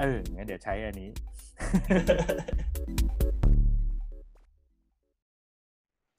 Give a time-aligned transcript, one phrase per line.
[0.00, 1.10] เอองั้นเดี๋ยวใช้อันนี้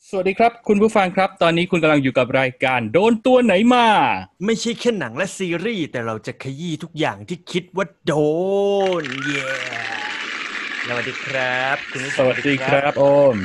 [0.10, 3.88] สวัสดีครับ คุณผู้ฟังครับ ตอนนี้คุณกำลังอยู่กับรายการ โดนตัวไหนมา
[4.46, 8.14] ไม่ใช่แค่หนังและซีรีส์ แต่เราจะขยี้ทุกอย่างที่คิดว่าโด
[9.02, 9.48] น เย้
[10.88, 13.04] สวัสดีครับคุณผู้ชสมวัสดีครับโอ
[13.36, 13.38] ม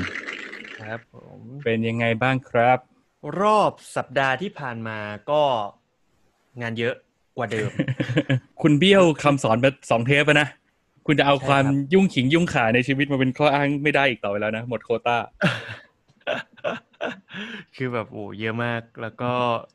[0.78, 2.78] ครับผมเป็นยังไงบ้างครับ
[3.40, 4.98] รอบสัปดาห์ที่ผ่านมา
[5.30, 5.42] ก็
[6.62, 6.94] งานเยอะ
[7.36, 7.70] กว่าเดิม
[8.62, 10.48] คุณเบี้ยวคำสอนมาสองเทปแล้วนะ
[11.06, 15.18] คุณจะเอาใช่ครับความยุ่งขิงยุ่งขาในชีวิตมาเป็นข้ออ้างไม่ได้อีกต่อไปแล้วนะ หมดโควต้า
[17.76, 19.32] คือแบบโอ้เยอะมาก แล้วก็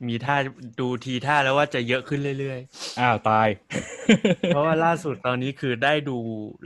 [0.08, 0.36] มีท่า
[0.80, 2.60] ดูทีท่าแล้วว่าจะเยอะขึ้นเรื่อย
[3.00, 6.18] อ้าวตายๆเพราะว่าล่าสุดตอนนี้คือได้ดู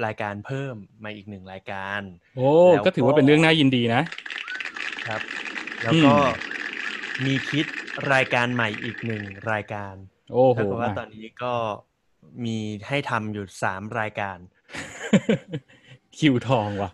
[0.05, 2.01] รายการเพิ่มมาอีกหนึ่งรายการ
[2.37, 4.01] โอ้แล้วก็ก็ถือว่าเป็นเรื่องน่ายินดีนะ
[5.07, 5.21] ครับ
[5.83, 6.13] แล้วก็
[7.25, 7.65] มีคิด
[8.13, 9.93] รายการใหม่อีกหนึ่งรายการ
[10.31, 11.53] โอ้โหเท่ากับว่ามาตอนนี้ก็
[12.45, 14.37] มีให้ทำอยู่สามรายการ
[16.17, 16.91] คิวทองว่ะ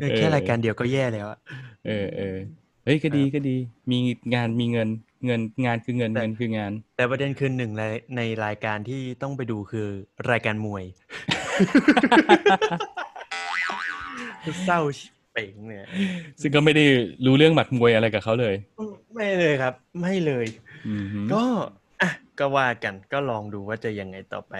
[0.00, 1.38] เออแค่รายการเดียวก็แย่แล้วอะ
[1.86, 2.36] เออเออ
[2.84, 3.56] เฮ้ยก็ดีครับก็ดี
[3.90, 3.98] มี
[4.34, 4.88] งานมีเงิน
[5.26, 7.82] เงินงานคือเงินแต่เงินคืองาน แต่ประเด็นคือหนึ่งใน
[8.16, 9.88] ในรายการที่ต้องไปดูคือ
[10.30, 10.84] รายการมวย
[14.66, 15.86] เศร้าชิบเป่งเนี่ย
[16.40, 16.84] ซึ่งก็ไม่ได้
[17.26, 18.54] รู้เรื่องหมัดมวยอะไรกับเขาเลย
[19.14, 20.46] ไม่เลยครับ ไม่เลย
[20.88, 21.79] อืมฮึก็อะ
[22.40, 24.54] ก็ว่ากันก็ลองดูว่าจะยังไงต่อไป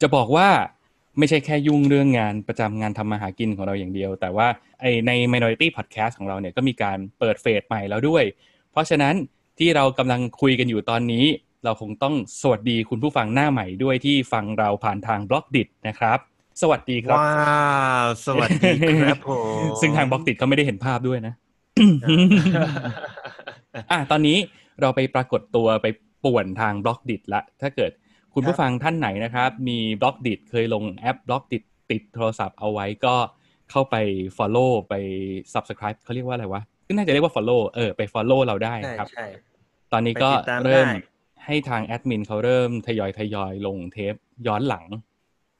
[0.00, 0.48] จะบอกว่า
[1.18, 4.46] ไม่ใช่แค่ยุ่งเรื่องงานประจำงานทำมาหากินของเราอย่างเดียว แต่ว่า
[4.80, 8.24] ไอใน Minority Podcast ของเราเนี่ยก็มีการเปิดเฟสใหม่แล้วด้วย
[8.72, 9.14] เพราะฉะนั้น
[9.58, 11.24] ที่เรากำลังคุยกันอยู่ตอนนี้
[11.64, 16.18] เราคงต้องสวัสดีคุณผู้ฟังหน้าใหม่ด้วยที่ฟังเราผ่านทาง Blockdit นะครับ
[16.62, 18.70] สวัสดีครับว้าวสวัสดี
[19.02, 21.34] ครับผมซึ่งทาง Blockdit เขาไม่ได้เห็นภาพด้วยนะ
[23.90, 24.38] อะตอนนี้
[24.80, 25.86] เราไปปรากฏตัวไป
[26.24, 27.90] ป่วนทาง Blockdit ละ ถ้าเกิด
[28.34, 31.58] คุณผู้ฟังท่านไหนนะครับ มี Blockdit เคยลงแอป Blockdit
[31.90, 33.14] ติดโทรศัพท์เอาไว้ก็
[33.70, 33.96] เข้าไป
[34.36, 34.94] Follow ไป
[35.54, 39.26] Subscribe เขาเรียกว่าอะไรวะก็น่าจะเรียกว่า Follow เออไป Follow เราได้ใช่นะครับใช่
[39.92, 41.02] ตอนนี้ก็ไปติดตามเริ่มได้
[41.44, 44.14] ให้ทางแอดมินเขาเริ่มทยอยทยอยลงเทป
[44.46, 44.84] ย้อนหลัง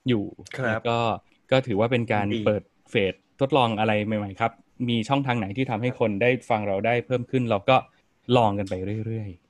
[0.09, 0.25] อยู่
[0.57, 0.99] ครับแล้วก็
[1.51, 4.53] ก็ถือว่าเป็นการดีเปิดเฟสทดลองอะไรใหม่ๆครับ
[4.89, 7.77] มีช่องทางไหนที่ทำให้คนได้ฟังเราได้เพิ่มขึ้น เราก็
[8.37, 8.75] ลองกันไป
[9.07, 9.44] เรื่อยอืม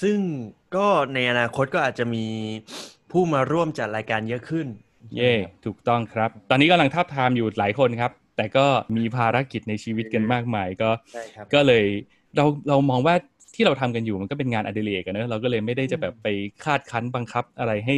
[0.00, 0.18] ซึ่ง
[0.76, 2.26] ก็ในอนาคตก็อาจจะมี
[3.10, 5.34] ผู้มาร่วมจัดรายการเยอะขึ้นๆเย่
[5.64, 11.84] ถูกต้องครับ ตอนนี้กำลังทับทามอยู่หลายคนครับ แต่ก็มีภารกิจในชีวิตกันมากมายก็ใช่ครับก็เลย
[12.36, 13.14] เราเรามองว่า
[13.54, 16.28] ที่เราทำกันอยู่มันก็เป็นงานอดิเรกกันเนอะเราก็เลยไม่ได้จะแบบไป
[16.64, 17.96] คาดคั้นบังคับอะไรให้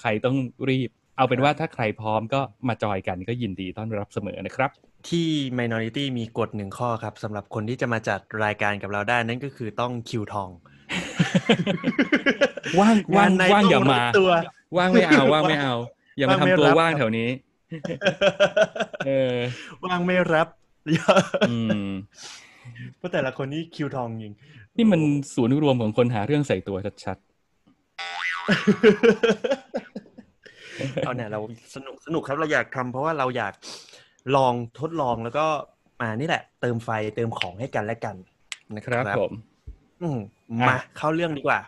[0.00, 0.36] ใครต้อง
[0.68, 4.70] รีบ เอาเป็นว่าถ้าใครพร้อมก็มาจอยกันก็ยินดีต้อนรับเสมอนะครับ
[5.08, 10.50] ที่ Minority มีกฎหนึ่งข้อครับสำหรับคนที่จะมาจัดรายการกับเราได้นั่นก็คือต้องคิวทอง
[12.80, 14.30] ว่างว่างในว่างอย่าต้มารับตัว
[14.76, 15.74] ว่างไม่เอาว่างไม่เอา
[16.18, 17.28] อย่ามาว่างไม่ทำตัวรับว่างแถวนี้
[19.06, 19.36] เออ
[19.84, 20.48] ว่างไม่รับ
[21.50, 21.90] อืม
[22.96, 24.34] เพราะแต่ละคนนี่คิวทองจริง
[24.76, 25.00] นี่มัน
[25.34, 27.16] ศูนย์รวมของคนหาเรื่องใส่ตัวชัด
[31.04, 31.40] เอาเนี่ยเรา
[31.74, 33.54] สนุกสนุกครับเราอยากทำเพราะว่าเราอยาก
[34.36, 35.46] ลองทดลองแล้วก็
[36.00, 38.16] มานี่แหละ เติมไฟเติมของให้กันและกัน
[38.76, 39.32] นะๆคครัรับผม
[40.02, 40.18] อืม
[40.60, 41.60] อะมาเข้าเรื่องดีกว่า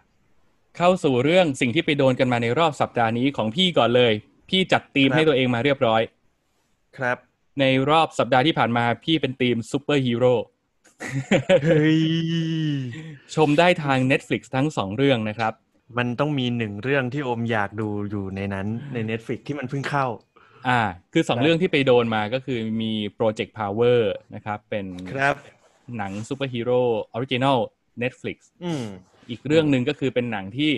[0.76, 4.12] เข้าสู่เรื่องสิ่งที่ไปโดนกันมาในรอบสัปดาห์นี้ของพี่ก่อนเลย
[4.50, 6.02] พี่จัดธีมครับให้ตัวเองมาเรียบร้อย
[6.98, 7.16] ครับ
[7.60, 10.34] ในรอบสัปดาห์ที่ผ่านมาพี่เป็นธีมซูเปอร์ฮีโร่
[11.64, 12.00] เฮ้ย
[13.34, 15.52] ชมได้ทาง Netflix ทั้งสองเรื่องนะครับ
[15.98, 20.06] มันต้องมีหนึ่งเรื่องที่โอมอยากดูอยู่ในนั้นใน Netflix ที่มันเพิ่งเข้า
[20.68, 20.80] อ่า
[21.12, 24.00] คือสองครับเรื่องที่ไปโดนมาก็คือมี Project Power
[24.34, 25.34] นะครับ เป็นครับ
[25.96, 26.80] หนังซูเปอร์ฮีโร่
[27.12, 27.58] original
[28.02, 28.84] Netflix อืม
[29.30, 30.72] อีกเรื่องหนึ่งก็คือเป็นหนังที่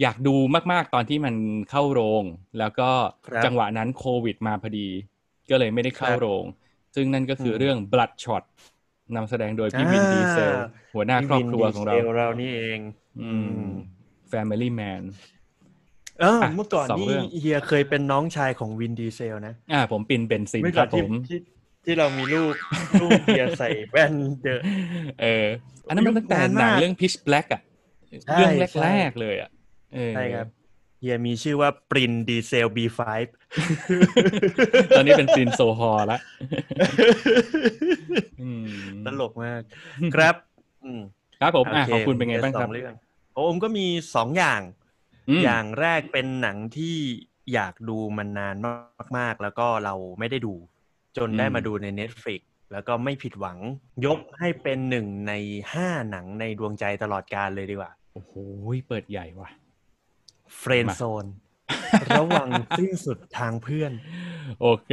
[0.00, 0.34] อยากดู
[0.72, 1.34] มากๆตอนที่มัน
[1.70, 2.24] เข้าโรง
[2.58, 2.90] แล้วก็
[3.26, 4.88] ครับจังหวะนั้นโควิดมาพอดี
[5.50, 6.44] ก็เลยไม่ได้เข้าครับโรง
[6.94, 8.42] ซึ่งนั่นก็คือมเรื่อง Bloodshot
[9.16, 10.54] นำแสดงโดยพี่วินอ่าดีเซล
[10.94, 12.78] หัวหน้าครอบครัวของเราพี่วินดีเซลเรานี่เอง
[13.22, 13.32] อื
[13.66, 13.70] ม
[14.32, 15.02] Family Man
[16.20, 21.38] เอออะเมื่อก่อนสองนี่เรื่องเฮียเคยเป็นน้องชายของวินดีเซลนะอ่าผมปินเบนซินเมื่อคก่อรันบผที่มที่
[21.84, 22.54] ที่เรามีรูป
[23.00, 24.60] รูปเฮียใส่แว่นเดอะ
[25.22, 25.46] เออ
[25.88, 27.62] อันนั้นมันตั้งแต่นานหนัมางกเรื่อง Pitch Black อะ
[28.24, 29.50] ใช่เรื่องใช่แรกๆเลยอะ
[29.94, 30.46] เออใช่ครับ
[31.00, 33.00] เฮียมีชื่อว่าปรินดีเซล B5
[34.96, 36.18] ตอนนี้เป็นปรินโซฮอลละ
[38.42, 38.68] อืม
[39.06, 39.60] ตลกมาก
[40.14, 40.34] ครับ
[40.84, 41.00] อืม
[41.40, 42.94] ครับผมอะโของคุณเป็นไงบ้างครับสอเรื่อง
[43.34, 44.60] โอ้ผมก็มีสองอย่าง
[45.28, 46.96] อืมอย่างแรกเป็นหนังที่
[47.54, 48.56] อยากดูมันนาน
[49.18, 50.54] มาก ๆ แล้วก็เราไม่ได้ดู
[51.16, 52.40] จนได้มาดูใน Netflix
[52.72, 53.58] แล้วก็ไม่ผิดหวัง
[54.06, 55.32] ยกให้เป็นหนึ่งใน
[55.72, 58.32] ห้าหนังในดวงใจตลอดกาลเลยดีกว่า โอ้โห
[58.88, 59.50] เปิดใหญ่ว่ะ
[60.58, 61.24] เฟรนมาโซน
[62.12, 62.48] ระวัง
[62.78, 63.92] สิ้นสุดทางเพื่อน
[64.60, 64.90] โอเค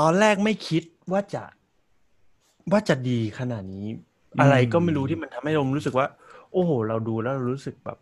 [0.00, 0.82] ตอนแรกไม่คิด
[1.12, 1.44] ว่าจะ
[2.72, 3.88] ว่าจะดีขนาดนี้
[4.40, 6.06] อะไรก็ไม่รู้ที่มันทำให้เรารู้สึกว่า
[6.52, 7.98] โอ้โห เราดูแล้วเรารู้สึกแบบ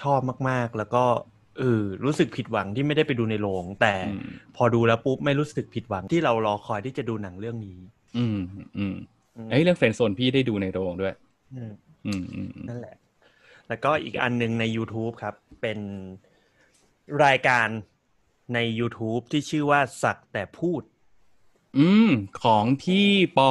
[0.00, 1.04] ชอบมากๆ แล้วก็
[1.58, 4.22] เออรู้สึกผิดหวังที่ไม่ได้ไปดูในโรง แต่อืม
[4.56, 7.78] พอดูแล้วปุ๊บไม่รู้สึกผิดหวังที่เรารอคอยที่จะดูหนังเรื่องนี้
[8.18, 8.38] อืม
[8.76, 8.96] อืม
[9.36, 11.14] อืมเอ้ยเรื่องเฟรนด์โซนพี่ได้ดูในโรงด้วย
[11.54, 11.72] อืม
[12.06, 12.96] อืมอืมอืมนั่นแหละ
[13.68, 15.78] แล้วก็อีกอันหนึ่งใน YouTube ครับ เป็น
[17.24, 17.68] รายการ
[18.54, 20.82] ใน YouTube ที่ชื่อว่าสักแต่พูด
[21.78, 22.10] อืม
[22.44, 23.08] ของพี่
[23.38, 23.50] ปอ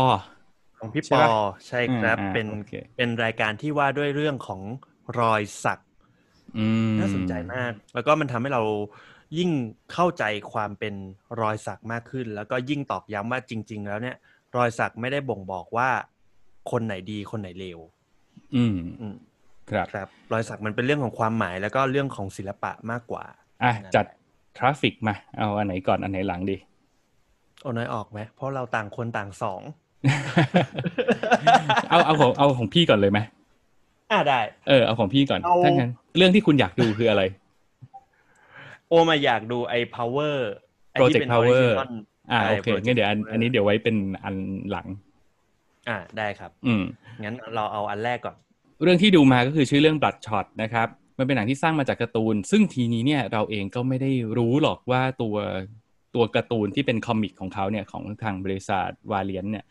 [0.79, 1.29] ของพี่ใช่ปอปะ
[1.67, 4.61] ใช่ครับอ่าเป็นโอเคเป็นรายการที่ว่าด้วยเรื่องของ
[5.19, 5.88] รอยสักอืม
[6.99, 8.63] น่าสนใจมาก แล้วก็มันทำให้เรา
[9.37, 9.49] ยิ่ง
[9.93, 10.23] เข้าใจ
[10.53, 10.93] ความเป็น
[11.41, 14.15] รอยสักมากขึ้น แล้วก็ยิ่งตอกย้ำว่าจริง ๆ แล้วเนี่ย
[14.57, 15.89] รอยสักไม่ได้บ่งบอกว่า
[16.71, 17.79] คนไหนดีคนไหนเลว
[18.55, 19.15] อืมอืม
[19.69, 23.23] ครับครับ รอยสักมันเป็นเรื่องของความหมายแล้วก็เรื่องของศิลปะมากกว่า
[23.63, 24.05] อะจัด
[24.57, 26.57] ทราฟิกมา เอาอันไหนก่อนอันไหนหลังดี
[27.61, 29.61] โอ้น้อยออกไหมเพราะเราต่างคนต่างสอง
[31.89, 33.19] เอาเอาของเอาของพี่ก่อนเลยไหม
[34.11, 37.23] อ่าได้ เออเอาของพี่ก่อนเอา ถ้างั้นเรื่องที่คุณอยากดูคืออะไร
[38.89, 40.35] โอมาอยากดูไอ้ power
[40.91, 41.89] ไอ้ที่ Project เป็น Power original
[42.31, 44.35] อ่าใช่โอเค Project งั้นเดี๋ยวอัน Power อันนี้เดี๋ยวไว้เป็นอัน
[44.71, 44.87] หลัง
[45.89, 46.83] อ่าได้ครับ อืม
[47.23, 48.35] งั้นเราเอาอันแรกก่อน
[48.83, 55.35] เรื่องที่ดูมาก็คือชื่อเรื่อง Bloodshot นะครับ มันเป็นหนังที่สร้างมาจากการ์ตูน ซึ่งทีนี้เนี่ยเราเองก็ไม่ได้รู้หรอกว่าตัว
[56.15, 59.65] ตัวการ์ตูนที่เป็นคอมิกของเขาเนี่ยของทางบริษัทวาเลียนเนี่ย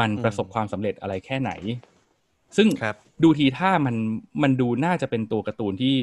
[0.00, 1.52] มันอืมประสบความสำเร็จอะไรแค่ไหน
[2.56, 3.96] ซึ่งครับดูทีท่ามัน
[4.42, 5.94] มันดูน่าจะเป็นตัวการ์ตูนที่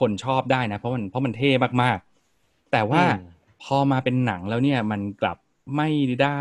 [0.00, 1.50] คนชอบได้นะ เพราะมันเพราะมันเท่
[1.82, 3.28] มากๆ แต่ว่าอืม
[3.62, 5.38] พอมาเป็นหนังแล้วเนี่ยมันกลับ
[5.76, 5.88] ไม่
[6.22, 6.40] ได้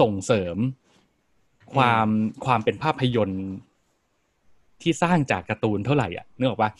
[0.00, 0.56] ส่งเสริม
[1.74, 2.08] ความ
[2.44, 3.44] ความเป็นภาพยนตร์
[4.82, 6.70] ที่สร้างจากการ์ตูนเท่าไหร่อะนึกออกปะ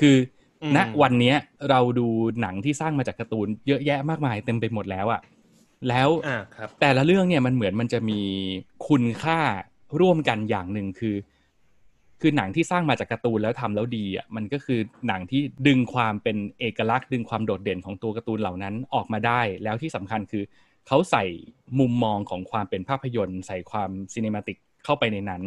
[0.00, 0.16] คือ
[0.62, 1.36] อมณวันเนี้ย
[1.70, 2.06] เราดู
[2.40, 5.20] หนังที่สร้างมาจากการ์ตูนเยอะแยะมากมายเต็มไปหมดแล้วอะ
[5.88, 8.20] แล้วอ่าครับแต่ละเรื่องเนี่ยมันเหมือนมันจะมี
[8.88, 9.40] คุณค่า
[10.00, 11.14] ร่วมกันอย่างหนึ่งคือ
[12.20, 20.44] คือหนังที่สร้างมาจากการ์ตูนแล้วทำแล้วดีอะมันก็คือหนังที่ดึงความเป็นเอกลักษณ์ ดึงความโดดเด่นของตัวการ์ตูนเหล่านั้นออกมาได้ แล้วที่สำคัญคือ
[20.86, 21.24] เขาใส่
[21.80, 25.42] มุมมองของความเป็นภาพยนตร์ ใส่ความ cinematic เข้าไปในนั้น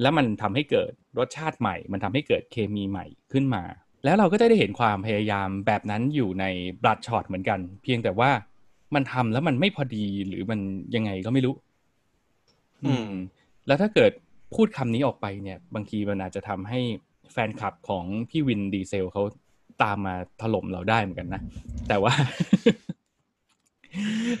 [0.00, 3.62] แล้วมันทำให้เกิดรสชาติใหม่ มันทำให้เกิดเคมีใหม่ขึ้นมา
[4.04, 6.44] แล้วเราก็จะได้เห็นความพยายามแบบนั้นอยู่ใน
[6.82, 8.30] Bloodshot เหมือนกัน เพียงแต่ว่า
[8.94, 10.60] มันทำแล้วมันไม่พอดีหรือมัน
[10.94, 11.54] ยังไงก็ไม่รู้
[12.84, 13.10] อืม
[13.66, 14.12] แล้วถ้าเกิด
[14.54, 16.80] พูดคำนี้ออกไปเนี่ย บางทีมันอาจจะทำให้
[17.32, 19.22] แฟนคลับของพี่วินดีเซลเขา
[19.82, 21.42] ตามมาถล่มเราได้เหมือนกันนะ
[21.88, 22.12] แต่ว่า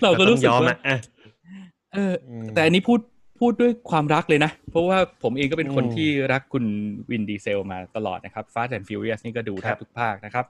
[0.02, 0.98] เราก็รู้สึกต้องยอมว่าอะอะ
[1.94, 3.00] เอออืมแต่อันนี้พูด
[3.40, 6.64] พูดด้วยความรักเลยนะ เพราะว่าผมเองก็เป็นคนอืมที่รักคุณ
[7.10, 10.44] วินดีเซลมาตลอดนะครับ Fast and Furious นี่ก็ดูแทครับบทุกภาคนะครับ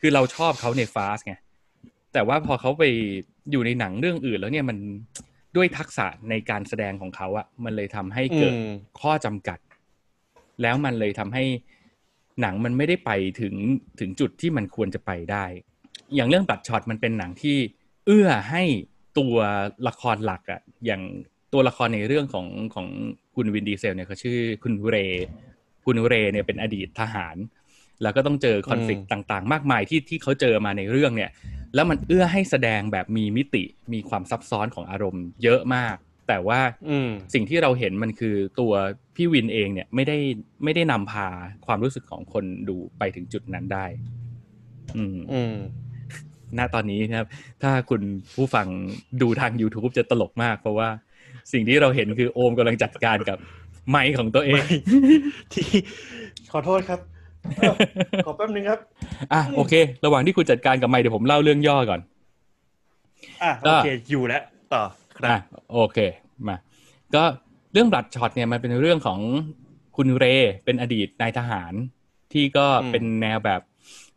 [0.00, 1.34] คือเราชอบเขาใน Fast ไง
[2.12, 2.84] แต่ว่าพอเขาไป
[3.50, 4.78] อยู่ในหนังเรื่องอื่นแล้วเนี่ยมัน
[5.56, 8.70] ด้วยทักษะในการแสดงของเขาอะมันเลยทำให้เกิดอืม
[9.00, 9.58] ข้อจำกัด
[10.62, 11.44] แล้วมันเลยทำให้
[12.40, 13.10] หนังมันไม่ได้ไป
[13.40, 13.54] ถึง
[14.00, 15.44] ถึงจุดที่มันควรจะไปได้
[16.14, 17.56] อย่างเรื่องบัตช็อตมันเป็นหนังที่
[18.06, 18.62] เอื้อให้
[19.18, 19.36] ตัว
[19.88, 21.02] ละครหลักอะอย่าง
[21.52, 22.86] ตัวละครในเรื่องของของ
[23.34, 25.26] คุณวินดีเซลเนี่ยเขาชื่อคุณเรย์
[25.84, 27.36] คุณเรย์เนี่ยเป็นอดีตทหาร
[28.02, 31.30] แล้วก็ต้องเจอคอนฟ lict ต่าง ๆ มากมายที่ที่เขาเจอมาในเรื่องเนี่ย
[31.74, 35.96] แล้วมันเอื้อให้แสดงแบบมีมิติมีความซับซ้อนของอารมณ์เยอะมาก
[36.28, 38.72] แต่ว่าอืมสิ่งที่เราเห็นมันคือตัว
[39.16, 40.16] พี่วินเองเนี่ยไม่ได้
[40.64, 41.28] ไม่ได้นำพา
[41.66, 43.86] ความรู้สึกของคนดูไปถึงจุดนั้นได้
[44.96, 45.54] อืมอืม
[46.58, 47.28] ณตอนนี้นะครับ
[47.62, 48.02] ถ้าคุณ
[48.36, 48.66] ผู้ฟัง
[49.22, 50.88] ดูทาง YouTube จะตลกมาก เพราะว่า
[51.52, 53.38] สิ่งที่เราเห็นคือโอมกำลังจัดการกับ
[53.90, 54.62] ไมค์ของตัวเอง
[55.52, 55.68] ที่
[56.52, 57.15] ขอโทษครับเอ้า
[58.26, 58.78] ขอแป๊บนึงครับ
[59.32, 59.74] อะโอเค
[60.04, 62.00] ระหว่างที่คุณจัดการกับไมค์เดี๋ยวผมเล่าเรื่องย่อก่อน
[63.42, 64.42] อะก็โอเคอยู่แล้ว
[64.74, 64.82] ต่อ
[65.18, 65.38] ครับอะ
[65.72, 65.98] โอเค
[66.48, 66.56] มา
[67.14, 67.22] ก็
[67.72, 69.20] เรื่องบลัดช็อตเนี่ยมันเป็นเรื่องของ
[69.96, 70.24] คุณเร
[70.64, 71.72] เป็นอดีตนายทหาร
[72.32, 73.60] ที่ก็อืมเป็นแนวแบบ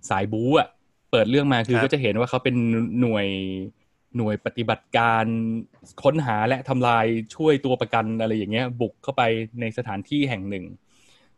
[0.10, 0.68] สายบู๊อะ
[1.12, 2.56] เปิดเรื่องมาคือครับก็จะเห็นว่าเขาเป็น
[3.02, 3.28] หน่วย
[4.18, 5.26] หน่วยปฏิบัติการ
[6.04, 7.06] ค้นหาและทำลาย
[7.36, 9.22] ช่วยตัวประกันอะไรอย่างเงี้ย บุกเข้าไป
[9.62, 10.66] ในสถานที่แห่งหนึ่ง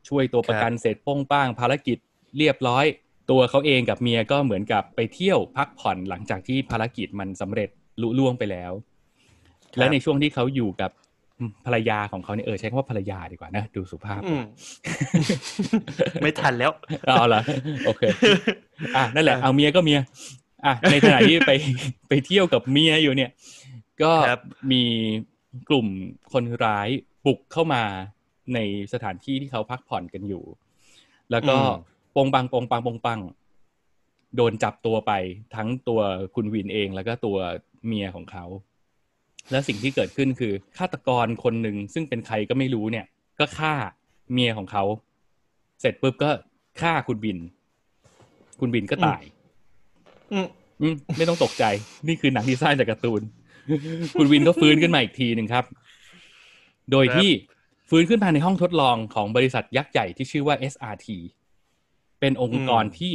[0.09, 1.97] ช่วยตัวประกันเสร็จโป้งป้างภารกิจ
[2.37, 2.85] เรียบร้อย
[3.31, 7.69] ตัวเขาเองกับเมียก็เหมือนกับไปเที่ยวพักผ่อนหลังจากที่ภารกิจมันสำเร็จ
[8.01, 8.71] ลุล่วงไปแล้ว
[9.77, 10.91] และในช่วงที่เขาอยู่กับ
[11.65, 14.43] ภรรยาของเขาเนี่ยเออใช้คำว่าภรรยาดีกว่านะ ดูสุภาพอืม
[16.21, 16.71] ไม่ทันแล้ว
[17.07, 17.41] เอาละ
[17.85, 18.03] โอเค
[18.95, 19.99] อะนั่นแหละเอาเมียก็เมีย
[20.65, 21.51] อะในขณะที่ไป
[22.09, 23.31] ไปเที่ยวกับเมียอยู่เนี่ย
[24.01, 24.41] ก็ครับ
[24.71, 24.83] มี
[25.69, 25.87] กลุ่ม
[26.33, 26.89] คนร้าย
[27.25, 27.83] บุกเข้ามา
[28.53, 28.59] ใน
[28.93, 30.43] สถานที่ที่เขาพักผ่อนกันอยู่
[31.31, 33.19] แล้วก็อืมปงปังปงปังปงปัง
[34.35, 35.11] โดนจับตัวไป
[35.55, 36.01] ทั้งตัว
[36.35, 37.37] คุณวินเองแล้วก็ตัว
[37.85, 38.45] เมียของเขา
[39.51, 43.05] และสิ่งที่เกิดขึ้นคือฆาตกรคนหนึ่งซึ่งเป็นใครก็ไม่รู้เนี่ย
[43.39, 43.73] ก็ฆ่า
[44.31, 44.83] เมียของเขา
[45.81, 46.29] เสร็จปุ๊บก็
[46.81, 47.37] ฆ่าคุณบิน
[48.59, 49.21] คุณบินก็ตาย
[50.31, 50.47] อืม
[50.81, 51.63] อืมไม่ต้องตกใจ
[52.07, 53.21] นี่คือหนังที่สร้างจากการ์ตูน
[54.17, 55.65] คุณวินก็ฟื้นขึ้นมาอีกทีหนึ่งครับ
[56.91, 57.29] โดยที่
[57.93, 61.07] ฟื้นขึ้นมาในห้องทดลองของบริษัทยักษ์ใหญ่ที่ชื่อว่า SRT
[62.19, 63.13] เป็นองค์กรที่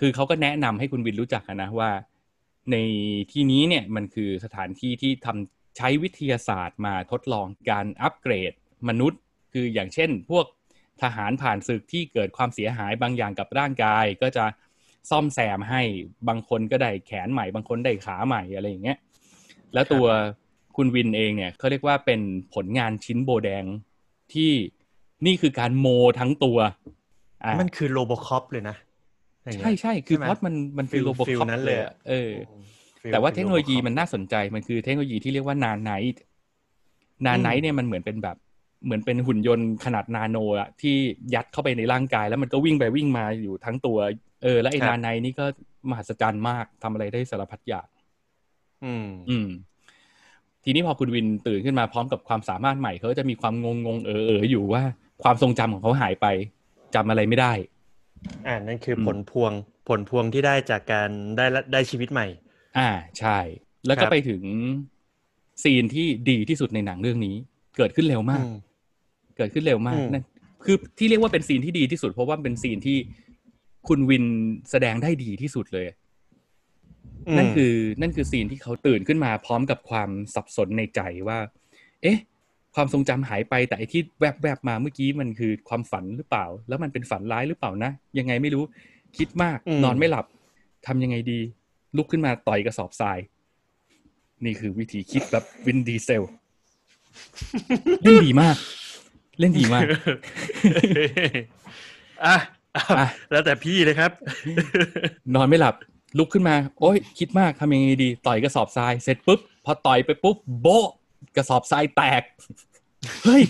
[0.00, 1.90] คือเขาก็แนะนำให้คุณวินรู้จักอะนะว่า
[2.72, 2.76] ใน
[3.32, 8.52] ที่นี้เนี่ยมันคือสถานที่ที่ทำใช้วิทยาศาสตร์มาทดลองการอัปเกรด
[8.88, 9.20] มนุษย์
[9.52, 10.46] คืออย่างเช่น พวก
[11.02, 14.44] ทหารผ่านศึกที่เกิดความเสียหายบางอย่างกับร่างกาย ก็จะ
[15.10, 15.82] ซ่อมแซมให้
[16.28, 18.98] บางคนก็ได้แขนใหม่ บางคนได้ขาใหม่อะไรอย่างเงี้ย
[19.74, 20.06] แล้วตัว
[20.76, 22.20] คุณวินเองเนี่ยเขาเรียกว่าเป็น
[22.54, 23.64] ผลงานชิ้นโบแดง
[24.34, 24.50] ที่
[25.26, 25.86] นี่คือการโม
[26.20, 26.58] ทั้งตัว
[27.44, 28.76] อะมันคือ RoboCop เลยนะ
[29.44, 32.32] อย่างเงี้ยใช่ใช่คือใช่ไหมพล็อตมันมันเป็นฟิลโรบอฟิลคอปนั้นเลเลยอะอะเออ
[33.02, 38.36] feel แต่ว่าเทคโนโลยี feel มันน่าสนใจมันคือเทคโนโลยีที่เรียกว่า nanite nanite อืท์มเนี่ยมันเหมือนเป็นแบบ
[38.84, 40.96] เหมือนเป็นหุ่นยนต์ขนาดนาโนอะที่
[41.34, 43.98] ยัดเข้าไปในร่างกาย แล้วมันก็วิ่งไปวิ่งมาอยู่ทั้งตัว
[44.42, 45.44] เออ แล้วไอ้นานไนท์นี่ก็
[45.90, 47.86] มหัศจรรย์มากทำอะไรได้สารพัดอย่าง
[48.84, 49.48] อืม อืม
[50.64, 54.82] ทีนี้พอคุณวินตื่นขึ้นมาพร้อมกับความสามารถใหม่เขาก็จะมีความงงงๆเออเอออยู่ว่า
[55.22, 56.26] ความทรงจำของเขาหายไป
[56.94, 57.52] จำอะไรไม่ได้
[58.46, 59.52] อ่านั่นคืออมผลพวง
[59.88, 62.26] ผลพวงที่ได้จากการได้ละได้ชีวิตใหม่
[62.78, 63.38] อ่าใช่
[63.86, 64.42] แล้วคก็รับไปถึง
[65.62, 67.36] ซีนที่ดีที่สุดในหนังเรื่องนี้
[67.76, 68.56] เกิดขึ้นเร็วมากอืม
[69.36, 70.24] เกิดขึ้นเร็วมากอืมนั่น
[70.64, 72.98] คือที่เรียกว่าเป็นซีนที่ดีที่สุด เพราะว่าเป็นซีนที่
[73.88, 74.24] คุณวิน
[74.70, 75.86] แสดงได้ดีที่สุดเลย
[77.36, 81.38] นั่นคือนั่นคือซีนที่เขาตื่นขึ้นมาพร้อมกับความสับสนในใจว่า
[82.02, 82.18] เอ๊ะ
[82.74, 88.64] ความทรงจำหายไปแต่ไอ้ที่แวบแวบๆมาเมื่อกี้มันคือความฝันหรือเปล่า แล้วมันเป็นฝันร้ายหรือเปล่านะ ยังไงไม่รู้
[89.18, 90.26] คิดมากอืมนอนไม่หลับ
[90.86, 91.40] ทำยังไงดี
[91.96, 93.18] ลุกขึ้นมาต่อยกระสอบทราย
[94.44, 96.22] นี่คือวิธีคิดแบบวินดีเซล
[98.02, 98.56] เล่นดีมาก
[99.38, 99.82] เล่นดีมาก
[102.26, 102.36] อะ
[102.98, 104.10] อะแล้วแต่พี่เลยครับ
[105.34, 105.74] นอนไม่หลับ
[106.18, 110.88] ลุกขึ้นมา โอ๊ยคิดมากทำยังไงดี ต่อยกระสอบทรายเสร็จปุ๊บพอต่อยไปปุ๊บโบะ
[111.36, 112.22] กระสอบทรายแตก
[113.24, 113.42] เฮ้ย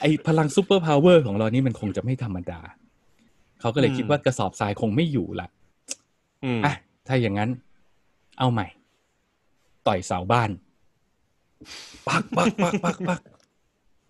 [0.00, 2.60] ไอพลัง superpower ของเรานี่มันคงจะไม่ธรรมดา
[3.60, 5.48] เขาก็เลยอืมคิดว่ากระสอบทรายคงไม่อยู่ละ
[6.44, 6.74] อืมอะ
[7.06, 7.50] ถ้าอย่างนั้น
[8.38, 8.66] เอาใหม่
[9.86, 10.50] ต่อยเสาบ้าน
[12.08, 13.20] ปักปักปักปักปัก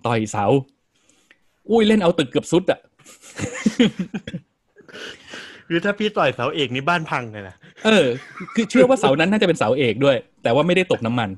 [0.07, 0.45] ต่อยเสา
[1.71, 2.81] อุ้ยเล่นเอาตึกเกือบสุดอะ
[5.69, 8.07] คือถ้าพี่ต่อยเสาเอกนี่บ้านพังเลยนะเออ
[8.55, 11.31] คือเชื่อว่าเสานั้นน่าจะเป็นเสาเอกด้วย แต่ว่าไม่ได้ตกน้ำมัน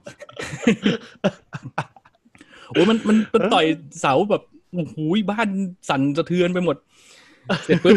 [2.71, 3.67] โอ้ยมันมันมันต่อย
[4.01, 4.43] เสาแบบ
[4.75, 4.97] โอ้โห
[5.31, 5.49] บ้าน
[5.89, 6.77] สั่นสะเทือนไปหมด
[7.65, 7.97] เสร็จปุ๊บ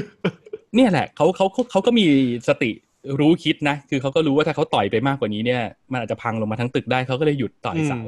[0.75, 2.05] เนี่ยแหละเขาเขาเขาเขาก็มี
[2.47, 2.71] สติ
[3.19, 7.99] รู้คิดนะ คือเขาก็รู้ว่าถ้าเขาต่อยไปมากกว่านี้เนี่ย มันอาจจะพังลงมาทั้งตึกได้เขาก็เลยหยุดต่อยเสา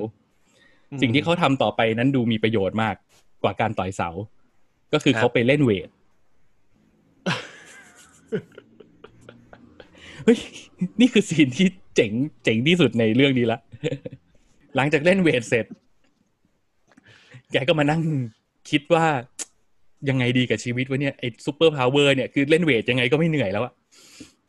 [0.91, 2.95] อืมสิ่งที่เขาทำต่อไปนั้นดูมีประโยชน์มาก
[3.43, 4.09] กว่าการต่อยเสา
[4.93, 5.89] ก็คือครับเขาไปเล่นเวท
[10.23, 10.39] เฮ้ย
[10.99, 12.11] นี่คือซีนที่เจ๋ง
[12.43, 13.59] เจ๋งที่สุดในเรื่องนี้ละ
[14.75, 15.65] หลังจากเล่นเวทเสร็จ
[17.51, 18.01] แกก็มานั่ง
[18.69, 19.05] คิดว่า
[20.09, 23.73] ยังไงดีกับชีวิตวะเนี่ยไอ้ superpower เนี่ยคือเล่นเวทยังไงก็ไม่เหนื่อยแล้วอะ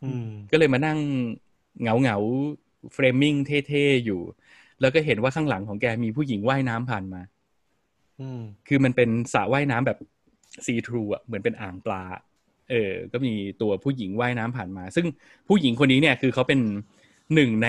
[0.05, 0.99] อืมก็เลยมานั่ง
[1.81, 2.17] เหงาเหงา
[2.93, 3.35] framing
[3.69, 4.21] เท่ๆอยู่
[4.81, 7.21] แล้วก็เห็นว่าข้างหลังของแกมีผู้หญิงว่ายน้ำผ่านมา
[8.21, 9.99] อืมคือมันเป็นสระว่ายน้ำแบบ
[10.65, 12.03] see-through อะเหมือนเป็นอ่างปลา
[12.73, 15.07] เออก็มีตัวผู้หญิงว่ายน้ำผ่านมา ซึ่ง
[15.49, 16.61] ผู้หญิงคนนี้เนี่ยคือเขาเป็น
[17.35, 17.69] หนึ่งใน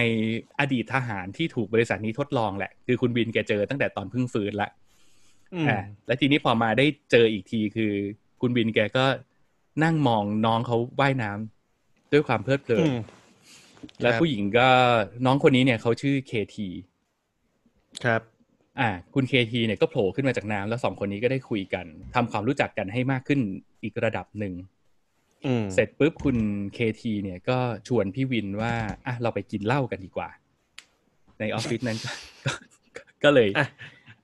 [0.59, 4.69] อดีตทหารที่ถูกบริษัทนี้ทดลองแหละ คือคุณบินแกเจอตั้งแต่ตอนเพิ่งฟื้นละ
[5.53, 7.91] อืมอ่าแล้วทีนี้พอมาได้เจออีกทีคือ
[8.41, 9.05] คุณบินแกก็
[9.83, 12.99] นั่งมองน้องเขาว่ายน้ำด้วยความเพลิดเพลินอืม
[14.01, 14.69] และครับผู้หญิงก็
[15.25, 16.67] น้องคนนี้เนี่ยเขาชื่อเคที
[18.05, 18.21] ครับ
[18.79, 23.39] อ่า คุณเคทีเนี่ยก็โผล่ขึ้นมาจากน้ำแล้วสองคนนี้ก็ได้คุยกันทำความรู้จักกันให้มากขึ้น
[23.83, 24.69] อีกระดับหนึ่งอืม
[25.73, 26.37] เสร็จปุ๊บคุณ
[26.73, 27.57] เคทีเนี่ยก็
[27.87, 28.73] ชวนพี่วินว่า
[29.07, 30.29] อะเราไปกินเหล้ากันดีกว่า
[31.39, 32.11] ในออฟฟิศนั้นก็
[32.95, 33.67] ก็ก็เลยอะ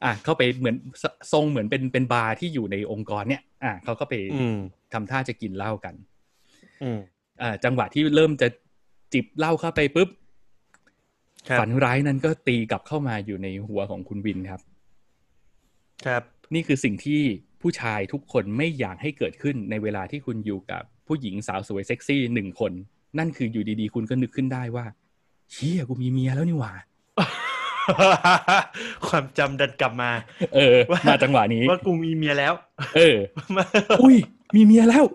[0.03, 4.57] อะเข้าไปเหมือนททรงเหมือนเป็นเป็นบาร์ที่อยู่ในองค์กรเนี่ย อะเขาก็ไปอืม
[4.93, 5.95] ทำท่าจะกินเหล้ากัน
[6.83, 6.99] อืม
[7.41, 8.47] อ่าจังหวะที่เริ่มจะ
[9.13, 10.09] จิบเหล้าเข้าไปปุ๊บ
[11.49, 14.61] ครับฝันร้ายนั้นก็ตีกลับเข้ามาอยู่ในหัวของคุณวินครับ
[16.05, 16.23] ครับ
[16.53, 17.21] นี่คือสิ่งที่
[17.61, 22.71] ผู้ชายทุกคนไม่อยากให้เกิดขึ้นในเวลาที่คุณอยู่กับ ผู้หญิงสาวสวยเซ็กซี่หนึ่งคน
[23.17, 24.85] นั่นคืออยู่ดีๆ คุณก็นึกขึ้นได้ว่า
[25.51, 26.73] เชี่ยกูมีเมียแล้วนี่หว่า
[29.07, 30.11] ความจำดันกลับมา
[30.55, 32.53] เออว่ามาจังหวะนี้ว่ากูมีเมียแล้ว
[32.95, 33.17] เออ
[34.01, 34.15] อุ้ย
[34.55, 35.05] มีเมียแล้ว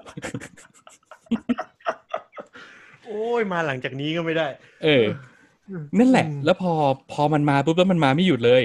[3.06, 4.46] โอ้ยมาหลังจากนี้ก็ไม่ได้
[4.84, 5.04] เออ
[5.98, 6.72] นั่นแหละอืมแล้วพอ
[7.12, 8.62] พอมันมาปุ๊บแล้วมันมาไม่หยุดเลย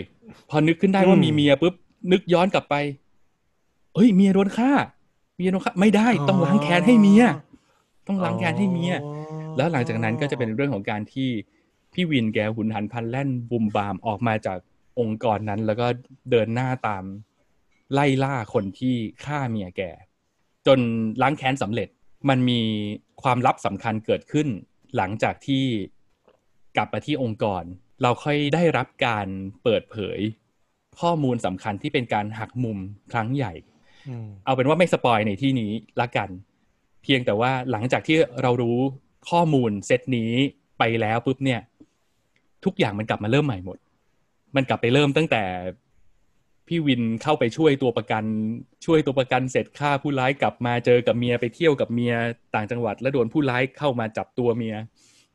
[0.49, 1.73] พอนึกขึ้นได้ว่าอืมมีเมียปุ๊บ
[2.11, 2.75] นึกย้อนกลับไป
[3.93, 4.71] เอ้ยเมียโดนฆ่า
[5.39, 7.23] เมียโดนฆ่าไม่ได้ต้องล้างแค้นให้เมีย
[8.07, 11.29] ต้องล้างแค้นให้เมียอ๋อแล้วหลังจากนั้นก็จะเป็นเรื่องของการที่
[11.93, 14.59] พี่วินแกหุนหันพลันแล่นบุมบามออกมาจาก
[14.99, 15.87] องค์กรนั้น แล้วก็
[16.31, 17.03] เดินหน้าตาม
[17.93, 19.81] ไล่ล่าคนที่ฆ่าเมียแก
[20.67, 20.79] จน
[21.21, 21.89] ล้างแค้นสำเร็จ
[22.29, 22.61] มันมี
[23.21, 24.47] ความลับสำคัญเกิดขึ้น
[24.95, 25.65] หลังจากที่
[26.75, 27.63] กลับมาที่องค์กร
[28.01, 29.27] เราค่อยได้รับการ
[29.63, 30.19] เปิดเผย
[31.01, 32.77] ข้อมูลสำคัญที่เป็นการหักมุม
[33.11, 33.78] ครั้งใหญ่อืม
[34.45, 36.29] เอาเป็นว่าไม่สปอยในที่นี้ละกัน
[37.03, 38.77] เพียงแต่ว่าหลังจากที่เรารู้
[39.29, 40.31] ข้อมูลเซตนี้
[40.79, 41.61] ไปแล้วปุ๊บเนี่ย
[42.65, 43.77] ทุกอย่างมันกลับมาเริ่มใหม่หมด
[44.55, 45.43] มันกลับไปเริ่มตั้งแต่
[46.67, 48.23] พี่วินเข้าไปช่วยตัวประกัน
[48.85, 52.13] ช่วยตัวประกันเสร็จฆ่าผู้ร้ายกลับมาเจอกับเมียไปเที่ยวกับเมีย
[52.55, 54.75] ต่างจังหวัด แล้วโดนผู้ร้ายเข้ามาจับตัวเมีย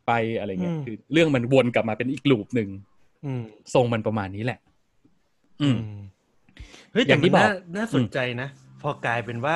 [0.06, 2.68] ไปอะไรเงี้ยคือเรื่องมันวนกลับมาเป็นอีก loop หนึ่ง
[3.24, 3.42] อืม
[3.74, 4.58] ทรงมันประมาณนี้แหละ
[5.62, 5.78] อืม
[6.94, 8.48] เฮ้ยแต่ย่างที่มันบอกน่าน่าสนใจนะ
[8.82, 9.54] พอกลายเป็นว่า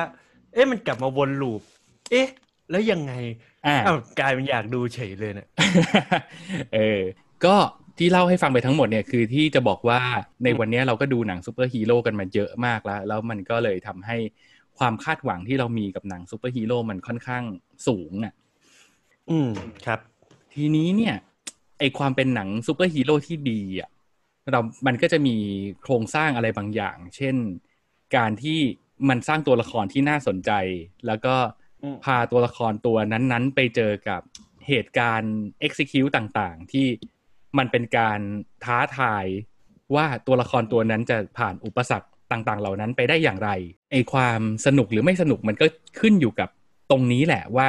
[0.53, 1.61] เอ๊ะมันกลับมาวน loop
[2.11, 2.27] เอ๊ะ
[2.71, 3.13] แล้วยังไง
[3.67, 5.47] อ่าอ้าวกลายเป็นอยากดูเฉยเลยเนี่ย
[6.73, 7.01] เออ
[7.45, 7.55] ก็
[7.97, 9.99] ที่เล่าให้ฟังไปทั้งหมดเนี่ยคือที่จะบอกว่า
[10.43, 14.17] ในวันนี้เราก็ดูหนังซูเปอร์ฮีโร่กันมาเยอะมากแล้ว แล้วมันก็เลยทำให้
[14.77, 17.43] ความคาดหวังที่เรามีกับหนังซูเปอร์ฮีโร่มันค่อนข้าง
[17.87, 18.33] สูงอะ
[19.29, 19.49] อืม
[19.85, 19.99] ครับ
[20.53, 21.15] ทีนี้เนี่ย
[21.79, 23.89] ไอความเป็นหนังซูเปอร์ฮีโร่ที่ดีอะ
[24.51, 25.35] เรามันก็จะมี
[25.81, 27.35] โครงสร้างอะไรบางอย่าง เช่น
[28.15, 28.59] การที่
[29.09, 30.51] มันสร้างตัวละครที่น่าสนใจ
[31.07, 31.35] แล้วก็
[31.83, 34.21] อืมพาตัวละครตัวนั้น ๆ ไปเจอกับ
[34.67, 36.87] เหตุการณ์ execute ต่างๆ ที่
[37.57, 38.19] มันเป็นการ
[38.65, 39.25] ท้าทาย
[39.95, 43.49] ว่าตัวละครตัวนั้นจะผ่านอุปสรรคต่างๆ เหล่านั้นไปได้อย่างไร
[43.91, 45.65] ไอความสนุกหรือไม่สนุกมันก็
[45.99, 46.49] ขึ้นอยู่กับ
[46.91, 47.67] ตรงนี้แหละว่า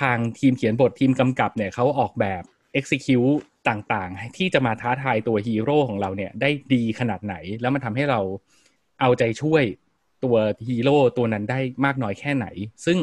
[0.00, 2.42] ทางทีมเขียนบททีมกำกับเนี่ยเขาออกแบบ
[2.78, 8.20] execute ต่างๆ ที่จะมาท้าทายตัวฮีโร่ของเราเนี่ยได้ดีขนาดไหน แล้วมันทำให้เรา
[9.00, 9.64] เอาใจช่วย
[10.24, 10.36] ตัว
[10.68, 12.46] ฮีโร่ตัวนั้นได้มากน้อยแค่ไหน
[12.86, 12.98] ซึ่ง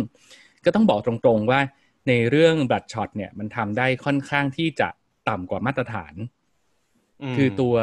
[0.65, 1.59] ก็ต้องบอกตรงๆว่า
[2.07, 4.89] ในเรื่องบัตช็อตเนี่ยมันทำได้ค่อนข้างที่จะ
[5.29, 6.13] ต่ำกว่ามาตรฐาน
[7.35, 7.75] คือตัว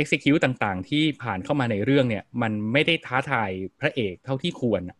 [0.00, 4.98] execute ต่างๆ ที่ผ่านเข้ามาในเรื่องเนี่ย มันไม่ได้ท้าทายพระเอกเท่าที่ควรอะ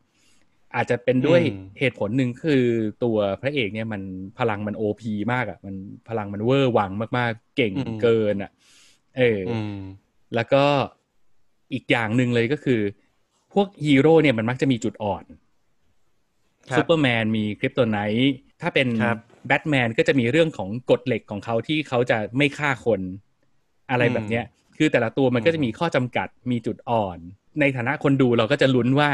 [0.76, 2.64] อาจจะเป็นด้วยอืมเหตุผลหนึ่งคือ
[3.04, 4.02] ตัวพระเอกเนี่ยมัน
[4.38, 5.74] พลังมัน OP มากอะมัน
[6.08, 8.50] พลังมันเวอร์วังมากๆ เก่งเกินอะ
[9.18, 9.78] เออออืม
[10.34, 10.64] แล้วก็
[11.72, 12.80] อีกอย่างหนึ่งเลยก็คือ
[13.52, 15.24] พวกฮีโร่เนี่ยมันมักจะมีจุดอ่อน
[16.68, 23.00] ครับซูเปอร์แมนมี Kryptoniteถ้าเป็นครับแบทแมนก็จะมีเรื่องของกฎเหล็กของเขาที่เขาจะไม่ฆ่าคน
[23.90, 24.44] อะไรแบบเนี้ย
[24.76, 27.18] คือแต่ละตัวมันก็จะมีข้อจำกัดมีจุดอ่อน
[27.60, 29.10] ในฐานะคนดูเราก็จะลุ้นว่า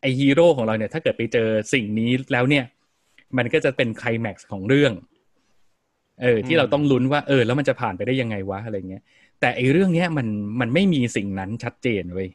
[0.00, 2.64] ไอฮีโร่ของเราเนี่ย ถ้าเกิดไปเจอสิ่งนี้แล้วเนี่ย
[3.36, 4.92] มันก็จะเป็นไคลแม็กซ์ของเรื่อง
[6.22, 9.02] เออ ที่เราต้องลุ้นว่า เออ แล้วมันจะผ่านไปได้ยังไงวะอะไรเงี้ย
[9.40, 10.26] แต่ไอเรื่องเนี้ยมัน
[10.60, 12.28] มันไม่มีสิ่งนั้นชัดเจนเว้ย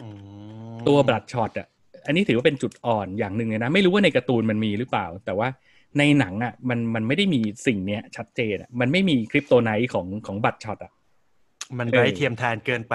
[0.00, 0.06] อื
[0.74, 1.68] ตัว Bloodshot อะ
[2.06, 5.48] อันนี้ถือว่าเป็นจุดอ่อนอย่างหนึ่งเลยนะ ไม่รู้ว่าในการ์ตูนมันมีหรือเปล่า แต่ว่า
[5.98, 10.92] ในหนังอะ มันมันไม่ได้มีสิ่งเนี้ยชัดเจนอะ มันไม่มี Kryptonite ของของ Bloodshot อะ
[11.78, 12.94] มันเออไร้เทียมทานเกินไป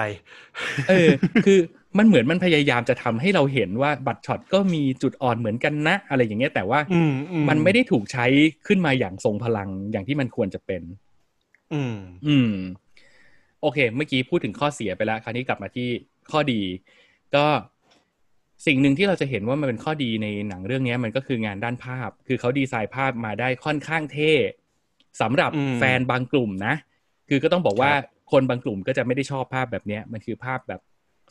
[0.88, 1.10] เออ
[1.44, 1.58] คือ
[1.98, 8.26] มันเหมือนมันพยายามจะทำให้เราเห็นว่า Bloodshot ก็มีจุดอ่อนเหมือนกันนะ อะไรอย่างเงี้ยแต่ว่าอืมอืมันไม่ได้ถูกใช้
[8.66, 10.82] ขึ้นมาอย่างทรงพลังอย่างที่มันควรจะเป็น
[11.72, 12.52] อืม อืม
[13.62, 15.88] โอเค เมื่อกี้พูดถึงข้อเสียไปแล้ว คราวนี้กลับมาที่
[16.30, 16.60] ข้อดี
[17.34, 17.46] ก็
[18.66, 24.32] สิ่งหนึ่งที่เราจะเห็นว่ามันเป็นข้อดีในหนังเรื่องนี้มันก็คืองานด้านภาพ คือเขาดีไซน์ภาพมาได้ค่อนข้างเท่
[25.20, 26.74] สำหรับอืมแฟนบางกลุ่มนะ
[27.28, 27.92] คือก็ต้องบอกว่า
[28.28, 30.80] ครับคนบางกลุ่มก็จะไม่ได้ชอบภาพแบบเนี้ย มันคือภาพแบบ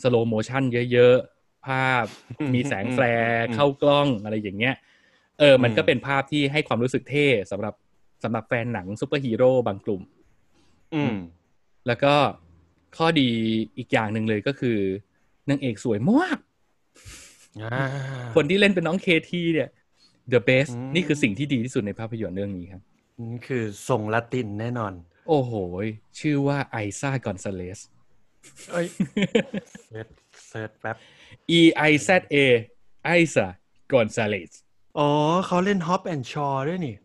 [0.03, 2.05] slow motion เยอะๆ ภาพ
[2.53, 4.75] มีแสง flare เข้ากล้องอะไรอย่างเงี้ย
[5.39, 7.73] เออ มันก็เป็นภาพที่ให้ความรู้สึกเท่สำหรับ
[8.23, 10.01] สำหรับแฟนหนังซูเปอร์ฮีโร่บางกลุ่ม
[10.95, 11.15] อืม
[11.87, 12.13] แล้วก็
[12.97, 13.29] ข้อดี
[13.77, 14.77] อีกอย่างหนึ่งเลยก็คือ
[15.49, 16.37] นางเอกสวยมาก
[17.63, 17.87] อ่า
[18.35, 19.69] คนที่เล่นเป็นน้องเคทีเนี่ย
[20.33, 22.81] the best อืมนี่คือสิ่งที่ดีที่สุดในภาพยนตร์เรื่องนี้ครับ
[23.31, 24.93] นี่คือทรงละตินแน่นอน
[25.27, 25.53] โอ้โห
[26.19, 27.79] ชื่อว่าไอซ่ากอนซาเลส
[28.71, 28.87] เอ้ย
[29.87, 30.07] search
[30.47, 30.97] search แป๊บ
[31.59, 32.35] E I Z A
[33.05, 33.45] ไอซ่า
[33.91, 34.51] กอนซาเลส
[34.97, 35.09] อ๋อ
[35.47, 36.95] เขาเล่น Hobbs and Shaw ด้วยนี่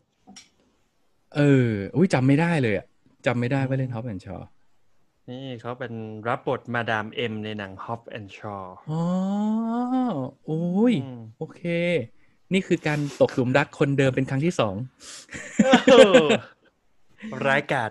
[1.37, 2.87] เออ อุ้ยจำไม่ได้เลยอะ
[3.27, 4.37] จำไม่ได้ว่าเล่น Hobbs and Shaw
[5.31, 5.93] นี่เขาเป็น
[6.29, 8.57] รับบทมาดามเอ็มในหนัง Hobbs and Shaw
[8.91, 9.03] อ๋อ
[10.45, 10.95] โอ้ย
[11.39, 11.63] โอเค
[12.53, 14.75] นี่คือการตกหลุมรักคนเดิมเป็นครั้งที่สอง
[17.47, 17.91] ร้ายกาจ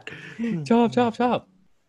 [0.69, 1.37] ชอบชอบชอบ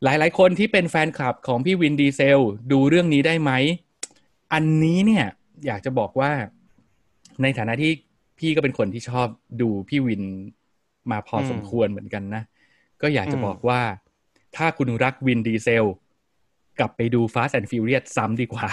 [0.04, 2.40] หลายหลายๆคนที่เป็นแฟนคลับของพี่วินดีเซล
[2.72, 3.52] ดูเรื่องนี้ได้ไหม
[4.52, 5.26] อันนี้เนี่ย
[5.66, 6.32] อยากจะบอกว่า
[7.42, 7.92] ในฐานะที่
[8.38, 9.28] พี่ก็เป็นคนที่ชอบ
[9.60, 10.22] ดูพี่วิน
[11.10, 12.42] มาพอสมควรเหมือนกันนะ
[13.02, 13.80] ก็อยากจะบอกว่า
[14.56, 15.84] ถ้าคุณรักวินดีเซล
[16.78, 18.68] กลับไปดู Fast and Furious ซ้ำดีกว่า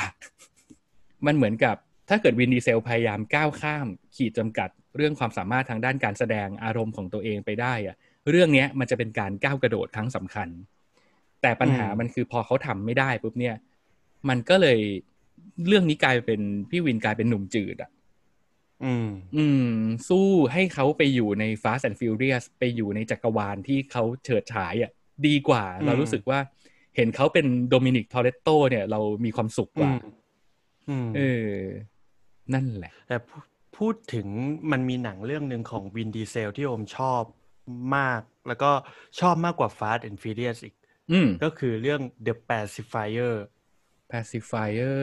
[1.25, 1.75] มันเหมือนกับ
[2.09, 7.95] ถ้าเกิดวินดีเซลพยายามก้าวข้าม ขีดจำกัดเรื่องความสามารถทางด้านการแสดงอารมณ์ของตัวเองไปได้อะ
[8.29, 10.49] เรื่องเนี้ยมันจะเป็นการก้าวกระโดดครั้งสำคัญ
[11.41, 13.55] แต่ปัญหามันคือพอเขาทำไม่ได้ปุ๊บเนี่ย
[14.29, 14.79] มันก็เลย
[15.67, 17.91] เรื่องนี้กลายเป็นพี่วินกลายเป็นหนุ่มจืดอะ
[18.83, 19.75] อืม อืม
[20.09, 24.91] สู้ให้เขาไปอยู่ใน Fast and Furious ไปอยู่ในจักรวาลที่เขาเฉิดฉายอะ
[25.27, 26.39] ดีกว่าอืมเรารู้สึกว่า
[26.95, 29.91] เห็นเขาเป็นโดมินิกทอเรตโตเนี่ย เรามีความสุขกว่า
[30.89, 31.53] อืมเออ
[32.53, 33.37] นั่นแหละ แต่พู
[33.77, 34.27] พูดถึง
[34.71, 37.21] มันมีหนังเรื่องหนึ่งของวินดีเซลที่โอมชอบ
[37.95, 38.71] มาก แล้วก็
[39.19, 40.75] ชอบมากกว่า Fast and Furious อีก
[41.09, 43.33] อืมก็คือเรื่อง The Pacifier
[44.11, 44.99] pacifier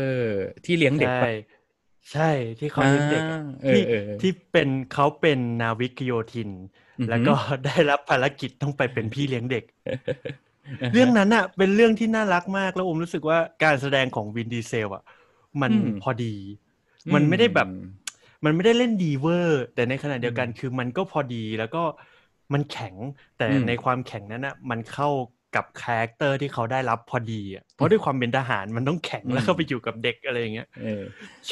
[0.64, 1.31] ที่เลี้ยงเด็กใช่ปะ
[2.12, 2.22] ใช่
[2.59, 6.50] ที่เขาเลี้ยงเด็กอะอ่าเออที่เออที่เป็นเขาเป็นนาวิกโยธิน
[6.98, 9.64] อือหือแล้วก็ได้รับภารกิจต้องไปเป็นพี่เลี้ยงเด็ก
[10.92, 15.02] เรื่องนั้นอะ เป็นเรื่องที่น่ารักมากแล้วผมรู้สึกว่าการแสดงของวินดีเซลอะ
[15.62, 16.35] มันอืมพอดี
[17.14, 17.81] มันไม่ได้แบบอืม
[18.44, 21.83] มันไม่ได้เล่นดีเวอร์ แต่ในขณะเดียวกันคือมันก็พอดีแล้วก็
[22.52, 22.94] มันแข็ง
[23.38, 25.09] แต่อืมในความแข็งนั้นอะมันเข้า
[25.56, 31.02] กับ character ที่เขาได้รับพอดีอะเพราะด้วยความเป็นทหารมันต้องแข็งแล้วก็ไปอยู่กับเด็กอะไรอย่างเงี้ยเออ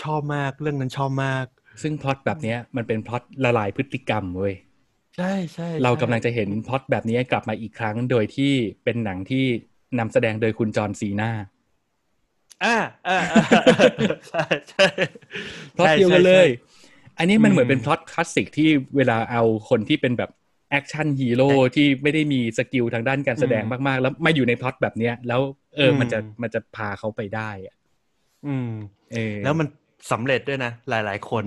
[0.01, 1.47] ชอบมากเรื่องนั้นชอบมาก
[1.83, 4.55] ซึ่งพล็อตแบบเนี้ยมันเป็นพล็อตละลายพฤติกรรมเว้ย
[5.17, 8.53] ใช่ใช่เราใช่กำลังจะเห็นพล็อตแบบนี้กลับมาอีกครั้งโดยที่
[8.85, 9.45] เป็นหนังที่
[9.99, 11.31] นำแสดงโดยคุณจอห์นซีนา
[12.65, 12.77] อ่า
[13.07, 13.41] อ่าอ่า
[14.29, 14.87] ใช่ใช่
[15.77, 16.49] พล็อตเดียวกันเลย
[17.19, 20.31] อันนี้มันเหมือนอืมเป็นพล็อตคลาสสิกที่เวลาเอาคนที่เป็นแบบ
[20.75, 25.41] action hero ที่ไม่ได้มี skill ทางด้านการแสดงอืมมาก ๆ แล้วมาอยู่ในพล็อตแบบเนี้ย แล้ว
[25.77, 27.75] เอออมมันจะมันจะพาเขาไปได้อะ
[28.47, 28.71] อืม
[29.13, 29.67] เออ แล้วมัน
[30.13, 31.45] สำเร็จด้วยนะ หลาย ๆ คน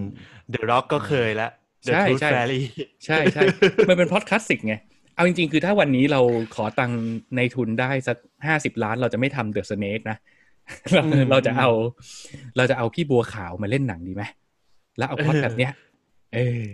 [0.54, 1.52] The Rock ก็เคยแล้ว
[1.88, 2.62] The ใช่ Tooth ใช่ Fairy
[3.06, 3.44] ใช่ใช่
[3.90, 4.76] มันเป็นพล็อตคลาสสิกไง
[5.16, 6.22] เอาจริง ๆ คือถ้าวันนี้เรา
[6.56, 7.02] ขอตังค์
[7.36, 10.18] ในทุนได้สักห้าสิบล้านเราจะไม่ทำเดอะสเนกนะ
[10.94, 11.70] เราอืมเราจะเอา
[12.58, 14.24] เราจะเอาพี่บัวขาวมาเล่นหนังดีไหม
[14.98, 15.72] แล้วเอาพล็อตเออแบบเนี้ย
[16.34, 16.66] เออ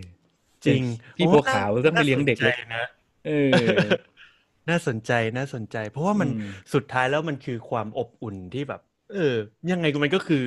[0.66, 0.82] จริง
[1.16, 2.84] พี่บัวขาวต้องไปเลี้ยงเด็กเลเลยยนะ
[3.26, 3.30] เออ
[4.68, 8.80] น่าสนใจน่าสนใจ เพราะว่ามันอืมสุดท้ายแล้วมันคือความอบอุ่นที่แบบ
[9.12, 9.34] เออ
[9.72, 10.42] ยังไงมันก็คือ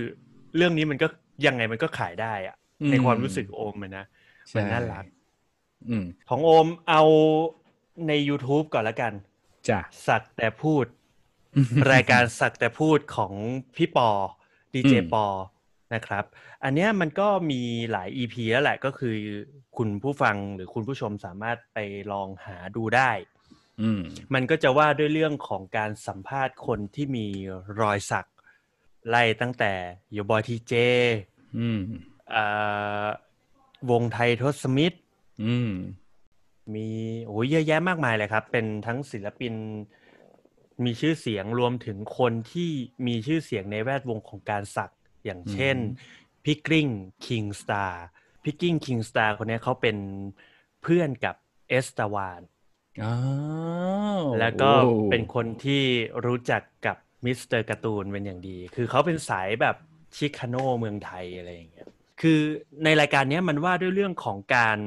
[0.55, 1.07] เรื่องนี้มันก็
[1.45, 2.55] ยังไงมันก็ขายได้อะ
[2.89, 4.05] ในความรู้สึกโอมมันนะ
[4.55, 5.05] มันน่ารัก
[5.89, 7.01] อืมของโอมเอา
[8.07, 9.13] ใน YouTube ก่อนละกัน
[9.67, 10.85] จ้ะสักแต่พูด
[11.91, 13.33] รายการสักแต่พูดของ
[13.75, 14.09] พี่ปอ
[14.73, 15.25] ดีเจอืมปอ
[15.93, 16.23] นะครับ
[16.63, 19.15] อันเนี้ยมันก็มีหลาย EP แล้วแหละก็คือ
[19.77, 21.77] คุณผู้ฟังหรือคุณผู้ชมสามารถไป
[22.11, 23.11] ลองหาดูได้
[23.81, 24.01] อืม
[24.33, 27.27] มันก็จะว่าด้วยเรื่องของการสัมภาษณ์คนที่มี
[27.81, 28.27] รอยสัก
[29.09, 29.73] ไล่ตั้งแต่
[30.11, 30.73] UrboyTJ
[31.57, 31.79] อืม
[32.33, 33.05] อ่า
[33.91, 34.99] วงไททศมิตร
[35.43, 35.71] อืม
[36.73, 36.87] มี
[37.27, 39.53] โอ้ยเยอะแยะมากมายเลยครับ เป็นทั้งศิลปิน
[40.85, 42.69] มีชื่อเสียงรวมถึงคนที่
[43.07, 44.91] มีชื่อเสียงในแวดวงของการสัก
[45.27, 46.87] อย่างเช่นอืมพี่กริ้ง
[47.25, 48.05] คิงสตาร์
[48.43, 49.97] พี่กริ้งคิงสตาร์คนนี้เขาเป็น
[50.83, 51.35] เพื่อนกับ
[51.69, 52.41] เอสเตวาน
[53.03, 53.17] อ้า
[54.17, 55.83] วแล้วก็โอ้เป็นคนที่
[56.25, 59.75] รู้จักกับมิสเตอร์การ์ตูนเป็นอย่างดี คือเขาเป็นสายแบบ
[60.15, 61.87] Chicano เมืองไทยอะไรอย่างเงี้ย
[62.21, 62.39] คือ
[62.83, 64.79] ในรายการเนี้ยมันว่าด้วยเรื่องของการ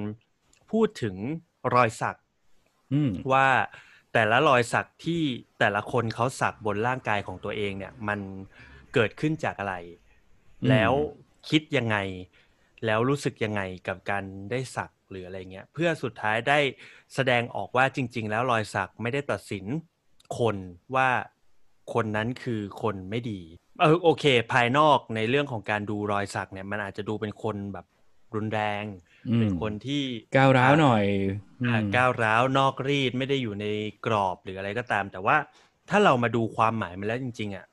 [0.70, 1.16] พูดถึง
[1.74, 2.18] รอยสัก
[2.92, 3.48] อืมว่า
[4.12, 5.22] แต่ละรอยสักที่
[5.61, 8.20] แต่ละคนเขาสักบนร่างกายของตัวเองเนี่ย มัน
[8.94, 10.00] เกิดขึ้นจากอะไรอืม
[10.68, 10.92] แล้ว
[11.49, 11.96] คิดยังไง
[12.87, 16.59] แล้วรู้สึกยังไงกับการได้สักหรืออะไรเงี้ย เพื่อสุดท้ายได้
[17.14, 19.64] แสดงออกว่าจริง ๆ แล้วรอยสักไม่ได้ตัดสิน
[20.38, 20.57] คน
[20.94, 21.09] ว่า
[21.94, 23.40] คนนั้นคือคนไม่ดี
[23.81, 27.87] เออโอเค ภายนอกในเรื่องของการดูรอยสักเนี่ย มันอาจจะดูเป็นคนแบบ
[28.35, 28.85] รุนแรง
[29.29, 30.03] อืมเป็นคนที่
[30.37, 31.05] ก้าวร้าวหน่อย
[31.68, 33.66] อ่าอืมก้าวร้าวนอกรีดไม่ได้อยู่ใน
[34.07, 35.37] กรอบหรืออะไรก็ตาม แต่ว่า
[35.90, 37.66] ถ้าเรามาดูความหมายมันแล้วจริง ๆอะ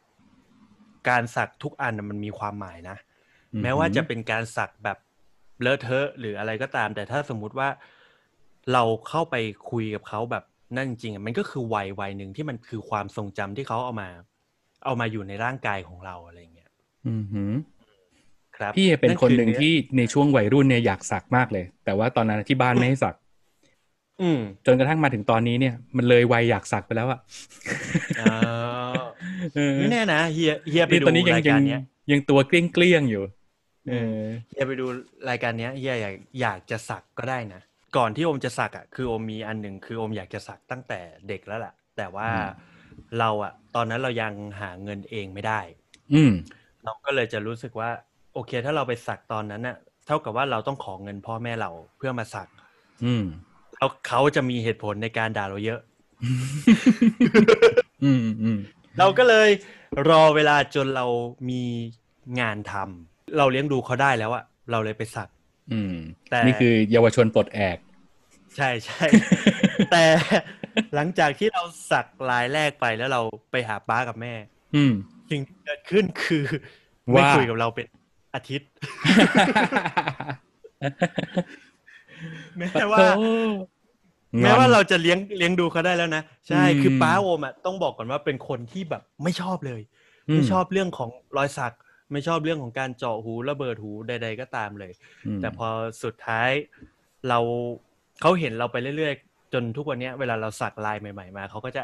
[1.10, 2.98] การสักทุกอันน่ะมันมีความหมายนะ
[3.64, 4.98] แม้ว่าจะเป็นการสักแบบ
[5.62, 7.70] เลอะเทอะหรืออะไรก็ตาม แต่ถ้าสมมุติว่า
[8.74, 9.36] เราเข้าไป
[9.70, 10.44] คุยกับเขาแบบ
[10.76, 14.10] นั่นจริงๆอะมันก็คือวัยวัยหนึ่งที่มันคือความทรงจำที่เขาเอามา
[14.86, 16.72] เอามาอยู่ในร่างกายของเราอะไรอย่างเงี้ย
[17.08, 17.56] อืมหืม
[18.58, 23.16] ครับพี่เป็นคนหนึ่งอที่ในช่วงวัยรุ่นเนี่ยอยากสักมากเลย แต่ว่าตอนนั้นที่บ้านไม่ให้สัก
[24.22, 27.20] อืมจนกระทั่งมาถึงตอนนี้เนี่ย มันเลยวัยอยากสักไปแล้วอะ
[28.20, 28.87] อ๋อเออ
[29.80, 31.82] ไม่แน่นะเฮียเฮียไปนี่ดูตอนนี้ยังรายยัการงเนี้ย
[32.12, 33.24] ยังตัวเกลี้ยงเกลี้ยงๆอยู่
[33.90, 34.86] เออเฮียไปดู
[35.30, 37.62] รายการเนี้ยเฮียอยากอยากจะสักก็ได้นะ
[37.98, 42.68] ก่อนที่โอมจะสักอะคือโอมมีอันหนึ่งคือโอมอยากจะสักตั้งแต่เด็กแล้วแหละแต่ว่าอืม
[43.20, 45.60] เราอะ ตอนนั้นเรายังหาเงินเองไม่ได้
[46.14, 46.34] อืม
[46.84, 47.90] เราก็เลยจะรู้สึกว่า
[48.34, 52.48] โอเค ถ้าเราไปสักตอนนั้นน่ะ เท่ากับว่าเราต้องขอเงินพ่อแม่เราเพื่อมาสัก
[53.06, 53.24] อืม
[53.76, 55.80] แล้วเขาจะมีเหตุผลในการด่าเราเยอะ
[58.04, 58.60] อืมอืม
[59.00, 59.50] เราก็เลย
[60.10, 61.06] รอเวลาจนเรา
[61.50, 61.64] มี
[62.40, 65.30] งานทำเราเลี้ยงดูเขาได้แล้วอะเราเลยไปสัก
[65.72, 65.96] อืม
[66.30, 67.78] แต่นี่คือเยาวชนปลดแอก
[68.56, 69.06] ใช่ใช่
[69.92, 70.04] แต่
[70.96, 74.34] หลังจากที่เราสักลายแรกไปแล้วเราไปหาป้ากับแม่
[74.76, 74.94] อืม
[75.32, 76.44] สิ่งที่เกิดขึ้นคือ
[77.14, 77.88] ว่าไม่คุยกับเราเป็น
[78.36, 78.70] อาทิตย์
[82.58, 83.30] แม้ว่าโอ้
[84.42, 89.82] แม้งอนว่าเราจะเลี้ยงเลี้ยงดูเขาได้แล้วนะ ใช่อืมคือป้าโอมอะต้องบอกก่อนว่าเป็นคนที่แบบไม่ชอบเลย
[90.30, 91.74] อืมไม่ชอบเรื่องของรอยสัก
[92.12, 94.92] ไม่ชอบเรื่องของการเจาะหูระเบิดหูใด ๆ ก็ตามเลย
[95.38, 95.68] มแต่พอ
[96.04, 96.50] สุดท้าย
[97.30, 97.40] เรา
[98.22, 101.84] เขาเห็นเราไปเรื่อยๆ จนทุกวันเนี้ยเวลาเราสักลายใหม่ ๆ มาเขาก็จะ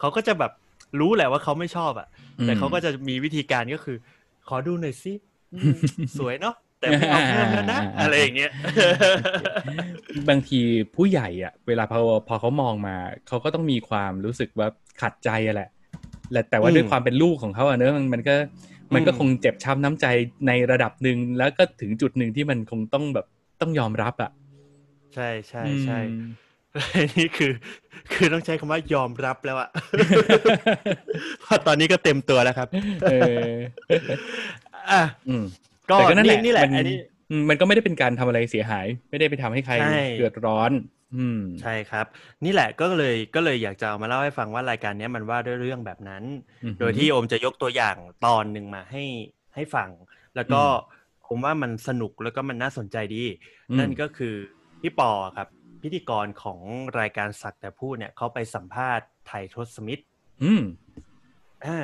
[0.00, 0.52] เขาก็จะแบบ
[1.00, 2.08] รู้แหละว่าเขาไม่ชอบอะ
[2.44, 3.96] แต่เขาก็จะมีวิธีการก็คือ
[4.48, 5.12] ขอดูหน่อยสิ
[5.54, 5.78] อืม
[6.18, 8.50] สวยเนาะ แต่ไม่เอาเพิ่มแล้วนะอะไรอย่างเงี้ย
[10.28, 10.60] บางที
[10.96, 12.96] ผู้ใหญ่อะ เวลาพอพอเขามองมา
[13.28, 14.68] เขาก็ต้องมีความรู้สึกว่า
[15.00, 15.68] ขัดใจอะแหละ
[16.32, 18.34] และแต่ว่าอืมด้วยความเป็นลูกของเขาอะเนอะมันมันก็
[18.94, 20.06] มันก็อืมคงเจ็บช้ำน้ำใจ
[20.46, 23.26] ในระดับหนึ่งแล้วก็ถึงจุดหนึ่งที่มันคงต้องแบบ
[23.60, 24.30] ต้องยอมรับอะ
[25.14, 26.18] ใช่ใช่ใช่อืม
[27.18, 27.52] นี่คือ
[28.12, 29.68] คือต้องใช้คำว่ายอมรับแล้วอะ
[31.42, 32.68] เพราะตอนนี้ก็เต็มตัวแล้วครับ
[33.06, 33.48] เออ
[34.90, 35.44] อะอืม
[35.90, 36.98] ก็แต่ก็นั่นแหละนี่แหละมันอันนี้
[37.30, 40.72] อืมมันก็ไม่ได้เป็นการทำอะไรเสียหาย ไม่ได้ไปทำให้ใครใช่เดือดร้อน
[41.16, 42.06] อืมใช่ครับ
[42.44, 46.24] นี่แหละก็เลยก็เลยอยากจะเอามาเล่าให้ฟังว่ารายการเนี้ยมันว่าด้วยเรื่องแบบนั้น
[46.64, 49.04] อือหือโดยที่โอมจะยกตัวอย่างตอนหนึ่งมาให้
[49.54, 49.90] ให้ฟัง
[50.36, 53.24] แล้วก็อืผมว่ามันสนุกแล้วก็มันน่าสนใจดี
[53.70, 54.34] อืมนั่นก็คือ
[54.82, 55.48] พี่ปอครับ
[55.82, 56.60] พิธีกรของ
[57.00, 60.04] รายการสักแต่พูดเนี่ยเขาไปสัมภาษณ์ไททศมิตร
[60.42, 60.62] อืม
[61.66, 61.78] อ่า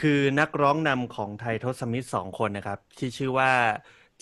[0.00, 3.50] คือนักร้องนำของไททศมิตรสองคนนะครับ ที่ชื่อว่า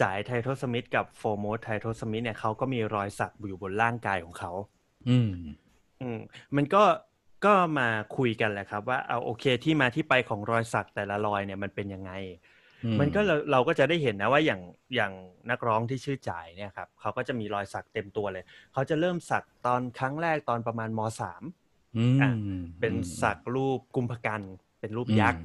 [0.02, 4.52] จ่ายไททศมิตรกับโฟโมสไททศมิตรเนี่ยเขาก็มีรอยสักอยู่บนร่างกายของเขา
[5.08, 5.30] อืม
[6.00, 6.18] อืม
[6.56, 6.82] มันก็
[7.44, 12.12] ก็มาคุยกันแหละครับ ว่าเอาโอเคที่มาที่ไปของรอยสักแต่ละรอยเนี่ยมันเป็นยังไง
[12.84, 14.60] อืมันก็เราเราก็จะได้เห็นนะว่าอย่าง
[14.94, 15.12] อย่าง
[15.50, 21.42] นักร้องที่ชื่อจ่ายเนี่ยครับเขาก็จะมีรอยสักเต็มตัวเลย เขาจะเริ่มสักตอนครั้งแรกตอนประมาณมสาม
[21.96, 22.30] อืมอะ
[22.80, 24.40] เป็นสักรูปกุมภกัน
[24.80, 25.42] เป็นรูปยักษ์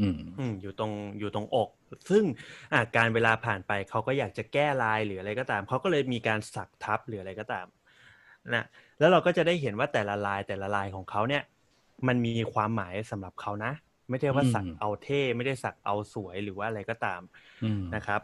[0.00, 1.68] อืมอืมอยู่ตรงอยู่ตรงอก
[2.10, 2.24] ซึ่ง
[2.72, 7.66] อะการเวลาผ่านไปเขาก็อยากจะแก้ลายหรืออะไรก็ตามเขาก็เลยมีการสักทับหรืออะไรก็ตาม
[8.54, 8.64] นะ
[8.98, 11.42] แล้วเราก็จะได้เห็นว่าแต่ละลายแต่ละลายของเขาเนี่ย
[12.08, 13.72] มันมีความหมายสำหรับเขานะ
[14.08, 17.20] ไม่ใช่ว่าสักอืมเอาเท่ไม่ได้สักเอาสวยหรือว่าอะไรก็ตาม
[17.64, 18.20] อืมนะครับ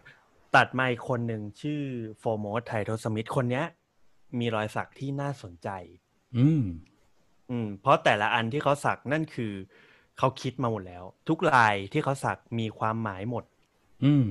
[0.57, 1.83] ตัดมาอีกคนหนึ่งชื่อ
[2.19, 3.67] โฟโมสไทโทสมิธคนเนี้ย
[4.39, 5.69] มีรอยสักที่น่าสนใจ
[6.37, 6.63] อืม
[7.51, 9.53] อืม เพราะแต่ละอันที่เขาสักนั่นคือ
[10.19, 13.45] เขาคิดมาหมดแล้ว ทุกลายที่เขาสักมีความหมายหมด
[14.05, 14.29] อืม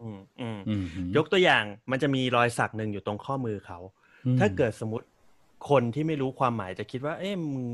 [0.00, 0.84] อืมอืมอืม
[1.16, 3.78] ยกตัวอย่างมันจะมีรอยสักหนึ่งอยู่ตรงข้อมือเขา
[4.26, 5.06] อืมถ้าเกิดสมมติ
[5.70, 7.66] คนที่ไม่รู้ความหมายจะคิดว่า เอ๊ะมึง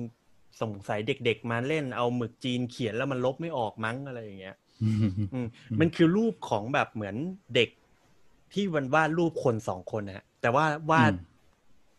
[0.62, 4.96] สงสัยเด็กๆมาเล่นเอาหมึกจีนเขียนแล้วมันลบไม่ออกมั้งอะไรอย่างเงี้ยอืม
[5.34, 5.46] อืม
[5.80, 7.16] มันคือรูปของแบบเหมือน
[7.54, 7.70] เด็ก
[8.52, 11.28] ที่มันวาดรูปคนสองคนนะฮะแต่ว่าวาดอืม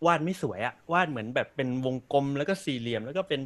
[0.05, 3.41] วาดไม่สวยอะวาดเหมือนแบบเป็นวงกลมแล้วก็สี่เหลี่ยมแล้วก็เป็น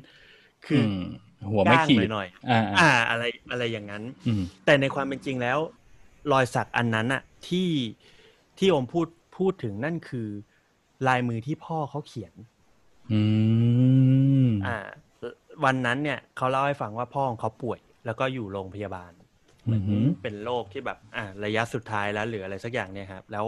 [0.65, 1.03] คืออม
[1.51, 5.57] หัวไม่ขีดก้างหน่อยอ่าๆอ่า อะไรอะไรอย่างนั้นอืมแต่ในความเป็นจริงแล้ว
[6.31, 7.69] รอยสักอันนั้นอะที่
[8.57, 10.27] ที่อมพูดพูดถึงนั่นคือ
[11.07, 12.33] ลายมือที่พ่อเขาเขียน
[13.13, 13.21] อื
[14.47, 14.77] มอ่า
[15.65, 19.11] วันนั้นเนี่ยเขาเล่าให้ฟังว่าพ่อของเขาป่วย แล้วก็อยู่โรงพยาบาล
[19.63, 23.45] เหมือนอืมเป็นโรคที่แบบ อ่า ระยะสุดท้ายแล้วหรืออะไรสักอย่างเนี่ยครับ แล้ว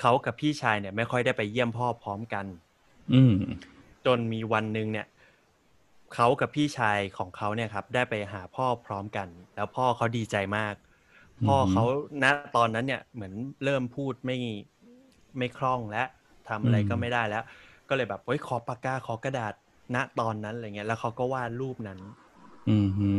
[0.00, 2.46] เขากับพี่ชายเนี่ย ไม่ค่อยได้ไปเยี่ยมพ่อพร้อมกัน
[3.14, 3.34] อืม
[4.06, 5.06] จนมีวันหนึ่งเนี่ย
[6.16, 10.74] เขากับพี่ชายของเขาเนี่ยครับ ได้ไปหาพ่อพร้อมกัน แล้วพ่อเขาดีใจมาก
[11.46, 11.84] พ่อเขา
[12.22, 12.24] ณ
[12.56, 13.32] ตอนนั้นเนี่ยเหมือน
[13.64, 14.36] เริ่มพูดไม่
[15.38, 16.04] ไม่คล่องและ
[16.48, 17.44] ทำอะไรก็ไม่ได้แล้ว
[17.88, 19.52] ก็เลยแบบเฮ้ยขอปากกาขอกระดาษ
[19.94, 21.98] ณตอนนั้นอะไรเงี้ยแล้วเขาก็วาดรูปนั้น
[22.70, 23.10] อืมฮึ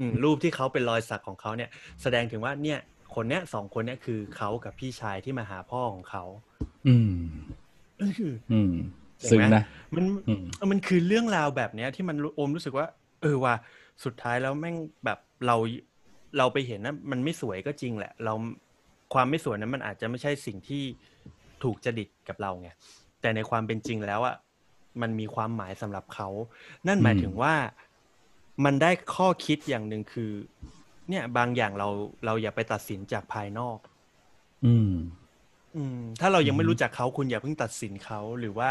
[0.00, 1.70] อืมรูปที่เขาเป็นรอยสักของเขาเนี่ย
[2.02, 2.78] แสดงถึงว่าเนี่ย
[3.14, 6.24] คนเนี้ยสองคนเนี้ยคือเขากับพี่ชายที่มาหาพ่อของเขา
[6.88, 7.12] อืม
[8.00, 12.86] อื้อหืออืมเห็นไหม ซึ้งนะมันอืมมันคือเรื่องราวแบบเนี้ยที่มันรู้โอมรู้สึกว่า
[13.22, 13.54] เออว่า
[14.04, 15.56] สุดท้ายแล้วแม่งแบบเรา
[16.38, 18.34] เราไปเห็นนะมันไม่สวยก็จริงแหละ เรา
[19.14, 20.82] ความไม่สวยนั้นมันอาจจะไม่ใช่สิ่งที่
[21.62, 22.70] ถูกจริตกับเราไง
[23.20, 24.36] แต่ในความเป็นจริงแล้วอะ
[25.02, 26.28] มันมีความหมายสำหรับเขา
[26.88, 27.54] นั่นหมายถึงว่า
[28.64, 30.32] มันได้ข้อคิดอย่างหนึ่งคือ
[31.08, 31.88] เนี่ยบางอย่างเรา
[32.26, 33.78] เราอย่าไปตัดสินจากภายนอก
[34.66, 34.92] อืม
[35.76, 38.70] อืม ถ้าเรายังไม่รู้จักเขาคุณอย่าเพิ่งตัดสินเขาหรือว่า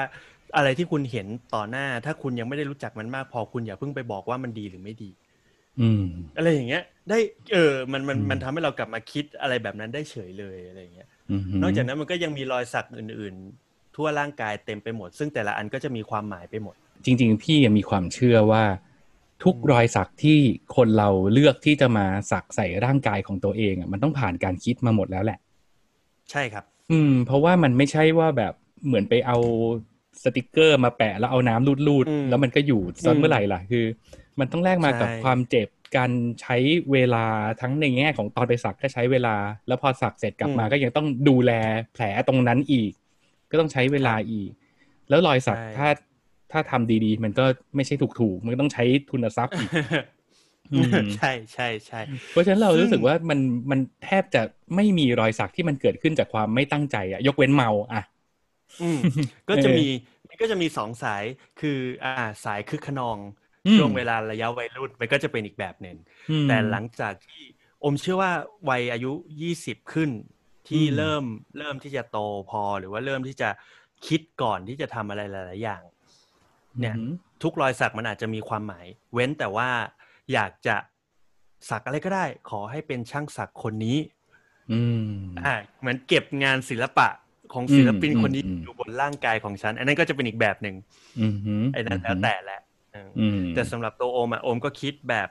[0.55, 5.09] อะไรที่คุณเห็นต่อหน้า ถ้าคุณยังไม่ได้รู้จักมันมากพอคุณอย่าเพิ่งไปบอกว่ามันดีหรือไม่ดี
[5.81, 6.03] อืม
[6.37, 7.19] อะไรอย่างเงี้ย ได้
[7.53, 13.35] เออ มันมันมันทำให้เรากลับมาคิดอะไรแบบนั้นได้เฉยเลยอะไรอย่างเงี้ยอืมนอกจากนั้นมันก็ยังมีรอยสักอื่น
[13.65, 18.63] ๆ ทั่วร่างกายเต็มไปหมด ซึ่งแต่ละอันก็จะมีความหมายไปหมด จริง ๆ พี่มีความเชื่อว่า
[19.43, 20.39] ทุกรอยสักที่
[20.75, 25.39] คนเราเลือกที่จะมาสักใส่ร่างกายของตัวเองอะมันต้องผ่านการคิดมาหมดแล้วแหละ
[26.31, 28.53] ใช่ครับ อืม เพราะว่ามันไม่ใช่ว่าแบบ
[28.85, 29.37] เหมือนไปเอา
[30.23, 33.85] สติกเกอร์มาแปะแล้วเอาน้ำรูดอืมๆแล้วมันก็อยู่ตอนเมื่อไหร่ล่ะคือ
[34.39, 36.57] มันต้องแลกมากับใช่ความเจ็บการใช้
[36.91, 37.25] เวลา
[37.61, 39.35] ทั้งในแง่ของตอนไปสักก็ใช้เวลา
[39.67, 41.51] แล้วพอสักเสร็จกลับมาก็ยังต้องดูแล
[41.93, 42.91] แผลตรงนั้นอีก
[43.51, 44.49] ก็ต้องใช้เวลาอีก
[45.09, 45.87] แล้วรอยสักใช่ถ้า
[46.51, 47.45] ถ้าทำดีๆ มันก็
[47.75, 49.69] ไม่ใช่ถูกๆ มันก็ต้องใช้ทุนทรัพย์อีก
[50.73, 53.39] อืมใช่ใช่ใช่เพราะฉะนั้นเราซึ่งรู้สึกว่ามัน
[53.71, 54.41] มันแทบจะ
[54.75, 58.03] ไม่มีรอยสักที่มันเกิดขึ้นจากความไม่ตั้งใจอะยกเว้นเมาอะ
[58.81, 58.99] อืม
[59.49, 59.87] ก็จะมี
[60.27, 61.23] มันก็จะมีสองสาย
[61.59, 62.13] คืออ่า
[62.45, 63.17] สายคึกขนอง
[63.65, 65.97] อืมช่วงเวลาระยะวัยรุ่นมันก็จะเป็นอีกแบบหนึ่ง
[66.31, 67.41] อืมแต่หลังจากที่
[67.83, 68.31] อมเชื่อว่า
[68.69, 70.09] วัยอายุยี่สิบขึ้น
[70.67, 71.23] ที่อืมเริ่ม
[71.57, 72.17] เริ่มที่จะโต
[72.49, 73.49] พอหรือว่าเริ่มที่จะ
[74.07, 75.83] คิดก่อนที่จะทำอะไรหลาย ๆ อย่าง
[76.79, 77.11] เนี่ยอืม
[77.43, 79.69] ทุกรอยสักมันอาจจะมีความหมาย เว้นแต่ว่า
[80.33, 80.75] อยากจะ
[81.69, 83.97] สักอะไรก็ได้ ขอให้เป็นช่างสักคนนี้
[84.71, 85.07] อืม
[85.45, 87.07] อ่าเหมือนเก็บงานศิลปะ
[87.53, 90.75] ของศิลปินอืมคนนี้อืมอยู่บนร่างกายของฉัน อันนั้นก็จะเป็นอีกแบบหนึ่ง
[91.19, 92.59] อืมฮึไอ้นั้นแล้วแต่แหละ
[92.93, 95.29] เออออืมแต่สำหรับตัวโอมอะโอมก็คิดแบบ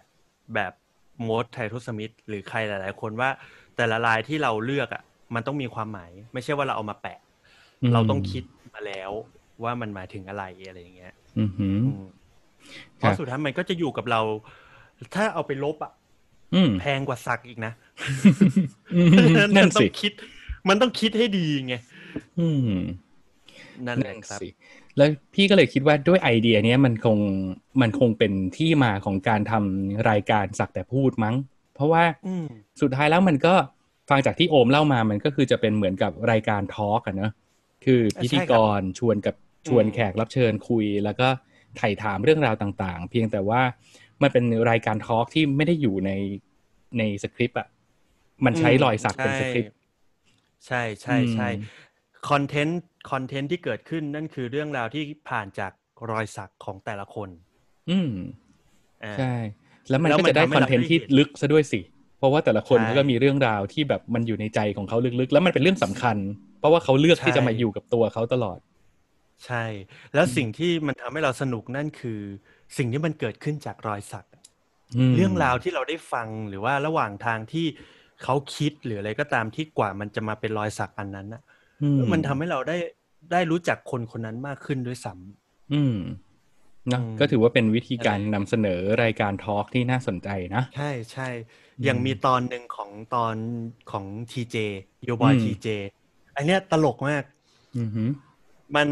[0.55, 0.73] แบบ
[1.23, 3.31] โมดไททุสมิธหรือใครหลาย ๆ คนว่า
[3.77, 5.03] แต่ละลายที่เราเลือกอะ
[5.35, 7.19] มันต้องมีความหมาย ไม่ใช่ว่าเราเอามาแปะ
[7.93, 9.11] เราต้องคิดมาแล้ว
[9.65, 12.03] ว่ามันหมายถึงอะไรอะไรอย่างเงี้ยอืมฮึอืม
[12.99, 14.21] เพครับราะสุดท้ายมันก็จะอยู่กับเรา
[15.15, 15.93] ถ้าเอาไปลบอะ
[16.55, 17.73] อืมแพงกว่าสักอีกนะ
[18.95, 20.13] อืมเพราะฉะนั่มันต้อสิงคิด
[20.69, 21.75] มันต้องคิดให้ดีไง
[22.38, 22.70] อืม
[23.87, 24.49] นั่นแหนั่ละนครับสิ
[24.96, 27.18] แล้วพี่ก็เลยคิดว่าด้วยไอเดียเนี้ยมันคง
[27.81, 31.37] มันคงเป็นที่มาของการทำรายการสักแต่พูดมั้ง
[31.75, 32.46] เพราะว่าอืม
[32.81, 33.55] สุดท้ายแล้วมันก็
[34.11, 37.33] ฟังจากที่โอมเล่ามามันก็คือจะเป็นเหมือนกับรายการทอล์กอะเนอะ
[37.85, 39.35] คือพิธีกรชวนกับ
[39.68, 41.29] ชวนแขกรับเชิญคุย แล้วก็
[41.77, 43.62] ไถ่ถามเรื่องราวต่างๆ เพียงแต่ว่า
[44.23, 46.11] มันเป็นรายการ talk ที่ไม่ได้อยู่ใน
[46.99, 47.68] ในสคริปต์อะ
[48.44, 49.75] มันใช้รอยสักเป็นสคริปต์
[50.66, 51.64] ใช่ใช่ใช่อืม
[52.29, 55.73] content content ที่เกิดขึ้นนั่นคือเรื่องราวที่ผ่านจาก
[56.11, 57.29] รอยสักของแต่ละคน
[57.91, 58.13] อืม
[59.05, 59.35] อ่าใช่
[59.89, 61.81] แล้วมันแล้วก็มันจะได้ทำให้คอนเทนต์เราได้ที่เห็นลึกซะด้วยสิ
[62.19, 66.17] เพราะว่าแต่ละคนใช่เขาก็มีเรื่องราวที่แบบมันอยู่ในใจของเขาลึกๆ แล้วมันเป็นเรื่องสำคัญ
[66.59, 68.59] เพราะว่าเขาเลือกที่ใช่จะมาอยู่กับตัวเขาตลอด
[69.47, 69.65] ใช่
[70.15, 72.21] แล้วสิ่งที่มันทำให้เราสนุกนั่นคือ
[72.77, 74.27] สิ่งที่มันเกิดขึ้นจากรอยสัก
[75.13, 77.67] มเรื่องราวที่เราได้ฟังหรือว่าระหว่างทางที่
[78.23, 81.60] เขาคิดหรืออะไรก็ตามที่กว่ามันจะมาเป็นรอยสักอันนั้นนะอื
[82.12, 82.77] มันทำให้เราได้
[83.33, 85.97] ได้รู้จักคนคนนั้นมากขึ้นด้วยซ้ำอืม
[86.88, 91.29] เนอะอืมก็ถือว่าเป็นวิธีการอะไรนำเสนอรายการทอล์กที่น่าสนใจนะ ใช่ใช่
[91.79, 93.35] อืมอย่างมีตอนหนึ่งของตอน
[93.90, 94.57] ของทีเจ
[95.05, 95.69] โยบอยอืมทีเจ
[96.37, 97.25] อันเนี้ยตลกมาก
[97.79, 98.09] อือหือ
[98.77, 98.88] มัน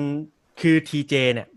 [0.60, 1.48] คือทีเจเนี่ย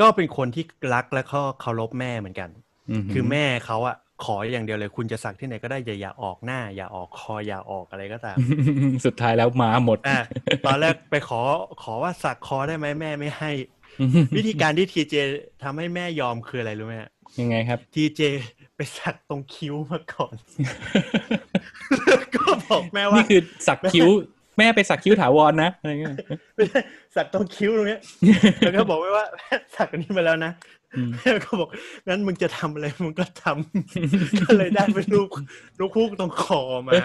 [0.00, 2.50] ก็เป็นคนที่รักและก็เคารพแม่เหมือนกัน
[2.88, 8.36] หืคือแม่เขาอะ ขออย่างเดียวเลย คุณจะสักที่ไหนก็ได้อย่าอย่าออกหน้า อย่าออกคออย่าออกอะไรก็ตาม
[9.06, 10.18] สุดท้ายแล้วมาหมดอะ
[10.66, 11.40] ตอนแรกไปขอ
[11.82, 13.50] ขอว่าสักคอได้ไหมแม่ไม่ให้
[14.36, 15.14] วิธีการที่ทีเจ
[15.62, 16.94] ทำให้แม่ยอมคืออะไรรู้ไหม
[17.40, 18.20] ยังไงครับทีเจ
[18.76, 20.34] ไปสักตรงคิ้วมาก่อน
[22.06, 24.08] แล้วก็บอกแม่ว่านี่คือสักคิ้ว
[24.58, 26.16] แม่ไปสักคิ้วถาวรนะอะไรเงี้ย
[26.56, 26.80] ไม่ใช่
[27.16, 28.00] สักตรงคิ้วตรงเนี้ย
[28.58, 29.24] แล้วก็บอกไว้ว่า
[29.76, 30.81] สักอันนี้มาแล้วนะอืมแม่
[31.44, 31.68] ก็บอก
[32.08, 35.28] งั้นมึงจะทำอะไรมึงก็ทำก็เลยได้เป็นลูก
[35.78, 37.00] ลูกคู่ตรงคอมา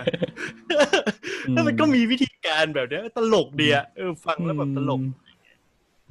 [1.51, 5.01] แล้วมันก็มีวิธีการแบบเนี้ยตลกดีอะเออฟังแล้วแบบตลก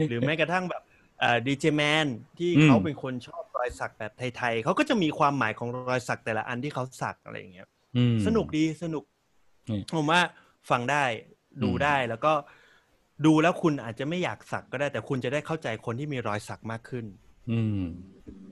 [0.09, 0.83] หรือแม้กระทั่งแบบ
[1.47, 2.07] ดีเจแมน
[2.39, 9.05] ที่อืมเขาเป็นคนชอบรอยสักแบบไทยๆเขาก็จะมีความหมายของรอยสักแต่ละอันที่เขาสักอะไรอย่างเงี้ยอืมสนุกดีสนุก
[9.71, 10.21] นี่ผมว่า
[10.71, 11.05] ฟังได้
[11.63, 12.33] ดูอืมได้แล้วก็
[13.27, 17.05] ดูแล้วคุณอาจจะไม่อยากสักก็ได้ แต่คุณจะได้เข้าใจคนที่มีรอยสักมากขึ้น
[17.51, 17.81] อืม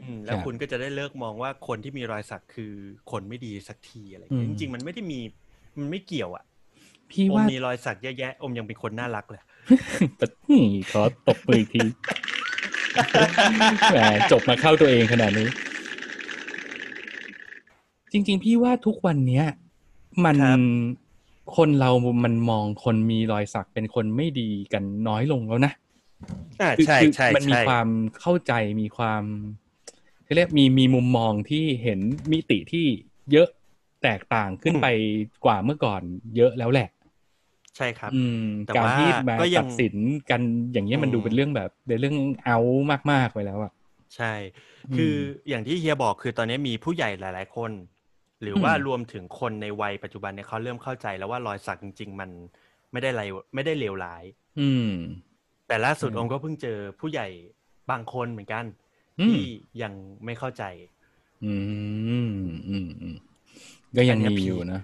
[0.02, 2.72] อืมแล้วครับคุณก็จะได้เลิกมองว่าคนที่มีรอยสักคือ
[3.10, 5.20] คนไม่ดีสักทีอะไรอย่างเงี้ยอืจมริงๆ มันไม่ได้มี
[5.78, 6.44] มันไม่เกี่ยวอะ
[7.10, 9.42] พี่อมว่ามีรอยสักเยอะแยะอมยังเป็นคนน่ารักเลย
[10.18, 11.84] แต่นี่ขอตบมืออีกที
[13.90, 13.96] แหม
[14.30, 15.48] จบมาเข้าตัวเองขนาดนี้
[18.12, 19.44] จริง ๆ พี่ว่าทุกวันเนี้ย
[20.24, 20.58] มันครับ
[21.56, 21.90] คนเรา
[22.24, 25.72] มันมองคนมีรอยสักเป็นคนไม่ดีกันน้อยลงแล้วนะ
[26.60, 27.86] อ่าคือใช่คือใช่มันมีใช่ความ
[28.20, 29.22] เข้าใจมีความ
[30.24, 32.00] เขาเรียกมีมีมุมมองที่เห็น
[32.32, 32.86] มิติที่
[33.32, 33.48] เยอะ
[34.02, 34.86] แตกต่างขึ้นไป
[35.44, 36.02] กว่าเมื่อก่อน
[36.36, 36.88] เยอะแล้วแหละ
[37.76, 39.94] ใช่ครับ อืมแต่การว่าที่มาก็ยังตัดสิน
[40.30, 40.40] กัน
[40.72, 42.58] อย่างเงี้ยมันอืมดูเป็นเรื่องแบบเป็นเรื่องเอา
[43.10, 43.72] มากๆไปแล้วอะ
[44.16, 44.34] ใช่
[44.94, 45.14] คือม
[45.48, 47.72] อย่างที่เฮียบอกคือตอนนี้มีผู้ใหญ่หลาย ๆ คน
[48.42, 52.30] หรือว่าอืมรวมถึงคนในวัยปัจจุบันเนี่ยเขาเริ่มเข้าใจแล้วว่ารอยสักจริง ๆ มัน
[52.92, 53.22] ไม่ได้ไร
[53.54, 54.24] ไม่ได้เลวร้าย
[54.58, 54.90] อืม
[55.66, 57.28] แต่ล่าสุดอืมองค์ก็เพิ่งเจอผู้ใหญ่
[57.90, 58.64] บางคนเหมือนกัน
[59.20, 59.44] อืมที่
[59.82, 59.92] ยัง
[60.24, 60.64] ไม่เข้าใจ
[61.44, 61.54] อื
[62.28, 62.32] ม
[62.68, 63.16] อืมอืม
[63.96, 64.80] ก็ยังอันเนี้ยมีพีคอยู่นะ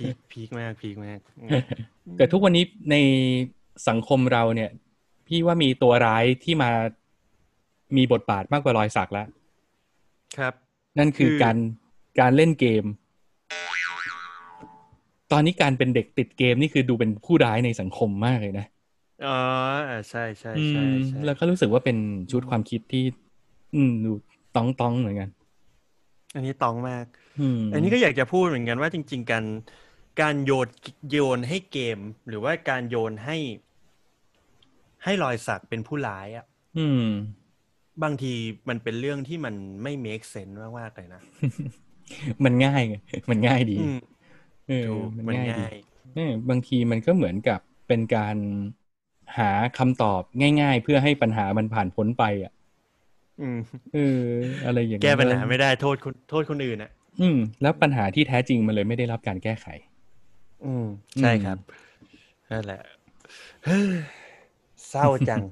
[0.00, 1.18] พีคพีคมากพีคมาก
[2.16, 2.96] แต่ทุกวันนี้ใน
[3.88, 4.70] สังคมเราเนี่ย
[5.26, 6.70] พี่ว่ามีตัวร้ายที่มา
[7.96, 9.26] มีบทบาทมากกว่ารอยสักแล้ว
[10.38, 10.54] ครับ
[10.98, 11.56] นั่นคือคือการ
[12.20, 12.84] การเล่นเกม
[15.32, 18.66] ตอนนี้การเป็นเด็กติดเกมนี่คือดูเป็นผู้ร้ายในสังคมมากเลยนะ
[19.24, 19.28] อ๋อ
[20.10, 21.96] ใช่ใช่อืใช่มใช่แล้วก็รู้สึกว่าเป็น
[22.30, 23.04] ชุดความคิดที่
[23.74, 24.10] อืมดู
[24.54, 25.28] ต้องต้องเหมือนกัน
[26.34, 27.06] อันนี้ตองมาก
[27.38, 29.44] อืมอันนี้ก็อยากจะพูดเหมือนกันว่าจริง ๆ การ
[30.20, 30.68] การโยน
[31.10, 31.98] โยนให้เกม
[32.28, 33.36] หรือว่าการโยนให้
[35.04, 36.46] ให้รอยสักเป็นผู้ร้ายอะ
[36.76, 37.04] อืม
[38.02, 38.34] บางที
[38.68, 41.22] มันเป็นเรื่องที่มันไม่ make sense มากๆเลยนะ
[42.44, 42.94] มันง่ายไง
[43.30, 43.96] มันง่ายดีอืม
[44.68, 45.74] เออถูกมันมันง่ายดีง่าย
[46.14, 48.36] เออบางทีมันก็เหมือนกับเป็นการ
[49.36, 50.22] หาคำตอบ
[50.60, 52.52] ง่าย ๆ เพื่อให้ปัญหามันผ่านพ้นไปอะ
[53.40, 53.58] อืม
[53.92, 54.24] เออ
[54.64, 59.66] อะไรอย่างแก้เงี้ยปัญหาไม่ได้โทษคนโทษคนอื่นอะ อืม แล้วปัญหาที่แท้จริงมันเลยไม่ได้รับการแก้ไข
[60.64, 60.86] อืม
[61.18, 61.58] ใช่ครับ
[62.50, 62.80] นั่นแหละ
[63.64, 63.88] เฮ้ย
[64.88, 65.42] เศร้าจัง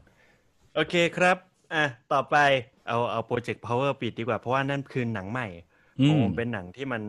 [0.75, 1.37] โอเคครับ
[1.75, 2.37] อะ ต่อไป
[2.89, 5.47] เอาเอาโปรเจกต์ power ปิดดีกว่า เพราะว่านั่นคือหนังใหม่
[6.01, 7.03] อืโอ้มเป็นหนังที่มัน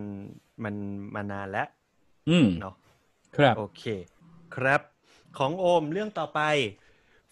[0.64, 0.76] มัน
[1.16, 1.68] มานานแล้ว
[2.30, 2.76] อืมเนาะ
[3.36, 3.84] ครับโอเค
[4.56, 4.82] ครับ
[5.38, 6.42] ของโอมเรื่องต่อไป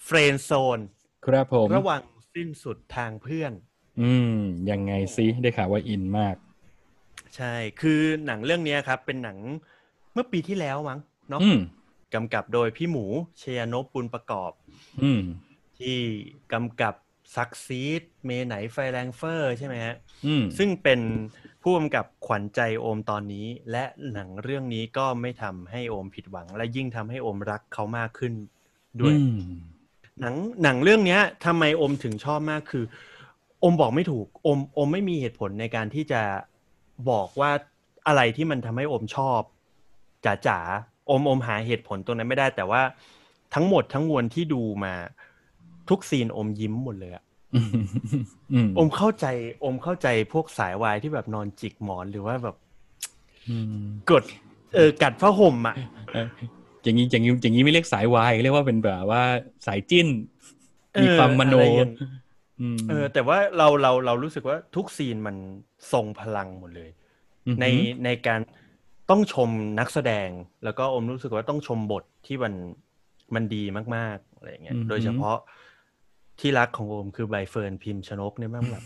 [0.04, 0.80] เฟรนโซน
[1.26, 2.02] ครับผม ระหว่าง
[2.36, 3.54] สิ้นสุดทางเพื่อน
[4.02, 4.38] อืม
[4.72, 6.36] ยังไงซิได้ข่าวว่าอินมาก
[7.36, 9.38] ใช่ คือหนังเรื่องเนี้ยครับ เป็นหนัง
[10.14, 11.00] เมื่อปีที่แล้วมั้ง
[11.30, 11.60] เนาะอืม
[12.14, 13.06] กำกับโดยพี่หมู
[13.40, 14.52] เชยานพบุญประกอบ
[15.04, 15.22] อืม
[15.78, 15.98] ที่
[16.54, 16.96] กำกับ
[17.36, 19.96] SuckSeed เมย์ไหนไฟแรงเฟร่อใช่ไหมฮะ
[20.26, 21.00] อืมซึ่งเป็น
[21.68, 28.34] ผู้กำกับขวัญใจโอมตอนนี้ และหนังเรื่องนี้ก็ไม่ทำให้โอมผิดหวัง และยิ่งทำให้โอมรักเขามากขึ้น
[29.00, 29.40] ด้วยอืม
[30.22, 32.84] หนังหนังเรื่องเนี้ยทำไมโอมถึงชอบมากคือ
[33.60, 36.22] โอมบอกไม่ถูกโอมโอมไม่มีเหตุผลในการที่จะ
[37.10, 37.52] บอกว่า
[38.08, 39.42] อะไรที่มันทำให้โอมชอบ
[40.26, 42.82] จ๋าจ๋าๆโอมโอมหาเหตุผลตรงนั้นไม่ได้ แต่ว่า
[43.54, 44.94] ทั้งหมดทั้งมวลที่ดูมา
[45.90, 47.25] ทุกซีนโอมยิ้มหมดเลยอะ
[47.56, 47.68] อืม
[48.54, 49.26] อืมโอมเข้าใจ
[49.60, 52.56] โอมเข้าใจพวกสายวายที่แบบนอนจิกหมอนหรือว่าแบบ
[53.50, 54.24] อืมกด
[54.76, 55.76] เออกัดผ้าห่มอะ
[56.14, 56.28] เออ
[56.84, 59.24] อย่างนี้อย่างนี้อย่างนี้ไม่เรียกสายวายเรียกว่าเป็นแบบว่า
[59.68, 60.08] สายจิ้น
[60.94, 61.92] เออมีความมโนอะไรอย่าง
[62.62, 65.36] อืมเออ แต่ว่าเราเราเรารู้สึกว่าทุกซีนมัน
[65.92, 66.90] ทรงพลังหมดเลย
[67.48, 67.66] มใน
[68.06, 68.40] ในการ
[69.10, 69.50] ต้องชม
[69.80, 70.30] นักแสดง
[70.64, 72.54] แล้วก็อมรู้สึกว่าต้องชมบทที่มัน
[73.36, 73.64] มันดี
[73.96, 75.38] มากๆอะไรอย่างเงี้ยโดยเฉพาะ
[76.40, 78.84] ที่รักของโอมคือใบเฟิร์นพิมพ์ชนกเนี่ยแม่งแบบ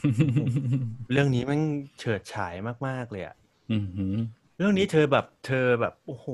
[1.12, 1.60] เรื่องนี้แมัน
[2.00, 2.54] เฉิดฉาย
[2.88, 3.36] มาก ๆ เลยอะ
[3.72, 4.18] อืมหืม
[4.58, 6.28] เรื่องนี้เธอแบบ เธอแบบ โอ้โห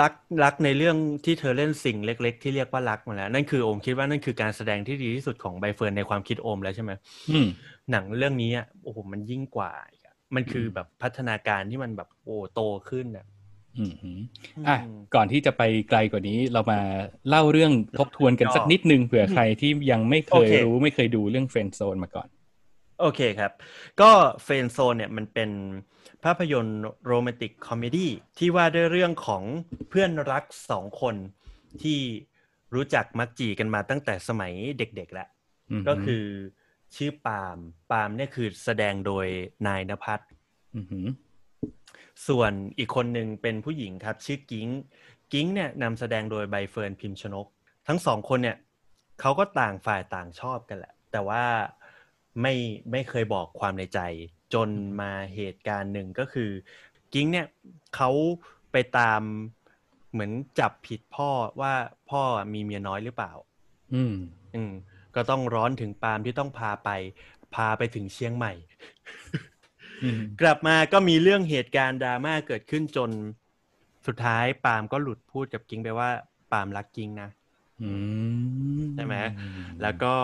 [0.00, 0.12] รัก
[0.44, 6.92] รักในเรื่องที่เธอเล่นสิ่งเล็ก ๆ ที่เรียกว่ารักมาแล้ว นั่นคือโอมคิดว่านั่นคือการแสดงที่ดีที่สุดของใบเฟิร์นในความคิดโอมแล้วใช่ไหม
[7.30, 7.46] อืม
[7.90, 13.26] หนังเรื่องนี้อะโอ้โหมันยิ่งกว่าอีกอะมันคือแบบพัฒนาการที่มันแบบโอ้โตขึ้นอะ
[13.78, 14.18] อืมหืม
[14.68, 16.80] อะอืมก่อนที่จะไปไกลกว่านี้เรามา
[17.28, 22.28] เล่าเรื่องทบทวนกันสักนิดนึงเผื่อใครที่ยังไม่เคโอยเครู้ไม่เคยดูเรื่องเฟรนด์โซนมาก่อน
[23.00, 23.52] โอเคครับ
[24.00, 24.10] ก็
[24.42, 25.50] Friend Zone เนี่ยมันเป็น
[26.24, 29.42] ภาพยนตร์ romantic comedy ที่ว่าด้วยเรื่องของ
[29.88, 31.14] เพื่อนรักสองคน
[31.82, 31.98] ที่
[32.74, 35.28] รู้จักมักจี่กันมาตั้งแต่สมัยเด็กๆแล้ว
[35.70, 36.24] อืมก็คือ
[36.96, 37.58] ชื่อปาล์ม
[37.90, 39.26] ปาล์มเนี่ยคือแสดงโดย
[39.66, 40.20] นายณภัทร
[40.74, 41.06] อืมหืม
[42.28, 44.68] ส่วนอีกคนหนึ่งเป็นผู้หญิงครับ ชื่อกิ้ง
[45.32, 47.46] กิ้งเนี่ยนำแสดงโดยใบเฟิร์นพิมพ์ชนก
[47.88, 48.56] ทั้งสองคนเนี่ย
[49.20, 51.44] เขาก็ต่างฝ่ายต่างชอบกันแหละ แต่ว่า
[52.40, 52.54] ไม่
[52.90, 54.00] ไม่เคยบอกความในใจ
[54.54, 54.68] จน
[55.00, 56.50] มาเหตุการณ์หนึ่งก็คือ
[57.12, 57.46] กิ้งเนี่ย
[57.96, 58.10] เขา
[58.72, 59.20] ไปตาม
[60.12, 61.74] เหมือนจับผิดพ่อว่า
[62.10, 63.32] พ่อมีเมียน้อยหรือเปล่า
[63.94, 64.14] อืม
[64.54, 64.72] อืม
[65.14, 66.90] ก็ต้องร้อนถึงปาล์มที่ต้องพาไป
[67.54, 68.52] พาไปถึงเชียงใหม่
[69.32, 69.49] อืม
[70.40, 73.10] กลับมาก็มีเรื่องเหตุการณ์ดราม่าเกิดขึ้นจน
[74.06, 76.10] สุดท้ายปาล์มก็หลุดพูดกับกิ้งไปว่า
[76.52, 77.28] ปาล์มรักกิ้งนะ
[77.82, 77.90] อื
[78.80, 79.16] มใช่ไหม
[79.82, 80.14] แล้วก็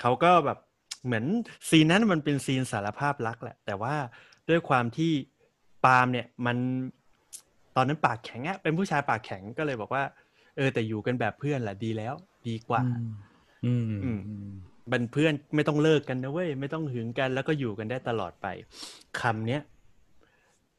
[0.00, 0.58] เขาก็แบบ
[1.04, 1.24] เหมือน
[1.68, 3.94] ซีนนั้นมันเป็นซีนสารภาพรักแหละ แต่ว่า
[4.48, 5.12] ด้วยความที่
[5.84, 6.56] ปาล์มเนี่ยมัน
[7.80, 10.04] อนนั้นปากแข็งอะเป็นผู้ชายปากแข็งก็เลยบอกว่า
[10.56, 12.14] เออแต่อยู่กันแบบเพื่อนแหละดีแล้ว
[12.48, 12.82] ดีกว่า
[13.64, 14.20] อืมอืม
[14.90, 18.46] เป็นเพื่อนไม่ต้องเลิกกันนะเว้ยไม่ต้องหึงกัน แล้วก็อยู่กันได้ตลอดไป
[19.20, 19.62] คำเนี้ย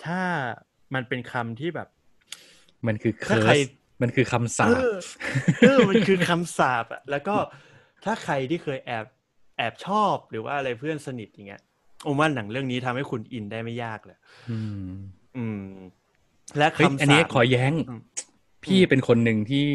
[0.05, 0.21] ถ้า
[0.93, 1.87] มันเป็นคำที่แบบ
[2.87, 3.57] มันคือเคิถ้าร์ใครส
[4.01, 4.93] มันคือคำสาเอปอ
[5.61, 7.35] เออมันคือคำสาปอะแล้วก็
[8.05, 9.05] ถ้าใครที่เคยแอบ
[9.57, 11.61] แอบชอบหรือว่าอะไรเพื่อนสนิทอย่างเงี้ย
[12.03, 14.17] โอว่าหนังเรื่องนี้ทำให้คุณอินได้ไม่ยากเลย
[14.49, 14.89] อืม
[15.37, 15.63] อืม
[16.57, 18.01] และเฮ้ยคำอันสานี้ปขอแย้งอืม
[18.65, 19.67] พี่เป็นคนหนึ่งที่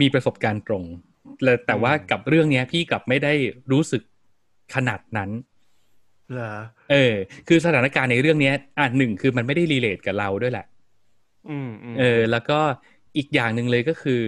[0.00, 0.84] มีประสบการณ์ตรง
[1.44, 3.32] แล้วแต่ว่าอืมกับเรื่องเนี้ย พี่กลับไม่ได้
[3.72, 4.02] รู้สึก
[4.74, 5.30] ขนาดนั้น
[6.32, 6.54] เหรอ
[6.90, 7.14] เออ
[7.48, 10.66] คือสถานการณ์ในเรื่องเนี้ยอะหนึ่งคือมันไม่ได้รีเลทกับเราด้วยแหละ
[11.48, 12.58] อืมอืมเออ แล้วก็
[13.16, 14.22] อีกอย่างหนึ่งเลยก็คือ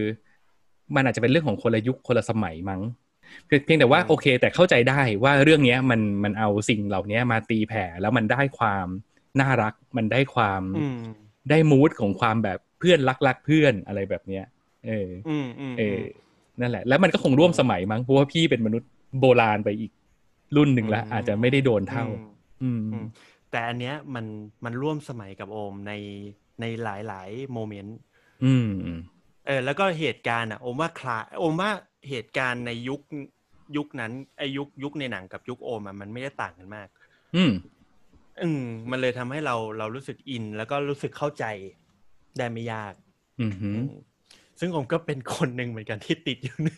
[0.95, 2.81] มันอาจจะเป็นเรื่องของคนละยุคคนละสมัยมั้ง
[3.47, 8.87] เพียงเพียงแต่ว่าโอเค แต่เข้าใจได้ว่าเรื่องเนี้ย มันมันเอาสิ่งเหล่านี้มาตีแผ่แล้วมันได้ความ
[9.41, 10.99] น่ารัก มันได้ความอืม
[11.51, 14.45] ได้มูดของความแบบเพื่อนรักรักเพื่อนอะไรแบบเนี้ย
[14.87, 16.01] เอออืมอืมเออ
[16.61, 18.91] นั่นแหละ แล้วมันก็คงร่วมสมัยมั้งเพราะว่าพี่เป็นมนุษย์
[19.21, 19.93] โบราณไปอีก
[20.57, 22.21] รุ่นหนึ่งละอาจจะไม่ได้โดนเท่า อืม
[22.63, 23.07] อืมอืม
[23.51, 24.27] แต่อันเนี้ยมัน
[24.65, 25.93] มันร่วมสมัยกับโอมใน
[26.61, 27.99] ในหลายๆโมเมนต์
[28.45, 28.71] อืม
[29.47, 31.71] เออแล้วก็เหตุการณ์อะโอมว่าคลาโอมว่า
[32.09, 33.01] เหตุการณ์ในยุค
[33.77, 36.89] ยุคนั้นไอยุคยุคในหนังกับยุคโอมอะมันไม่ได้ต่างกันมาก
[37.37, 37.53] อืม
[38.43, 41.45] อืมมันเลยทำให้เราเรารู้สึกอิน แล้วก็รู้สึกเข้าใจ
[42.39, 42.95] ได้ไม่ยาก
[43.41, 43.87] อืมอืม
[44.65, 46.77] ซึ่งผมก็เป็นคนหนึ่งเหมือนกันที่ติดอยู่นี่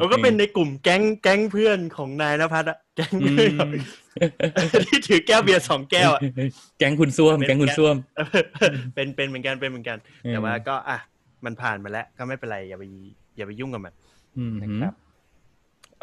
[0.00, 3.68] ผมก็เป็นในกลุ่มแก๊งแก๊งเพื่อนของนายนภัสอะแก๊งเพื่อนของ
[4.88, 6.20] ที่ถือแก้วเบียร์สองแก้วอะ
[6.78, 7.96] แก๊งคุณส้วมแก๊งคุณส้วม
[8.94, 10.98] เป็นเป็นเหมือนกันเป็นเหมือนกันอืมแต่ว่าก็อะ
[11.44, 12.84] มันผ่านมาแล้วก็ไม่เป็นไรอย่าไป
[13.36, 13.94] อย่าไปยุ่งกับมัน
[14.38, 14.92] อืมนะครับ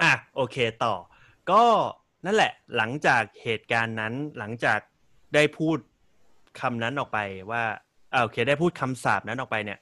[0.01, 0.93] อะโอเคต่อ
[1.51, 1.63] ก็
[2.25, 4.79] นั่นแหละ หลังจากเหตุการณ์นั้นหลังจาก
[5.35, 5.77] ได้พูด
[6.59, 7.19] คำนั้นออกไป
[7.51, 7.63] ว่า
[8.13, 9.79] อ่าโอเค ได้พูดคำสาปนั้นออกไปเนี่ย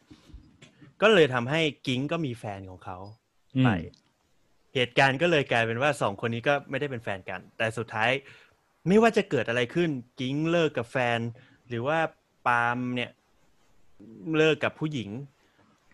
[1.01, 2.97] ก็เลยทำให้กิ้งก็มีแฟนของเขา
[3.55, 3.69] อืมไป
[4.75, 8.09] เหตุการณ์ก็เลยกลายเป็นว่าสองคนนี้ก็ไม่ได้เป็นแฟนกัน แต่สุดท้าย
[8.87, 11.19] ไม่ว่าจะเกิดอะไรขึ้น กิ้งเลิกกับแฟน
[11.69, 11.99] หรือว่า
[12.47, 13.09] ปาล์มเนี่ย
[14.37, 15.09] เลิกกับผู้หญิง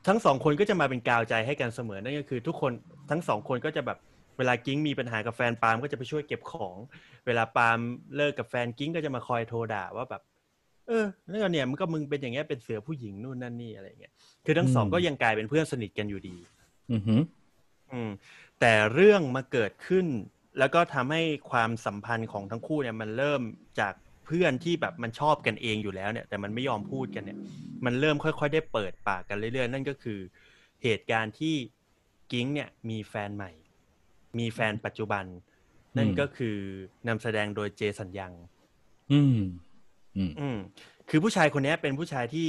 [0.08, 2.72] ทั้งสองคนก็จะมาเป็นกาวใจให้กันเสมอนั่นก็คือ ทุกคน
[3.10, 3.98] ทั้งสองคนก็จะแบบ
[4.38, 6.76] เวลากิ้งมีปัญหากับแฟนปาล์มก็จะไปช่วยเก็บของ
[7.26, 7.80] เวลาปาล์ม
[8.16, 10.22] เลิกกับแฟนกิ้งก็จะมาคอยโทรด่าว่าแบบ
[10.88, 14.14] เออแล้วก็เนี่ยมันก็มึงเป็นอย่างเงี้ยเป็นเสือผู้หญิงนู่นนั่นนี่อะไรอย่างเงี้ย
[14.46, 16.36] คือทั้งสองอืมก็ยังกลายเป็นเพื่อนสนิทกันอยู่ดี
[16.92, 17.22] อืมหืม
[17.92, 18.12] อืม
[18.60, 20.06] แต่เรื่องมาเกิดขึ้น
[20.60, 21.22] แล้วก็ทำให้
[21.52, 23.42] ความสัมพันธ์ของทั้งคู่เนี่ยมันเริ่ม
[23.80, 23.94] จาก
[24.26, 27.40] เพื่อนที่แบบมันชอบกันเองอยู่แล้วเนี่ย แต่มันไม่ยอมพูดกันเนี่ย
[27.86, 30.20] มันเริ่มค่อยๆ ได้เปิดปากกันเรื่อยๆ นั่นก็คือ
[30.84, 31.56] เหตุการณ์ที่
[32.32, 33.52] กิ้งเนี่ยมีแฟนใหม่
[34.40, 35.26] มีแฟนปัจจุบัน
[35.98, 36.58] นั่นก็คือ
[37.08, 38.34] นำแสดงโดยเจสัญญัง
[39.12, 39.38] อืม
[40.18, 40.58] อืมอืม
[41.10, 42.48] คือผู้ชายคนเนี้ยเป็นผู้ชายที่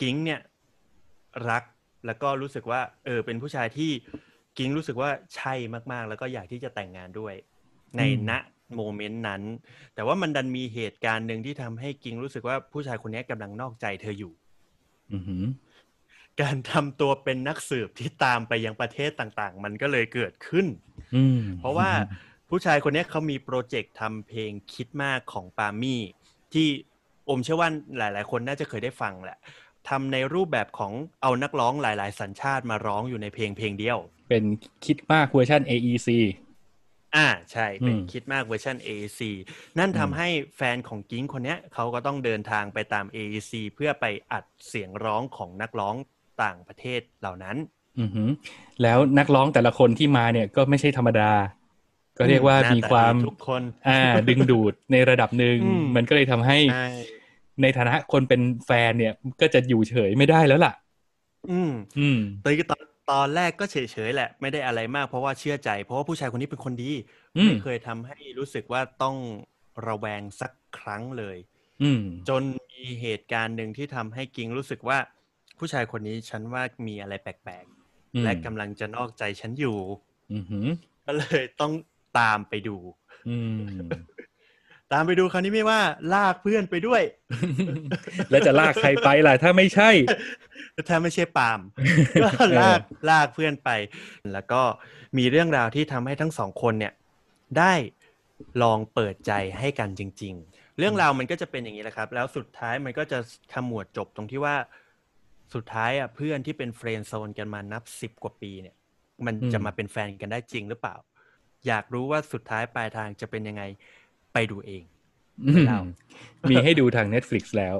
[0.00, 0.40] กิ้งเนี่ย
[1.50, 1.64] รัก
[2.06, 3.90] แล้วก็รู้สึกว่า เออ เป็นผู้ชายที่
[4.58, 5.54] กิ้งรู้สึกว่าใช่
[5.92, 7.34] มากๆ แล้วก็อยากที่จะแต่งงานด้วย
[7.96, 8.32] ในอืมณ
[8.74, 9.42] โมเมนต์นั้น
[9.94, 14.32] แต่ว่ามันดันมีเหตุการณ์หนึ่งที่ทำให้กิ้งรู้สึกว่าผู้ชายคนเนี้ยกำลังนอกใจเธออยู่
[15.12, 15.46] อืมหืม
[16.40, 20.66] การทำตัวเป็นนักสืบที่ตามไปยังประเทศต่างๆ มันก็เลยเกิดขึ้น
[21.16, 21.90] อืมเพราะว่า
[22.48, 26.02] ผู้ชายคนเนี้ยเขามี project ทำเพลงคิดมากของปามี่
[26.54, 27.68] ที่โอมเชื่อว่า
[27.98, 29.38] หลาย ๆ คนน่าจะเคยได้ฟังแหละ
[29.88, 30.92] ทำในรูปแบบของ
[31.22, 34.44] เอานักร้องหลาย ๆ สัญชาติมาร้องอยู่ในเพลงเพลงเดียว เป็น
[34.84, 36.08] คิดมากเวอร์ชัน AEC
[37.16, 39.20] อ่าใช่เป็นอืมคิดมากเวอร์ชัน AEC
[39.78, 45.94] นั่นอืมทำให้แฟนของกิ้งคนเนี้ยเขาก็ต้องเดินทางไปตาม AAC เพื่อไปอัดเสียงร้องของนักร้อง
[46.42, 47.56] ต่างประเทศเหล่านั้น
[48.00, 48.28] อือหือ
[48.82, 51.30] แล้วนักร้องแต่ละคนที่มาเนี่ยก็ไม่ใช่ธรรมดา
[52.18, 56.88] ก็เรียกว่าหน้มีตความดีทุกคนอ่าดึงดูดในระดับหนึ่งอืมมันก็เลยทำให้ใช่
[57.62, 60.72] ในฐานะคนเป็นแฟนเนี่ย ก็จะอยู่เฉยไม่ได้แล้วล่ะ
[61.50, 63.76] อืม อืมตอนตอนตอนแรกก็เฉ
[64.08, 66.92] ยๆแหละ ไม่ได้อะไรมากเพราะว่าเชื่อใจ เพราะว่าผู้ชายคนนี้เป็นคนดี
[67.36, 69.16] อืมไม่เคยทำให้รู้สึกว่าต้อง
[69.86, 71.36] ระแวงสักครั้งเลย
[71.82, 74.98] อืมจนมีเหตุการณ์หนึ่งที่ทำให้กิงรู้สึกว่า
[75.58, 77.64] ผู้ชายคนนี้ฉันว่ามีอะไรแปลก
[78.14, 79.78] อืมๆและกำลังจะนอกใจฉันอยู่
[80.32, 80.66] อือหือ
[81.04, 81.72] ก็เลยต้อง
[82.18, 82.76] ตามไปดู
[83.28, 83.60] อืม
[84.92, 85.80] ตามไปดูคราวนี้ไม่ว่า
[86.14, 87.02] ลากเพื่อนไปด้วย
[88.30, 89.90] แล้วจะลากใครไปล่ะ ถ้าไม่ใช่
[90.88, 91.60] ถ้าไม่ใช่ปาล์ม
[92.24, 93.70] ก็ลากลากเพื่อนไป
[94.32, 94.62] แล้วก็
[95.18, 96.92] มีเรื่องราวที่ทำให้ทั้งสองคนเนี่ย
[97.58, 97.72] ได้
[98.62, 103.18] ลองเปิดใจให้กันจริง ๆ เรื่องราวมันก็จะเป็นอย่างนี้แหละครับ แล้วสุดท้ายมันก็จะ
[103.52, 104.56] ขมวดจบตรงที่ว่า
[105.54, 108.76] สุดท้ายอะเพื่อนที่เป็นเฟรนด์โซนกันมานับสิบกว่าปีเนี่ย
[109.26, 110.94] มันอืมจะมาเป็นแฟนกันได้จริงหรือเปล่า
[111.66, 113.62] อยากรู้ว่าสุดท้ายปลายทางจะเป็นยังไง
[114.32, 114.82] ไปดูเอง
[115.46, 115.80] อืมเล่า
[116.50, 117.76] มีให้ดูทาง Netflix แล้ว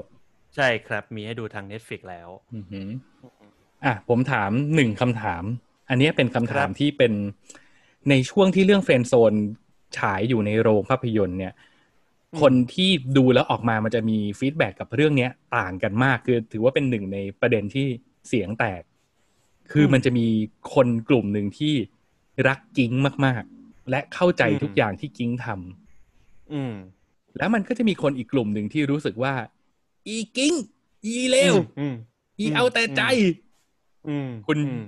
[0.55, 2.87] ใช่ครับ มีให้ดูทาง Netflix แล้วอือหือ
[3.85, 5.43] อะผมถามหนึ่งคำถาม
[5.89, 7.13] อันนี้เป็นคำถามที่เป็น
[8.09, 9.33] ในช่วงที่เรื่อง Friend Zone
[9.97, 11.53] ฉายอยู่ในโรงภาพยนตร์เนี่ย
[12.41, 17.87] คนที่ดูแล้วออกมามันจะมี feedback กับเรื่องเนี้ยต่างกันมากคือ ถือว่าเป็นหนึ่งในประเด็นที่
[18.27, 18.81] เสียงแตก
[19.71, 20.27] คือมันจะมี
[20.73, 21.73] คนกลุ่มหนึ่งที่
[22.47, 22.91] รักกิ้ง
[23.25, 23.58] มาก ๆ
[23.89, 26.73] และเข้าใจทุกอย่างที่กิ้งทำอืม
[27.37, 29.33] แล้วมันก็จะมีคนอีกกลุ่มหนึ่งที่รู้สึกว่า
[30.07, 30.53] อีกิ้ง
[31.05, 31.95] อีเลวอืม
[32.39, 33.01] อีเอาแต่ใจ
[34.07, 34.85] อืมคุณอืม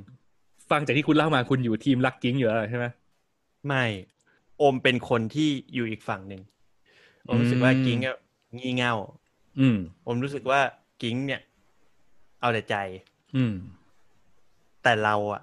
[0.70, 2.86] ฟังจากที่คุณเล่ามาคุณอยู่ทีมรักกิ้งอยู่แล้วใช่ไหม
[3.68, 3.84] ไม่
[4.58, 6.42] โอมเป็นคนที่อยู่อีกฝั่งหนึ่ง
[7.26, 8.18] โอมรู้สึกว่ากิ้งอะ
[8.58, 8.96] งี่เง่า
[9.60, 10.60] อืมโอมรู้สึกว่า
[11.02, 11.42] กิ้งเนี่ย
[12.42, 12.76] เอาแต่ใจ
[13.36, 13.54] อืม
[14.84, 15.42] แต่เราอะ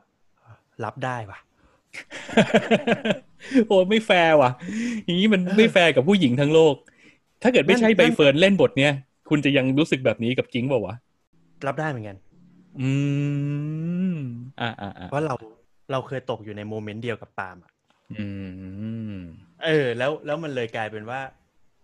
[0.85, 1.39] รับได้ปะ
[3.67, 4.51] โอ้ไม่แฟร์ว่ะ
[5.05, 6.75] อย่างนี้มันไม่แฟร์กับผู้หญิงทั้งโลก
[7.43, 8.93] ถ้าเกิดไม่ใช่ใบเฟิร์นเล่นบทเนี้ย
[9.29, 10.95] คุณจะยังรู้สึกแบบนี้กับกิ้งเปล่าวะ
[11.67, 12.17] รับได้เหมือนกัน
[12.81, 12.91] อื
[14.13, 14.17] ม
[14.61, 15.35] อ่าอ่าอ่าเพราะเรา
[15.93, 17.71] เราเคยตกอยู่ใน moment เดียวกับปาล์มอะ
[18.13, 18.27] อื
[19.11, 19.15] ม
[19.65, 21.21] เออ แล้วแล้วมันเลยกลายเป็นว่า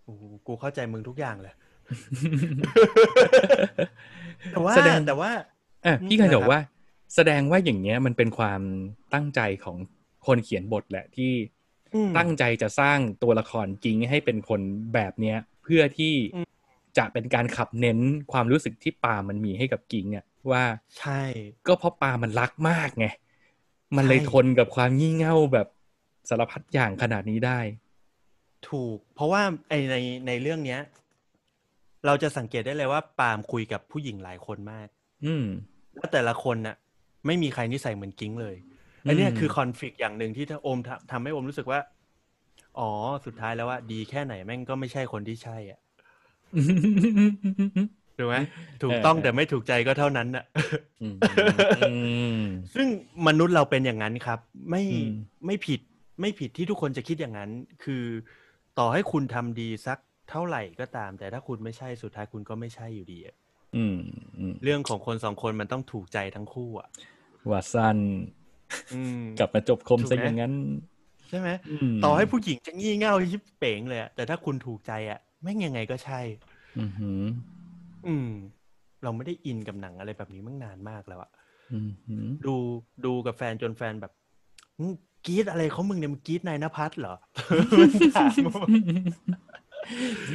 [0.05, 1.55] โอ้โหกูเข้าใจมึงทุกอย่างเลย
[4.51, 5.31] แต่ว่าแสดงแต่ว่า
[5.87, 6.61] อะอืมพี่กันบอกนะครับว่า
[7.15, 8.61] แสดงว่าอย่างเงี้ยมันเป็นความ
[9.15, 9.77] ตั้งใจของ
[10.27, 11.33] คนเขียนบทแหละที่
[11.95, 14.61] อืมตั้งใจจะสร้างตัวละครจริงให้เป็นคน
[14.95, 16.49] แบบเนี้ย เพื่อที่อืม
[16.99, 17.99] จะเป็นการขับเน้น
[18.33, 20.65] ความรู้สึกที่ปามันมีให้กับกิงเนี่ยว่า
[20.99, 21.23] ใช่
[21.67, 23.07] ก็เพราะปามันรักมากไง
[23.97, 25.69] มันเลยใช่ทนกับความงี่เง่าแบบ
[26.29, 27.61] สารพัดอย่างขนาดนี้ได้
[28.69, 29.97] ถูก เพราะว่าไอใน
[30.27, 30.81] ในเรื่องเนี้ย
[32.07, 34.89] เราจะสังเกตได้เลยว่า ปาล์มคุยกับผู้หญิงหลายคนมาก
[35.25, 35.47] อืม
[35.97, 36.77] แล้วแต่ละคนน่ะ
[37.27, 38.57] ไม่มีใครนิสัยเหมือนกิ้งเลย
[39.09, 41.81] อันเนี้ยอืมคือคอนฟ lict อย่างหนึ่งที่ถ้าโอมทำทำให้โอมรู้สึกว่า
[42.79, 42.91] อ๋อ
[43.27, 45.81] สุดท้ายแล้วว่า ดีแค่ไหนแม่งก็ไม่ใช่คนที่ใช่อะ
[48.19, 48.37] ถูกไหม
[48.83, 50.45] ถูกต้องเออแต่ไม่ถูกใจก็เท่านั้นน่ะ
[51.03, 51.17] อืม
[52.75, 52.87] ซึ่ง
[53.27, 54.39] มนุษย์เราเป็นอย่างนั้นครับ
[54.71, 55.11] ไม่อืม
[55.47, 55.81] ไม่ผิด
[56.21, 57.51] ไม่ผิดที่ทุกคนจะคิดอย่างนั้น
[57.85, 58.05] คือ
[58.79, 59.99] ต่อให้คุณทำดีสัก
[60.31, 63.37] เท่าไหร่ก็ตาม แต่ถ้าคุณไม่ใช่สุดท้ายคุณก็ไม่ใช่อยู่ดีอะ
[63.77, 63.97] อืม
[64.39, 66.89] อืมเรื่องของคนสองคนมันต้องถูกใจทั้งคู่อะ
[67.51, 68.44] ว่าสั้นอืม
[69.39, 70.55] กลับมาจบคมถูกซะไหมอย่างนั้น
[71.29, 71.49] ใช่ไหม
[71.95, 76.21] มต่อให้ผู้หญิงจะงี่เง่ายิบเป๋งเลยอะแต่ถ้าคุณถูกใจอะแม่งยังไงก็ใช่
[76.79, 77.23] อือหือ
[78.07, 78.29] อืม
[79.03, 81.31] เราไม่ได้อินกับหนังอะไรแบบนี้มั่งนานมากแล้วอะ
[81.73, 82.57] อือหือดู
[83.05, 84.13] ดูกับแฟนจนแฟนแบบ
[84.79, 84.91] มึง
[85.27, 87.15] กรีดอะไรเขามึงเนี่ยมึงกรีดนายนภัสเหรอ
[88.17, 88.63] ถามว่า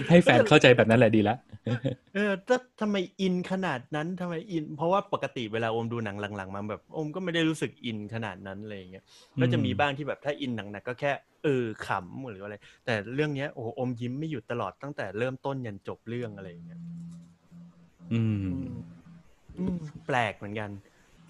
[0.10, 1.36] ให้แฟนเข้าใจแบบนั้นแหละดีละ
[2.16, 9.04] เออถ้าทำไมอินขนาดนั้นทำไมอิน เพราะว่าปกติเวลาโอมดูหนังหลังๆมาแบบโอมก็ไม่ได้รู้สึกอินขนาดนั้นอะไรอย่างเงี้ย
[9.42, 11.12] ก็จะมีบ้างที่แบบถ้าอินหนักๆก็แค่
[11.44, 16.80] เออขำหรืออะไร แต่เรื่องเนี้ยโอ้โหอมยิ้มไม่หยุดตลอดตั้งแต่เริ่มต้นยันจบเรื่องอะไรอย่างเงี้ย
[18.14, 18.48] อืม
[19.58, 19.78] อืม
[20.08, 20.70] แปลกเหมือนกัน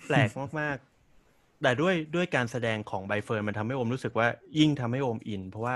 [0.08, 4.28] แปลกมากๆ แต่ด้วยด้วยการแสดงของใบเฟิร์นมันทำให้โอมรู้สึกว่า
[4.60, 5.76] ยิ่งทำให้โอมอิน เพราะว่า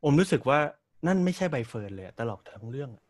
[0.00, 0.58] โอมรู้สึกว่า
[1.06, 3.04] นั่นไม่ใช่ใบเฟิร์นเลยอะตลอดทั้งเรื่องอะ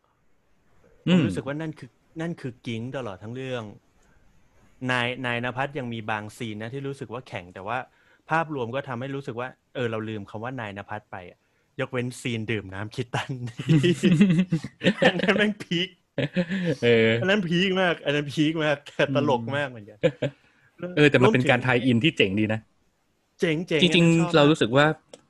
[1.07, 1.89] อืผมมรู้สึกว่านั่นคือ
[2.21, 3.63] นั่นคือกิ้งตลอดทั้งเรื่อง
[4.91, 7.77] นายนายณภัทรยังมีบาง scene นะที่รู้สึกว่าแข็งแต่ว่า
[8.29, 11.39] ภาพรวมก็ทำให้รู้สึกว่า เออเราลืมคำว่านายณภัทรไปอะ
[11.79, 13.29] ยกเว้น scene ดื่มน้ำอิชิตัน
[15.03, 15.89] อันนั้นแม่งพีค
[16.83, 19.97] เอออันนั้นพีคมาก อันนั้นพีคมากแต่ตลกมากเหมือนกัน
[20.95, 22.59] เออแต่มันเป็นการทายอินที่เจ๋งดีนะ
[23.39, 24.85] เจ๋งเจ๋งจริงอันนั้นชอบๆเรารู้สึกว่า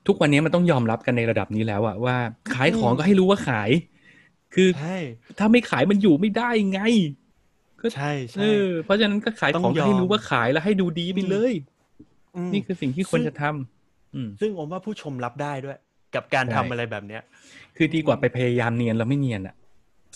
[0.08, 2.16] ทุกวันนี้มันต้องยอมรับกันในระดับนี้แล้วอะว่า
[2.54, 3.70] ขายของก็ให้รู้ว่าขาย
[4.54, 4.98] คือใช่
[5.38, 6.80] ถ้าไม่ขายมันอยู่ไม่ได้ไง
[7.80, 11.52] ก็ใช่เอใช่อเพราะฉะนั้นก็ขายต้ขอองงก็ให้ยอมรู้ว่าขายแล้วให้ดูดีไปเลย
[12.48, 15.78] มนี่คือสิ่งที่ควรจะทำอืมซึ่งผมว่าผู้ชมรับได้ด้วย
[16.14, 17.22] กับการใช่ทำอะไรแบบเนี้ย
[17.76, 19.54] คือดีกว่าไปพยายามเนียนแล้วไม่เนียนอะ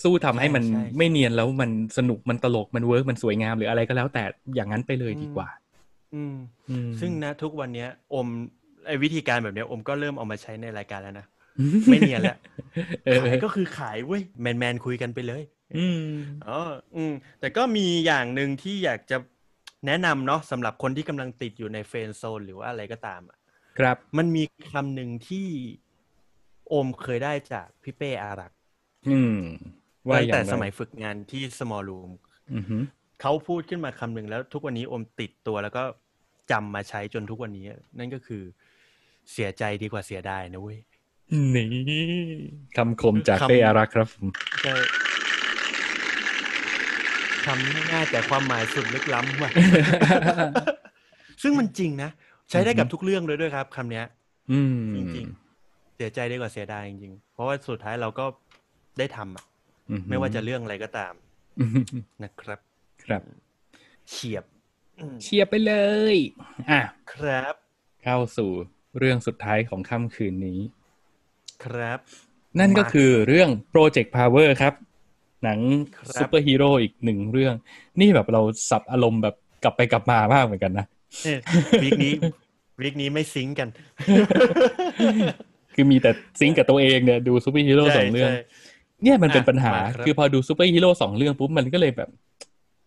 [0.02, 4.24] สู้ทำให้มันใช่ใช่ไม่เนียนแล้วมันสนุกมันตลกมัน work มันสวยงามหรืออะไรก็แล้วแต่
[4.54, 5.48] อย่างนั้นไปเลยดีกว่า
[6.14, 6.34] อืม
[6.70, 8.28] อืมซึ่งนะทุกวันเนี้ย อม
[8.86, 11.26] ไอ้วิธีการแบบเนี้ยอมก็เริ่มเอามาใช้ในรายการแล้วนะ
[11.90, 12.38] ไม่เนียนแล้ว
[13.04, 15.42] เออขายก็คือขายเว้ยแมนแมนๆคุยกันไปเลย
[15.76, 16.04] อืม
[16.48, 16.58] อ๋อ
[16.96, 19.16] อืม แต่ก็มีอย่างหนึ่งที่อยากจะ
[19.86, 23.38] แนะนำเนาะสำหรับคนที่กำลังติดอยู่ในเฟรนด์โซนหรือว่าอะไรก็ตามอะ
[23.78, 25.46] ครับ มันมีคำหนึ่งที่
[26.68, 28.58] โอมเคยได้จากพี่เป้อารักษ์
[29.08, 29.38] อืม
[30.08, 32.12] ว่าตั้งอย่างแต่ไรสมัยฝึกงานที่ small room
[32.54, 32.82] อือหือ
[33.20, 35.82] เขาพูดขึ้นมาคำหนึ่งแล้วทุกวันนี้โอมติดตัวแล้วก็
[36.50, 37.64] จำมาใช้จนทุกวันนี้
[37.98, 38.42] นั่นก็คือ
[39.32, 40.78] เสียใจดีกว่าเสียดายนะเว้ย
[41.54, 41.68] นี่
[42.76, 44.26] คำคมจากคำเป้อารักษ์ครับผม
[44.62, 44.74] ใช่
[47.46, 49.50] คำง่ายๆแต่ความหมายสุดลึกล้ำว่ะ
[51.42, 52.10] ซึ่งมันจริงนะ
[52.50, 54.06] ใช้ได้กับทุกเรื่องเลยด้วยครับคำเนี้ย
[54.52, 55.26] อืมจริง
[55.96, 58.24] เสียใจดีกว่าเสียดายจริงๆ เพราะว่าสุดท้ายเราก็
[58.98, 59.44] ได้ทำอะ
[59.90, 61.14] อือหือไม่ว่าจะเรื่องอะไรก็ตาม
[62.22, 62.60] นะครับ
[63.04, 63.22] ครับ
[64.10, 64.44] เฉียบ
[64.98, 65.74] อืมเชียร์ไปเล
[66.14, 66.16] ย
[66.70, 66.80] อะ
[67.12, 67.54] ครับ
[68.02, 68.50] เข้าสู่
[68.98, 70.58] เรื่องสุดท้ายของค่ำคืนนี้
[71.64, 71.98] ครับ
[72.60, 74.74] นั่นก็มาคือเรื่อง Project Power ครับ
[75.44, 75.58] หนัง
[75.96, 77.54] ครับซูเปอร์ฮีโร่อีกหนึ่งเรื่อง
[78.00, 79.34] นี่แบบเราสับอารมณ์แบบ
[79.64, 80.86] กลับไปกลับมามากเหมือนกันนะ
[81.24, 81.38] เอ้ย
[81.82, 82.12] week นี้
[82.80, 83.68] week นี้ไม่ sync กัน
[85.74, 88.40] คือมีแต่ sync กับตัวเองเนี่ยดูซูเปอร์ฮีโร่สองเรื่องใช่
[89.02, 92.08] เนี่ยมันเป็นปัญหาอะมาครับคือพอดูซูเปอร์ฮีโร่สองเรื่องปุ๊บมันก็เลยแบบ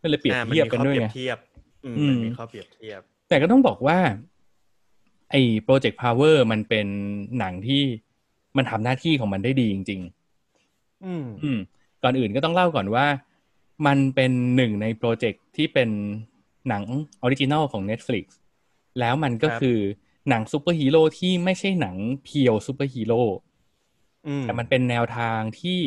[0.02, 1.38] มันเลยเปรียบอ่ามัเทียบมีกันข้อด้วยเปรีไงบเทียบ
[1.86, 3.98] อืมอืมมันมีข้อเปรียบเทียบแต่ก็ต้องบอกว่า
[5.36, 6.88] ไอ้ Project Power มันเป็น
[7.40, 7.84] หนังที่
[8.58, 10.02] มันทำหน้าที่ของมันได้ดีจริง
[11.06, 11.60] อืมๆอืม
[12.04, 13.06] ก่อนอื่นก็ต้องเล่าก่อนว่า
[13.88, 15.90] มันเป็นหนึ่งใน project ที่เป็น
[16.70, 16.84] หนัง
[17.22, 18.26] original ของ Netflix
[19.00, 19.78] แล้วมันก็ครับคือ
[20.30, 23.22] หนังซูเปอร์ฮีโร่ที่ไม่ใช่หนัง pure ซูเปอร์ฮีโร่
[24.28, 25.80] อืมแต่มันเป็นแนวทางที่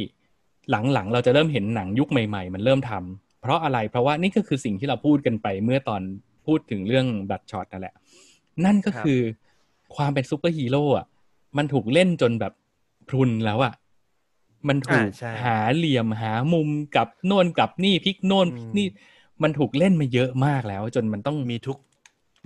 [0.70, 6.02] หลังๆ เราจะเริ่มเห็นหนังยุคใหม่ๆ มันเริ่มทำเพราะอะไรเพราะว่านี่ก็คือสิ่งที่เราพูดกันไปเมื่อตอน
[6.46, 7.94] พูดถึงเรื่อง Bloodshot นั่นแหละ
[8.64, 9.20] นั่นก็คือ
[9.96, 11.06] ความเป็นซูเปอร์ฮีโร่อะ
[11.56, 12.52] มันถูกเล่นจนแบบ
[13.08, 13.72] พรุนแล้วอะ
[14.68, 18.86] มันถูกอ่าใช่หาเหลี่ยมหามุมกับโน่นกับนี่พลิกโน่นพลิกนี่
[19.42, 21.78] มันถูกเล่นมาเยอะมากแล้ว จนมันต้องมีทุก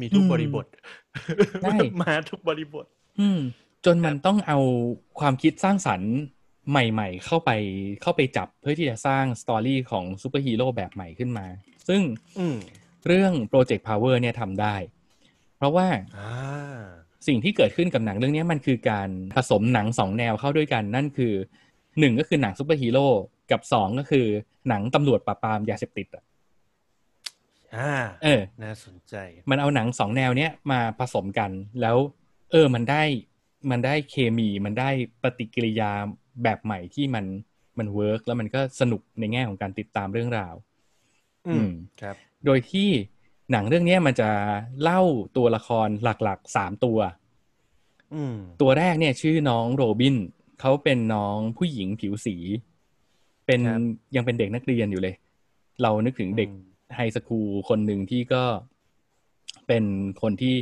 [0.01, 0.67] มีทุกอืมบริบท
[1.63, 2.87] ใช่มาทุกบริบท
[3.21, 3.41] อืม
[3.85, 4.59] จนมันต้องเอา
[5.21, 6.13] ความคิดสร้างสรรค์
[6.71, 7.51] ใหม่ ๆ เข้าไป
[8.03, 11.47] เข้าไปจับเพื่อที่จะสร้าง story ของซูเปอร์ฮีโร่แบบใหม่ขึ้นมา
[11.89, 12.03] ซึ่ง
[12.39, 12.57] อืม
[13.07, 14.75] เรื่อง Project Power เนี่ยทำได้
[15.63, 15.89] เพราะว่า
[16.19, 16.33] อ่า
[17.27, 21.35] สิ่งที่เกิดขึ้นกับหนังเรื่องนี้มันคือการผสมหนังสองแนวเข้าด้วยกันนั่นคือ
[22.01, 23.07] หนึ่งก็คือหนังซูเปอร์ฮีโร่
[23.51, 24.27] กับสองก็คือ
[24.69, 26.25] หนังตำรวจปราบปรามยาเสพติดอะ
[27.77, 27.93] อ่า
[28.23, 29.15] เออ น่าสนใจ
[29.51, 31.51] มันเอาหนังสองแนวเนี้ยมาผสมกัน
[31.81, 31.97] แล้ว
[32.51, 33.03] เออมันได้
[33.71, 34.91] มันได้เคมีมันได้
[35.23, 35.91] ปฏิกิริยา
[36.43, 37.25] แบบใหม่ที่มัน
[37.79, 40.55] มัน work แล้วมันก็สนุกในแง่ของการติดตามเรื่องราว
[41.49, 41.71] อืมม
[42.03, 42.91] ครับ โดยที่
[43.53, 44.31] หนังเรื่องเนี้ยมันจะ
[44.83, 45.03] เล่า
[45.37, 46.99] ตัวละครหลักๆสามตัว
[48.15, 50.17] อืมตัวแรกเนี่ยชื่อน้องโรบิน
[50.61, 52.37] เขาเป็นน้องผู้หญิงผิวสี
[53.47, 53.83] เป็นครับ
[54.17, 55.15] ยังเป็นเด็กนักเรียนอยู่เลย
[55.83, 58.45] เรานึกถึงเด็กอืม high school คนหนึ่งที่ก็
[59.67, 59.85] เป็น
[60.23, 60.55] คนที่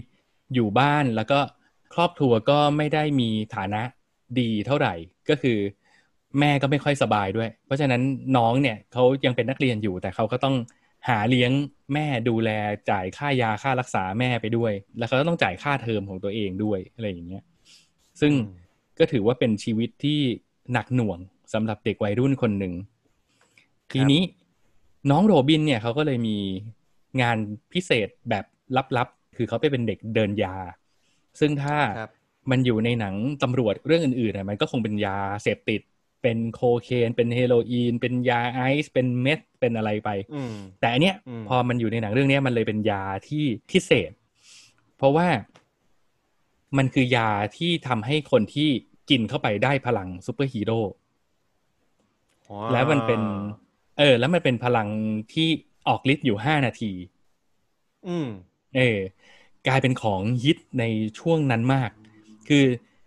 [0.54, 1.40] อยู่บ้านแล้วก็
[1.94, 3.82] ครอบครัวก็ไม่ได้มีฐานะ
[4.38, 4.94] ดีเท่าไหร่
[5.28, 5.58] ก็คือ
[6.38, 8.02] แม่ก็ไม่ค่อยสบายด้วย เพราะฉะนั้น
[8.36, 10.54] น้องเนี่ยเขายังเป็นนักเรียนอยู่แต่เขาก็ต้อง
[11.08, 11.50] หาเลี้ยง
[11.94, 12.50] แม่ดูแล
[12.90, 17.44] จ่ายค่ายาค่ารักษาแม่ไปด้วย แล้วเขาก็ต้องจ่ายค่าเทอมของตัวเองด้วยอะไรอย่างเงี้ย
[18.20, 18.60] ซึ่งอืม
[18.98, 20.20] ก็ถือว่าเป็นชีวิตที่
[20.72, 21.18] หนักหน่วง
[21.52, 22.74] สำหรับเด็กวัยรุ่นคนหนึ่ง
[23.92, 24.22] ทีนี้
[25.10, 26.38] น้องโรบินเนี่ยเขาก็เลยมี
[27.22, 27.36] งาน
[27.72, 28.44] พิเศษแบบ
[28.96, 30.56] ลับๆ คือเขาไปเป็นเด็กเดินยา
[31.40, 32.10] ซึ่งถ้าครับ
[32.50, 35.80] มันอยู่ในหนังตำรวจเรื่องอื่นๆอะมันก็คงเป็นยาเสพติด
[36.22, 44.10] เป็นโคเคนเป็นเฮโรอีน เป็นยาไอซ์เป็นเม็ดเป็นอะไรไปอืมแต่อันเนี้ยอืมพอมันอยู่ในหนังเรื่องเนี้ยมันเลยเป็นยาที่พิเศษ
[44.96, 45.28] เพราะว่า
[46.78, 48.68] มันคือยาที่ทำให้คนที่
[49.10, 50.80] กินเข้าไปได้พลังซูเปอร์ฮีโร่
[52.50, 53.20] ว้าแล้วมันเป็น
[53.98, 54.88] เออ แล้วมันเป็นพลัง
[55.32, 55.48] ที่
[55.88, 56.92] ออกฤทธิ์อยู่ห้านาที
[58.08, 58.28] อืม
[58.76, 58.98] เออ
[59.68, 60.84] กลายเป็นของฮิตใน
[61.18, 61.90] ช่วงนั้นมาก
[62.48, 62.64] คือ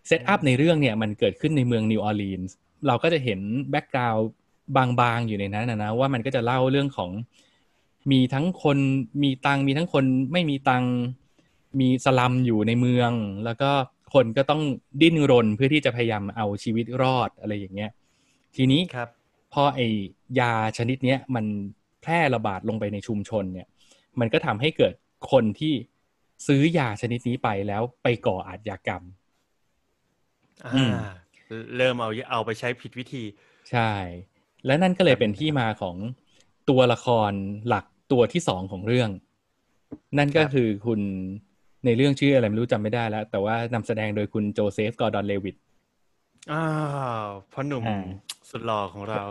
[0.08, 2.56] setup ในเรื่องเนี่ย มันเกิดขึ้นในเมืองนิวออร์ลีนส์
[2.88, 4.28] เราก็จะเห็น background
[4.76, 7.12] บางๆอยู่ในนั้นนะนะว่ามันก็จะเล่าเรื่องของ
[8.12, 8.78] มีทั้งคน
[9.24, 10.94] มีตังค์มีทั้งคนไม่มีตังค์
[11.80, 13.12] มีสลัมอยู่ในเมือง
[13.46, 13.72] แล้วก็
[14.14, 14.62] คนก็ต้อง
[15.02, 17.92] ดิ้นรนเพื่อที่จะพยายามเอาชีวิตรอดอะไรอย่างเงี้ย
[18.56, 19.10] ทีนี้ครับ
[19.54, 19.80] พอไอ
[20.40, 21.46] ยาชนิดเนี้ยมัน
[22.02, 23.68] แพร่ระบาดลงไปในชุมชนเนี่ย
[24.20, 24.94] มันก็ทำให้เกิด
[25.32, 25.74] คนที่
[26.48, 29.04] ซื้อยาชนิดนี้ไปแล้วไปก่ออาชญากรรม
[30.66, 31.23] อ่อืมา
[31.78, 33.24] เริ่มเอาเอาไปใช้ผิดวิธี
[33.72, 33.92] ใช่
[34.66, 35.96] และนั่นก็เลยเป็นที่มาของ
[36.70, 37.32] ตัวละคร
[37.68, 39.10] หลักตัวที่สองของเรื่อง
[40.18, 41.00] นั่นก็ครับคือคุณ
[41.86, 45.56] ในเรื่องชื่ออะไรไม่รู้จำไม่ได้แล้ว แต่ว่านำแสดงโดยคุณโจเซฟกอร์ดอนเลวิต
[46.52, 46.66] อ้า
[47.24, 48.00] วพ่อหนุ่มอ่า
[48.50, 49.24] สุดหล่อของเรา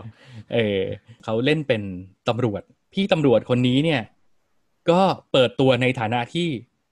[0.53, 0.81] เออ
[1.23, 1.81] เขาเล่นเป็น
[2.27, 2.61] ตำรวจ
[2.93, 4.01] พี่ตำรวจคนนี้เนี่ย
[4.89, 5.01] ก็
[5.31, 6.47] เปิดตัวในฐานะที่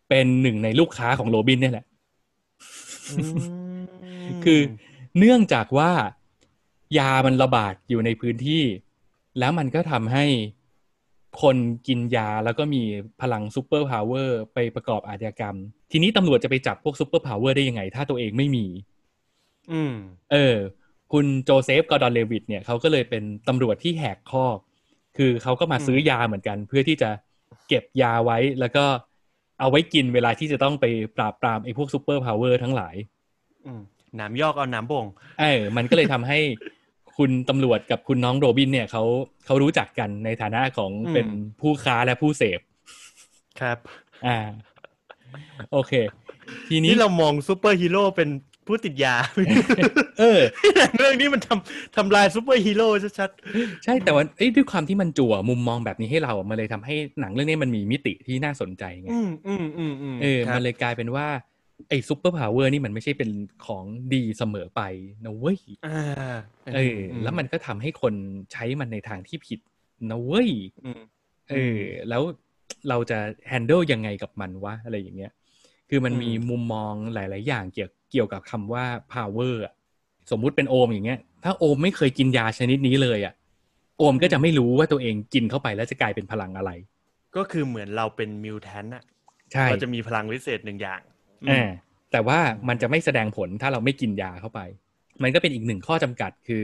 [0.10, 1.86] เป็นหนึ่งในลูกค้าของโรบินเนี่ยแหละ
[4.44, 4.60] คือ
[5.18, 5.92] เนื่องจากว่า
[6.98, 8.64] ยามันระบาดอยู่ในพื้นที่
[9.40, 10.26] แล้วมันก็ทำให้
[11.42, 11.58] คน
[11.88, 12.84] กินยาแล้วก็มี
[13.22, 15.56] พลัง superpower ไปประกอบอาชญากรรม
[15.92, 18.66] ทีนี้ตำรวจจะไปจับพวก superpower ได้ยังไง ถ้าตัวเองไม่มี
[19.72, 19.94] อืม
[20.32, 20.56] เออ
[21.12, 24.58] คุณโจเซฟกอร์ดอนเลวิตเนี่ยเขาก็เลยเป็นตำรวจที่แหกคอก
[25.18, 27.10] คือเขาก็มาซื้อยาเหมือนกัน เพื่อที่จะ
[27.68, 28.86] เก็บยาไว้แล้วก็
[29.60, 30.86] เอาไว้กินเวลาที่จะต้องไป
[31.18, 32.96] ปราบปรามไอ้พวก superpower ทั้งหลาย ห
[34.20, 35.06] นามยอกเอาหนามบ่ง
[35.40, 36.40] เออมันก็เลยทำให้
[37.18, 39.04] คุณตำรวจกับคุณน้องโรบินเนี่ยเขา
[39.46, 41.28] เขารู้จักกันในฐานะของอเป็น
[41.62, 42.60] ผู้ค้าและผู้เสพ
[43.62, 43.78] ครับ
[44.26, 44.38] อ่า
[45.72, 45.94] โอเค
[46.70, 48.30] ทีนี้นี่เรามองซูเปอร์ฮีโร่เป็น
[48.68, 49.16] ผู้ติดยา
[50.20, 50.42] เออ
[50.98, 52.88] เรื่องนี้มันทำทำลายซูเปอร์ฮีโร่
[53.20, 54.24] ชัดๆ ใช่แต่ว่า
[54.56, 61.28] ด้วยความที่มันจั่วมุมมองแบบนี้ให้เรามันเลยทำให้หนังเรื่องนี้มันมีมิติที่น่าสนใจไงอืมอืมอืมอืมเออ มันเลยกลายเป็นว่า
[61.90, 63.30] ไอ้ superpower นี่มันไม่ใช่เป็น
[63.66, 64.82] ของดีเสมอไป
[65.26, 66.36] นะเว้ยอ่า
[66.76, 68.14] เออ แล้วมันก็ทำให้คน
[68.52, 69.60] ใช้มันในทางที่ผิด
[70.10, 70.50] นะเว้ย
[70.86, 71.02] อืม
[71.50, 71.80] เออ
[72.10, 72.24] แล้ว
[72.90, 73.18] เราจะ
[73.52, 75.32] handle ยังไงกับมันวะอะไรอย่างเงี้ย
[75.90, 79.74] คือมันอืมมีมุมมองหลาย ๆ อย่างเกี่ยวเกี่ยวกับคำว่า power อะ
[80.32, 83.34] สมมุติเป็นโอมอย่างเงี้ย ถ้าโอมไม่เคยกินยาชนิดนี้เลยอะ
[83.98, 86.72] โอมก็จะไม่รู้ว่าตัวเองกินเข้าไปแล้วจะกลายเป็นพลังอะไร
[87.36, 89.04] ก็คือเหมือนเราเป็นมิวแทนอะ
[89.52, 91.02] ใช่เราจะมีพลังวิเศษหนึ่งอย่าง
[91.50, 91.70] อ่า
[92.12, 94.60] แต่ว่ามันจะไม่แสดงผลถ้าเราไม่กินยาเข้าไป
[95.24, 96.64] มันก็เป็นอีกหนึ่งข้อจำกัดคือ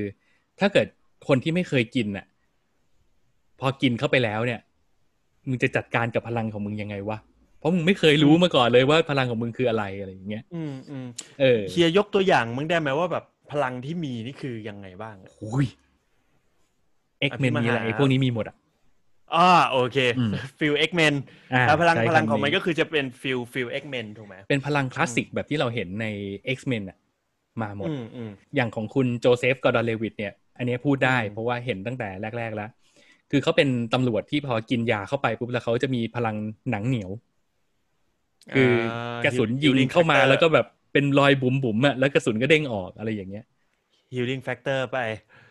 [0.59, 0.87] ถ้าเกิด
[1.27, 2.25] คนที่ไม่เคยกินน่ะ
[3.59, 4.59] พอกินเข้าไปแล้วเนี่ย
[5.47, 7.17] มึงจะจัดการกับพลังของมึงยังไงวะ
[7.59, 11.07] เพราะมึงไม่เคยรู้มาก่อนเลยว่าพลังของมึงคืออะไรอะไรอย่างเงี้ย อืมอืม
[11.39, 15.65] เออเฮียยกตัวอย่างมึงได้ไหมว่าแบบพลังที่มีนี่คือยังไงบ้างอะหุย
[17.19, 18.55] เอ็กเมนอภิมหามีอะไรไอ้พวกนี้มีหมดอะ
[19.35, 21.13] อ่าโอเคอืมfeel X-Men
[21.51, 26.05] อ่าพลังใช้พลังของคำมันก็คือจะเป็น feel feel X-Men ถูกไหมเป็นพลังคลาสสิกแบบที่เราเห็นใน
[26.57, 26.97] X-Men อะ
[27.61, 32.07] มาหมดอืมอืมอย่างของคุณโจเซฟกอร์ดอนเลวิตเนี่ย อันเนี้ยพูดได้อืมเพราะว่าเห็นตั้งแต่
[32.37, 32.69] แรก ๆ แล้ว
[33.31, 36.35] คือเขาเป็นตำรวจที่พอกินยาเข้าไปปุ๊บแล้วเขาจะมีพลัง
[36.71, 37.11] หนังเหนียว
[38.53, 38.61] คืออ
[39.23, 43.43] กระสุนยิงเข้ามาแล้วก็แบบเป็นรอยบุ๋มๆอะแล้วกระสุนก็เด้งออกอะไรอย่างเงี้ย
[44.13, 44.97] healing factor ไป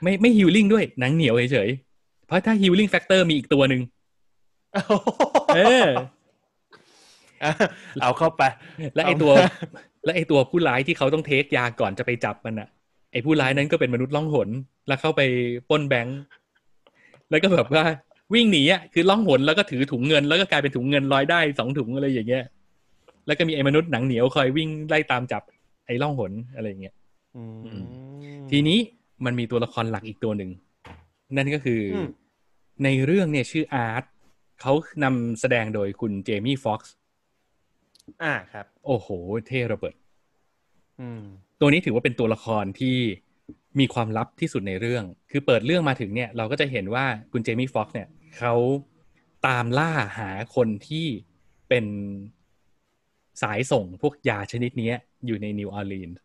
[0.03, 1.86] ไม่ไม่ healing ด้วยหนังเหนียวเฉยๆ
[2.27, 3.81] เพราะถ้า healing factor มีอีกตัวหนึ่ง
[5.57, 7.53] เออะ
[8.03, 8.43] เอาเข้าไป
[8.95, 9.33] และไอตัว
[10.05, 12.69] และไอตัวผู้ร้ายที่เขาต้อง take ยาก่อนจะไปจับมันอะ
[13.13, 14.49] ไอผู้ร้ายนั้นก็เป็นมนุษย์ล่องหน
[14.89, 15.23] แล้วเข้าไป
[15.69, 16.19] ปล้นแบงค์
[17.31, 17.85] แล้วก็แบบว่า
[18.35, 22.45] วิ่งหนีอะคือล่องหนแล้วก็ถือถุงเงินแล้วก็กลายเป็นถุงเงินลอยได้สองถุงอะไรอย่างเงี้ย
[23.27, 25.43] แล้วก็มีไอ้มนุษย์หนังเหนียวคอยวิ่งไล่ตามจับ
[25.87, 26.95] ไอ้ล่องหนอะไรอย่างเงี้ย
[27.37, 27.43] อื
[27.83, 27.85] ม
[28.51, 28.79] ทีนี้
[29.25, 30.51] มันมีตัวละครหลักอีกตัวหนึ่ง
[31.37, 32.09] นั่นก็คืออม
[32.85, 34.05] ในเรื่องเนี่ยชื่ออาร์ต
[34.61, 34.73] เขา
[35.05, 36.95] นำแสดงโดยคุณเจมี่ฟ็อกซ์
[38.23, 39.09] อ่าครับ โอ้โห
[39.47, 39.95] เท่ระเบิด
[41.01, 41.23] อืม
[41.61, 42.97] ตัวนี้ถือว่าเป็นตัวละครที่
[43.81, 48.09] มีความลับที่สุดในเรื่อง คือเปิดเรื่องมาถึงเนี่ย เราก็จะเห็นว่าคุณเจมี่ฟ็อกซ์เนี่ย
[48.39, 48.55] เขา
[49.47, 51.07] ตามล่าหาคนที่
[51.69, 51.87] เป็น
[53.43, 54.97] สายส่งพวกยาชนิดเนี้ย
[55.27, 56.19] อยู่ในนิวออร์ลีนส์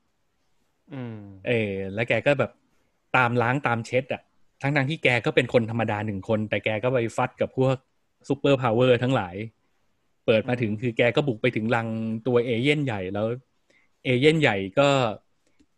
[0.93, 2.52] อืมเออ แล้วแกก็แบบ
[3.18, 4.22] ตามล้างตามเช็ดอะ
[4.62, 7.76] ทั้งทงๆที่แกก็เป็นคนธรรมดาหนึ่งคน แต่แกก็ไปฟัดกับพวก
[8.28, 9.36] superpower ทั้งหลาย
[10.26, 11.88] เปิดมาถึงคือแกก็บุกไปถึงรัง
[12.28, 13.28] ตัวเอเย่นต์ใหญ่แล้ว
[14.03, 14.88] เอเย่นต์ใหญ่ก็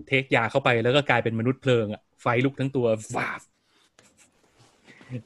[0.07, 3.41] take ยาเข้าไปแล้วก็กลายเป็นมนุษย์เพลิงอะไฟลุกทั้งตัวฟาบ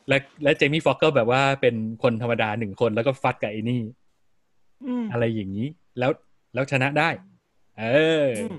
[0.10, 3.82] และและเจมี่ฟ็อกก็แบบว่าเป็นคนธรรมดาหนึ่งคนแล้วก็ฟัดกับไอ้นี่
[4.86, 5.68] อืมอะไรอย่างนี้
[6.00, 6.12] แล้ว
[6.54, 7.10] แล้วชนะได้
[7.80, 7.86] เอ
[8.24, 8.58] ออม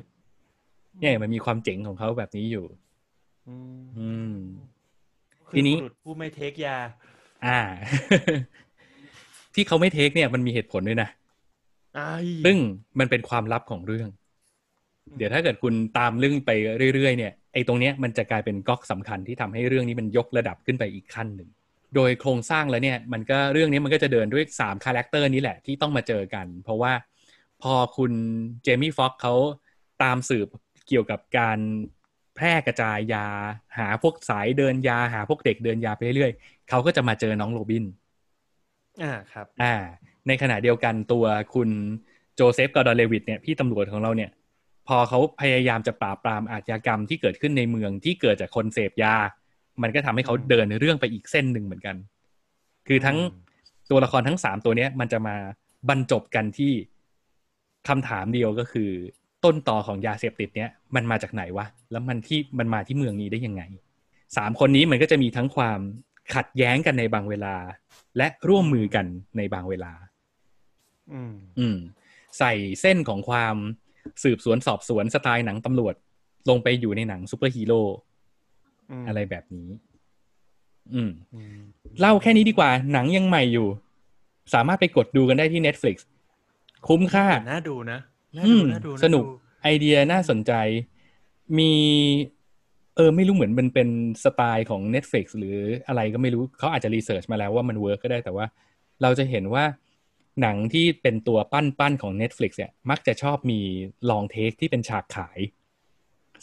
[1.00, 2.64] เนี่ยมันมีความเจ๋งของเขาแบบนี้อยู่
[3.48, 4.67] อืมอืมคือ
[5.56, 6.76] ทีนี้บุรุษผู้ไม่เทคยา
[7.46, 7.60] อ่า
[9.54, 11.08] ที่เขาไม่เทคเนี่ยมันมีเหตุผลด้วยนะ
[11.98, 12.56] อ้ายซึ่ง
[12.98, 14.08] มันเป็นความลับของเรื่อง
[15.16, 16.50] เดี๋ยวถ้าเกิดคุณตามเรื่องไป
[16.94, 21.48] เรื่อยๆเนี่ยไอ้ตรงเนี้ยมันจะกลายเป็นก๊อกสำคัญที่ทำให้เรื่องนี้มันยกระดับขึ้นไปอีกขั้นหนึ่ง
[21.94, 26.92] โดยโครงสร้างแล้วเนี่ย มันก็เรื่องนี้มันก็จะเดินด้วยสาม character นี้แหละที่ต้องมาเจอกัน เพราะว่า
[27.62, 28.12] พอคุณ
[28.62, 29.34] เจมี่ฟ็อกเขา
[30.02, 30.48] ตามสืบ
[30.88, 31.58] เกี่ยวกับการ
[32.38, 33.26] แพร่กระจายยา
[33.78, 37.84] หาพวกสายเดินยาหาพวกเด็กเดินยาไปเรื่อยๆเขาก็จะมาเจอน้องโรบิน
[39.02, 39.74] อ่าครับ อ่า
[40.26, 41.24] ในขณะเดียวกันตัว
[41.54, 41.70] คุณ
[42.34, 44.30] โจเซฟกอร์ดอนเลวิตเนี่ยพี่ตำรวจของเราเนี่ย
[44.88, 49.14] พอเขาพยายามจะปราบปรามอาชญากรรมที่เกิดขึ้นในเมืองที่เกิดจากคนเสพยา
[49.82, 51.96] มันก็ทำให้เขาเดินเรื่องไปอีกเส้นหนึ่งเหมือนกัน
[52.88, 53.46] คือทั้งอืม
[53.90, 55.36] ตัวละครทั้งสามตัวเนี้ย มันจะมา
[55.88, 56.72] บรรจบกันที่
[57.88, 58.90] คำถามเดียวก็คือ
[59.44, 63.62] ต้นต่อของยาเสพติดเนี้ยมันมาจากไหนวะ แล้วมันที่มันมาที่เมืองนี้ได้ยังไง
[64.36, 65.80] สามคนนี้มันก็จะมีทั้งความ
[66.34, 67.54] ขัดแย้งกันในบางเวลา
[68.16, 69.92] และร่วมมือกันในบางเวลา
[71.12, 71.78] อืม อืม
[72.38, 73.56] ใส่เส้นของความ
[74.24, 75.94] สืบสวนสอบสวนสไตล์หนังตำรวจ
[76.48, 79.68] ลงไปอยู่ในหนังซูเปอร์ฮีโร่อะไรแบบนี้
[80.94, 81.58] อืมอืม
[82.00, 83.68] เล่าแค่นี้ดีกว่า หนังยังใหม่อยู่
[84.54, 85.96] สามารถไปกดดูกันได้ที่ Netflix
[86.88, 89.32] คุ้มค่าน่าดูนะน่า อืดูมน่าดูาสนุกดู
[89.62, 90.52] ไอเดียน่าสนใจ
[91.58, 91.72] มี
[92.96, 93.88] เออ ไม่รู้เหมือนมันเป็น
[94.24, 95.56] สไตล์ของ Netflix หรือ
[95.88, 98.46] อะไรก็ไม่รู้เขาอาจจะ research มาแล้วว่ามัน work ก็ได้แต่ว่า
[99.02, 99.64] เราจะเห็นว่า
[100.40, 103.60] หนังที่เป็นตัวปั้นๆของ Netflix เนี่ย มักจะชอบมี
[104.10, 105.38] long take ที่เป็นฉากขาย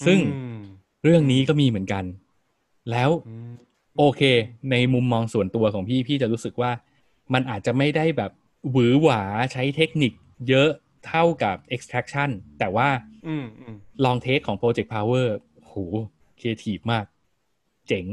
[0.05, 0.61] ซึ่งอืม
[1.03, 2.03] เรื่องนี้ก็มีเหมือนกัน
[2.91, 3.51] แล้วอืม
[3.97, 4.21] โอเค
[4.71, 6.71] ในมุมมองส่วนตัวของพี่พี่จะรู้สึกว่า
[7.33, 8.31] มันอาจจะไม่ได้แบบ
[8.71, 9.21] หวือหวา
[9.53, 10.13] ใช้เทคนิค
[10.49, 10.69] เยอะ
[11.07, 12.29] เท่ากับ Extraction
[12.59, 12.89] แต่ว่า
[13.27, 13.75] อืมอืม
[14.05, 15.27] long take ของ Project Power
[15.61, 15.73] โห
[16.39, 17.05] ครีเอทีฟมาก
[17.87, 18.05] เจ๋ง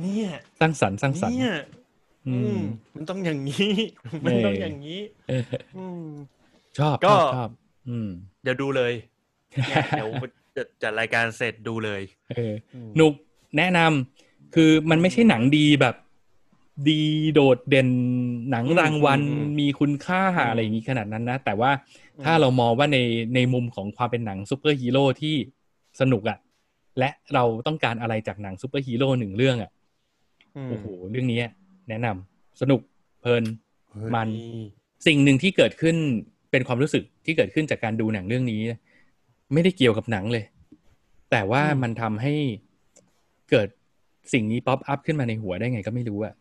[0.00, 0.30] เนี่ย
[0.60, 1.56] สร้างสรรค์สร้างสรรค์เนี่ย
[2.28, 2.62] อือืมม
[2.94, 3.72] มันต้องอย่างนี้
[4.24, 5.44] มันต้องอย่างนี้เออ
[5.76, 6.08] อืม
[6.78, 7.50] ชอบก็ชอบชอบ
[7.88, 8.08] อืม
[8.42, 8.92] เดี๋ยวดูเลย
[9.68, 10.08] เนี่ยเดี๋ยว
[10.56, 13.14] จะจัดรายการเสร็จดูเลยเอออืมหนุก
[13.58, 15.94] แนะนำคือมันไม่ใช่หนังดีแบบ
[16.88, 17.02] ดี
[17.34, 17.90] โดดเด่น
[18.50, 19.20] หนังรางวัล
[19.58, 21.70] มีคุณค่าอะไรอย่างนี้ขนาดนั้นนะ แต่ว่า
[22.24, 22.98] ถ้าเรามองว่าใน
[23.34, 25.34] ในมุมของความเป็นหนังซูเปอร์ฮีโร่ที่
[26.00, 26.38] สนุกอะ
[26.98, 29.70] และเราต้องการอะไรจากหนังซูเปอร์ฮีโร่หนึ่งเรื่องอะ
[30.56, 31.40] มโอ้โหเรื่องนี้
[31.88, 32.80] แนะนำสนุก
[33.20, 33.44] เพลิน
[33.90, 34.28] เฮ้ยมัน
[35.06, 35.96] สิ่งหนึ่งที่เกิดขึ้น
[36.50, 38.60] เป็นความรู้สึกที่เกิดขึ้นจากการดูหนังเรื่องนี้
[39.52, 40.44] ไม่ได้เกี่ยวกับหนังเลย
[41.30, 42.34] แต่ว่ามันทำให้
[43.50, 43.68] เกิด
[44.32, 46.34] สิ่งนี้ pop up ขึ้นมาในหัวได้ไงก็ไม่รู้อะ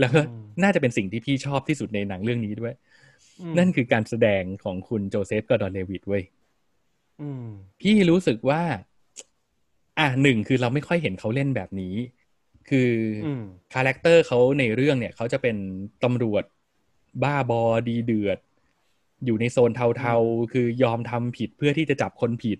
[0.00, 0.20] แล้วก็
[0.62, 2.74] น่าจะเป็นสิ่งที่พี่ชอบที่สุดในหนังเรื่องนี้ด้วย
[3.40, 6.24] อืมนั่นคือการแสดงของคุณโจเซฟกอร์ดอนเลวิดเว้ย
[7.20, 7.44] อืม
[7.80, 8.62] พี่รู้สึกว่า
[9.98, 11.94] อะหนึ่งคือเราไม่ค่อยเห็นเขาเล่นแบบนี้
[12.68, 12.90] คือ
[13.22, 13.42] ออืม
[13.74, 15.56] คาแรคเตอร์เขาในเรื่องเนี่ยเขาจะเป็น
[16.04, 16.44] ตำรวจ
[17.22, 18.38] บ้าบอดีเดือด
[19.24, 22.58] อยู่ในโซนเทาๆ คือยอมทำผิดเพื่อที่จะจับคนผิด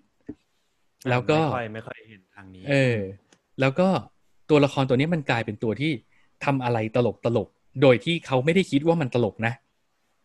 [1.11, 2.97] แล้วก็ไม่ค่อยไม่ค่อยเห็นทางนี้ เออ
[3.61, 3.89] แล้วก็
[4.51, 5.93] ตัวละครตัวนี้มันกลายเป็นตัวที่
[6.45, 9.53] ทำอะไรตลกตลกๆโดยที่เขาไม่ได้คิดว่ามันตลกนะ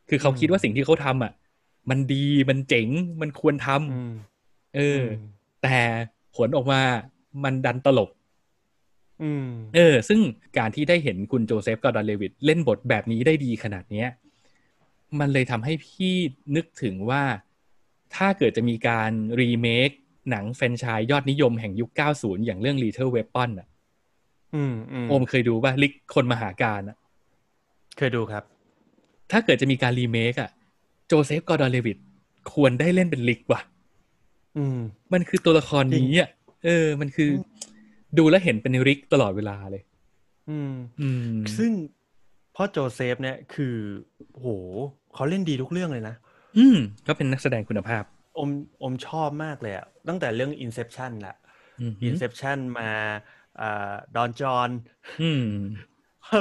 [0.10, 1.34] คือเขาคิดว่าสิ่งที่เขาทำอะ
[1.90, 2.88] มันดีมันเจ๋ง
[3.22, 4.14] มันควรทำอืม
[4.76, 5.06] เอออ
[5.64, 5.78] แต่
[6.36, 6.82] ผลออกมา
[7.44, 8.10] มันดันตลก
[9.24, 10.20] อืมเออ ซึ่ง
[10.58, 14.08] การที่ได้เห็นคุณโจเซฟกอร์ดอนเลวิดเล่นบทแบบนี้ได้ดีขนาดเนี้ย
[15.20, 16.14] มันเลยทำให้พี่
[16.56, 17.24] นึกถึงว่า
[18.16, 19.90] ถ้าเกิดจะมีการรีเมค
[20.30, 23.69] หนังแฟรนไชส์ยอดนิยมแห่งยุค 90 อย่างเรื่อง Lethal Weapon อะอืมอืม
[25.10, 26.98] โอมเคยดูป่ะริกคนมหากาฬอะ
[27.98, 28.44] เคยดูครับ
[29.32, 30.50] ถ้าเกิดจะมีการรีเมคอะ
[31.08, 31.98] โจเซฟกอร์ดอนเลวิด
[32.54, 33.62] ควรได้เล่นเป็นริกว่ะ
[34.58, 34.80] อืม
[35.14, 36.30] มันคือตัวละครนี้อะ
[36.66, 39.84] เออ มันคืออดูแล้วเห็นเป็นริกตลอดเวลาเลย
[40.50, 41.72] อืม อืม ซึ่ง
[42.56, 43.76] พ่อโจเซฟเนี่ยคือ
[44.34, 44.48] โห
[45.14, 46.16] เขาเล่นดีทุกเรื่องเลยนะ
[46.58, 46.78] อืม
[47.08, 48.04] ก็เป็นนักแสดงคุณภาพ
[48.38, 48.50] อม
[48.84, 51.36] อมชอบมากเลยอะตั้งแต่เรื่อง Inception ละ
[51.82, 53.39] อืม Inception มาอ่า
[54.16, 54.70] Don Jon
[55.22, 55.46] อืม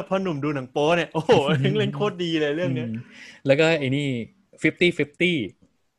[0.08, 1.30] พอหนุ่มดูหนังโป๊เนี่ย โอ้โห
[1.64, 2.90] ยังเล่นโคตรดีเลยเรื่องเนี้ยม
[3.46, 4.06] แล้วก็ไอ้นี่
[4.62, 4.98] 50 50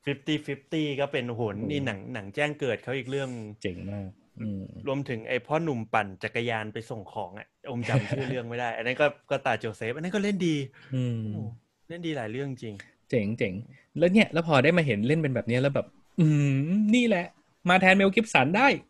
[0.06, 3.30] 50 50ก็เป็นโอ้โหนี่หนังหนังแจ้งเกิดเขาอีกเรื่อง
[3.62, 4.08] เจ๋งมาก
[4.42, 10.56] อืมรวมถึงไอ้พ่อหนุ่มปั่นจักรยานไปส่งของอะอมจำชื่อเรื่องไม่ได้ อันนั้นก็ก็ตาโจเซฟ อันนั้นก็เล่นดี
[10.96, 11.42] อืมโอ้
[11.90, 12.76] เล่นดีหลายเรื่องจริง
[13.10, 13.54] เจ๋งเจ๋ง
[14.00, 15.88] แล้วเนี่ย แล้วพอได้มาเห็นเล่นเป็นแบบเนี้ยแล้วแบบ
[16.20, 16.28] อื
[16.72, 17.26] มนี่แหละ
[17.70, 18.89] มาแทนเมลกิบสันได้อืม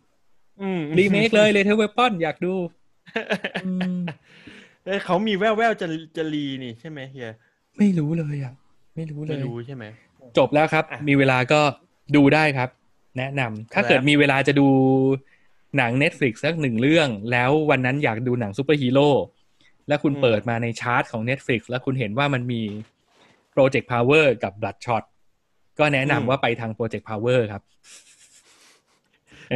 [0.97, 2.53] รีเมคเลย Lethal Weapon อยากดู
[3.65, 3.99] อืม
[4.85, 5.87] เอ้ยเขามีแววแววๆจะ
[6.17, 7.33] จะรีนี่ใช่ไหมเฮีย
[7.77, 8.53] ไม่รู้เลยอะ
[8.95, 9.85] ไม่รู้เลไม่ยรู้ใช่ไหม
[10.37, 11.61] จบแล้วครับอะมีเวลาก็
[12.15, 12.69] ดูได้ครับ
[13.17, 14.67] แนะนำถ้าครับเกิดมีเวลาจะดู
[15.77, 19.09] หนัง Netflix สักหนึ่งเรื่อง แล้ววันนั้นอยากดูหนังซูเปอร์ฮีโร่
[19.87, 22.61] แล้วคุณเปิดมาในชาร์ตของ Netflix แล้วคุณเห็นว่ามันมี
[23.55, 25.03] Project Power กับ Bloodshot
[25.79, 27.63] ก็แนะนำว่าไปทาง Project Power ครับ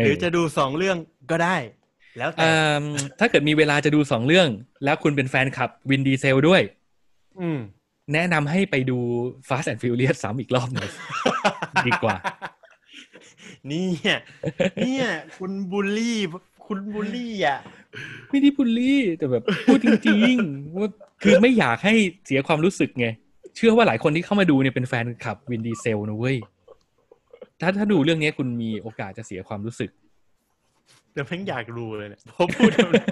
[0.01, 0.97] หรือจะดูสองเรื่อง
[1.31, 1.57] ก็ได้
[2.17, 2.83] แล้วแต่เอิ่ม
[3.19, 4.47] ถ้าเกิดมีเวลาจะดูสองเรื่อง
[4.83, 6.61] แล้วคุณเป็นแฟนคลับวินดีเซลด้วย
[7.41, 7.59] อืม
[8.13, 8.97] แนะนำให้ไปดู
[9.47, 10.89] Fast and Furious ซ้ำอีกรอบหนึ่ง
[11.87, 12.15] ดีกว่า
[13.67, 14.15] เนี่ย
[14.83, 15.05] เนี่ย
[15.37, 16.19] คุณบูลลี่
[16.67, 17.59] คุณบูลลี่อะ
[18.29, 20.89] ไม่ได้พูดลี่ แต่แบบ พูดจริงๆว่า
[21.23, 21.93] คือไม่อยากให้
[22.25, 23.07] เสียความรู้สึกไง
[23.55, 26.37] เชื่อว่าหลายคนที่เข้ามาดูเนี่ยเป็นแฟนคลับวินดีเซลนะเว้ย
[27.63, 29.89] ถ้าถ้าดูเรื่องนี้คุณมีโอกาสจะเสียความรู้สึก
[31.13, 33.05] เดี๋ยวแม่งอยากดูเลยเนี่ยพอพูดแบบนี้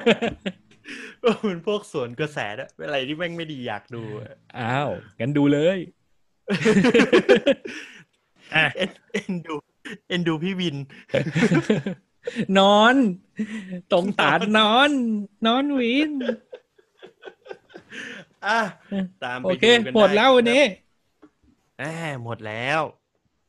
[1.24, 4.89] ว่ามันพวกสวนกระแสอะเป็นอะไรที่แม่งไม่ดีอยากดูอะอ้าว
[5.20, 5.78] งั้นดูเลย
[8.56, 9.56] อะเอ็นเอ็นดู
[10.08, 10.76] เอ็นดูพี่วิน
[12.58, 12.95] นอน
[13.91, 14.89] ตรงตาดนอน
[15.45, 16.12] นอนวิน
[18.45, 18.60] อะ
[19.24, 20.64] ตามไปโอเคดูกันหมดแล้ววันนี้
[21.78, 21.84] แหม
[22.24, 22.82] หมดแล้ว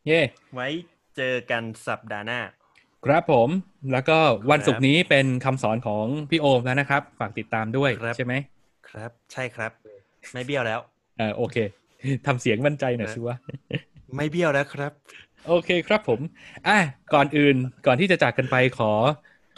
[0.06, 0.20] เย่
[0.54, 0.68] ไว้
[1.16, 2.40] เจอกันสัปดาห์หน้า
[3.04, 3.48] ครับผม
[3.92, 4.18] แล้วก็
[4.50, 8.34] วันครับศุกร์นี้เป็นคำสอนของพี่โอมแล้วนะครับ ฝากติดตามด้วยครับใช่ไหม
[8.90, 9.72] ครับ ใช่ครับ
[10.32, 10.80] ไม่เบี้ยวแล้ว
[11.18, 11.56] เออโอเค
[12.26, 13.36] ทำเสียงมั่นใจหน่อยสิวะ
[14.16, 14.92] ไม่เบี้ยวแล้วครับ
[15.48, 16.20] โอเคครับผม
[16.68, 16.78] อะ
[17.14, 17.56] ก่อนอื่น
[17.86, 18.92] ก่อนที่จะจากกันไปขอ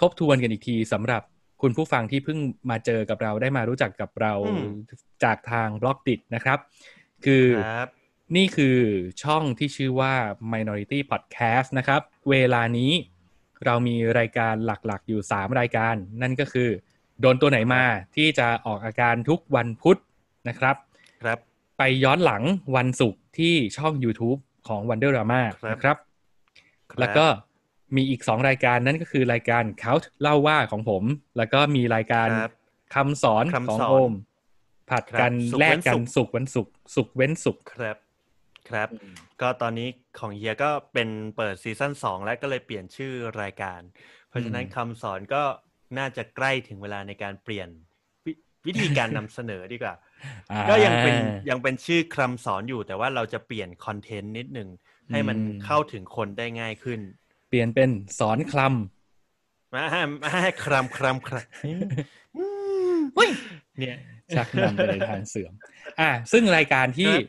[0.01, 1.23] ทบทวนกันอีกทีสำหรับ
[1.63, 2.39] คุณผู้ฟังที่เพิ่ง
[2.71, 4.69] มาเจอกับเราได้มารู้จักกับเราอืม
[5.25, 6.59] จากทางบล็อกดินะครับ
[7.25, 7.89] คือครับ
[8.37, 8.79] นี่คือ
[9.22, 10.14] ช่องที่ชื่อว่า
[10.53, 12.01] Minority Podcast นะครับ
[12.31, 12.93] เวลานี้
[13.64, 16.68] เรามีรายการหลักๆอยู่ 3 รายการ นั่นก็คือ
[17.20, 17.83] โดนตัวไหนมา
[18.16, 19.99] ที่จะออกอาการทุกวันพุธ
[20.49, 20.77] นะครับ
[21.22, 21.39] ครับ
[21.79, 22.43] ไปย้อนหลัง
[22.77, 25.97] วันศุกร์ที่ช่อง YouTube ของ Wonder Drama ครับนะครับ
[26.91, 27.27] ครับแล้วก็
[27.97, 31.03] มีอีก 2 รายการนั่นก็คือรายการ Count เล่าว่าของผม
[31.37, 32.53] แล้วก็มีรายการครับ
[32.95, 34.12] คำสอนคำของสอนโอม
[34.91, 37.97] ผัดกันครับศุกร์แลกเว้นกันศุกร์สุกร์วันศุกร์สุกร์เว้นศุกร์ครับ
[38.69, 38.89] ครับ
[39.41, 39.89] ก็ตอนนี้
[40.19, 43.12] ของเฮียก็เป็นเปิดซีซั่นสองแล้วก็เลยเปลี่ยนชื่อ
[43.43, 43.81] รายการ
[44.29, 45.43] เพราะฉะนั้นคำสอนก็
[45.99, 47.69] น่าจะใกล้ถึงเวลาในการเปลี่ยน
[48.27, 48.29] ว
[48.67, 49.95] วิธีการนำเสนอดีกว่า
[50.53, 51.17] อ่า ก็ยังเป็น
[51.51, 54.69] ยังเป็นชื่อคำสอนอยู่แต่ว่าเราจะเปลี่ยนคอนเทนต์นิดนึง
[55.11, 57.01] ให้มันอืมเข้าถึงคนได้ง่ายขึ้น
[57.51, 58.61] เปลี่ยนเป็นสอนคล
[59.75, 59.85] มา
[60.43, 61.49] ให้ครำครำครำ
[63.79, 65.53] เนี่ยำชักนำไปในทางเสื่อม
[66.01, 67.23] อ่า ซึ่งรายการที่ครับ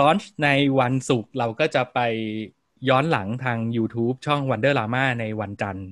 [0.00, 0.48] ลอนช์ใน
[0.80, 1.98] วันศุกร์เราก็จะไป
[2.88, 5.86] ย้อนหลังทาง YouTube ช่อง Wonder Lama ในวันจันทร์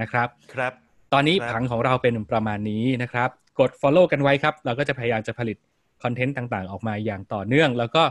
[0.00, 0.72] นะครับ ครับ
[1.12, 3.30] ตอนนี้ครับผังของเราเป็นประมาณนี้นะครับ
[3.60, 5.56] กด Follow กันไว้ครับ เราก็จะพยายามจะผลิต
[6.02, 8.02] คอนเทนต์ต่างๆ ออกมาอย่างต่อเนื่อง แล้วก็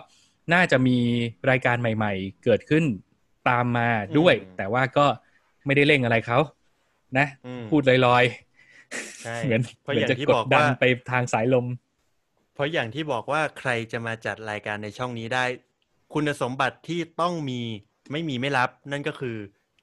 [0.54, 0.98] น่าจะมี
[1.50, 2.84] รายการใหม่ๆ เกิดขึ้น
[3.50, 5.06] ตามมาด้วย แต่ว่าก็
[5.66, 6.40] ไม่ได้เร่งอะไรเขา
[7.18, 8.24] นะอืมพูดลอย
[9.24, 11.66] ใช่ๆเหมือนเพราะเหมืออนย่างจะที่กบดอกดันว่าไปทางสายลม
[12.56, 15.46] เพราะอย่างที่บอกว่าใครจะมาจัดรายการในช่องนี้ได้
[16.14, 17.62] คุณสมบัติที่ต้องมี
[18.12, 19.36] ไม่มีไม่รับ นั่นก็คือ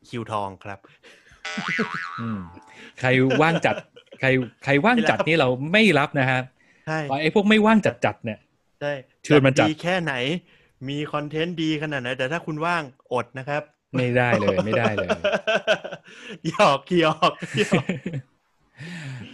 [0.08, 0.78] คิวทองครับ
[2.20, 2.40] อืม
[3.00, 3.08] ใคร
[3.42, 3.76] ว่างจัด
[4.20, 4.28] ใคร
[4.64, 6.40] ใครว่างจัดนี่เราไม่รับนะฮะ
[6.86, 8.38] ใช่ไอ้พวกไม่ว่างจัดจัดๆเนี่ย
[8.80, 8.92] ใช่
[9.26, 10.14] ชวนมาจัดดีแค่ไหน
[10.88, 13.62] มีคอนเทนต์ดีขนาดไหนแต่ถ้าคุณว่างอดนะครับ
[13.96, 15.10] ไม่ได้เลยไม่ได้เลย
[16.48, 17.84] หยอกหยอกหยอก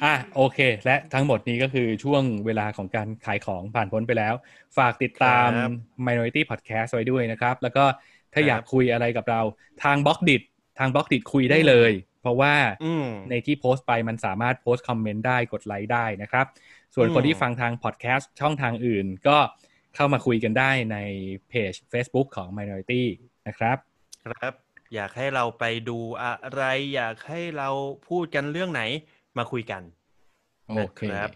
[0.04, 4.34] อะโอเค และทั้งหมดนี้ก็คือช่วงเวลาของการขายของผ่านพ้นไปแล้ว
[4.76, 5.72] ฝากติดตามครับ
[6.06, 7.84] Minority Podcast ไว้ด้วยนะครับ แล้วก็
[8.32, 9.40] ถ้าครับอยากคุยอะไรกับเรา
[9.84, 10.36] ทาง Blockdit
[10.78, 16.46] ทาง Blockdit คุยได้เลย เพราะว่าอืมในที่โพสต์ไปมันสามารถโพสต์คอมเมนต์ได้กดไลค์ได้นะครับ
[16.94, 19.38] ส่วนอืมคนที่ฟังทางพอดแคสต์ช่องทางอื่นก็
[19.94, 20.98] เข้ามาคุยกันได้ใน
[21.48, 23.02] เพจ Facebook ของ Minority
[23.48, 23.76] นะครับ
[24.24, 24.54] ครับ
[24.94, 26.62] อยากให้เราไปดูอะไร
[26.94, 27.68] อยากให้เรา
[28.08, 28.82] พูดกันเรื่องไหน
[29.38, 29.82] มาคุยกัน
[30.68, 31.32] โอเคนะครับ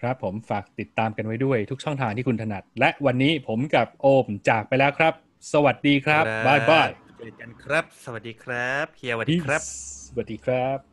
[0.00, 5.14] ครับผมฝากติดตามกันไว้ด้วยทุกช่องทางที่คุณถนัด และวันนี้ผมกับโอมจากไปแล้วครับ
[5.52, 9.60] สวัสดีครับบายบายเจอกันครับ สวัสดีครับเฮียสวัสดีครับ
[10.08, 10.91] สวัสดีครับ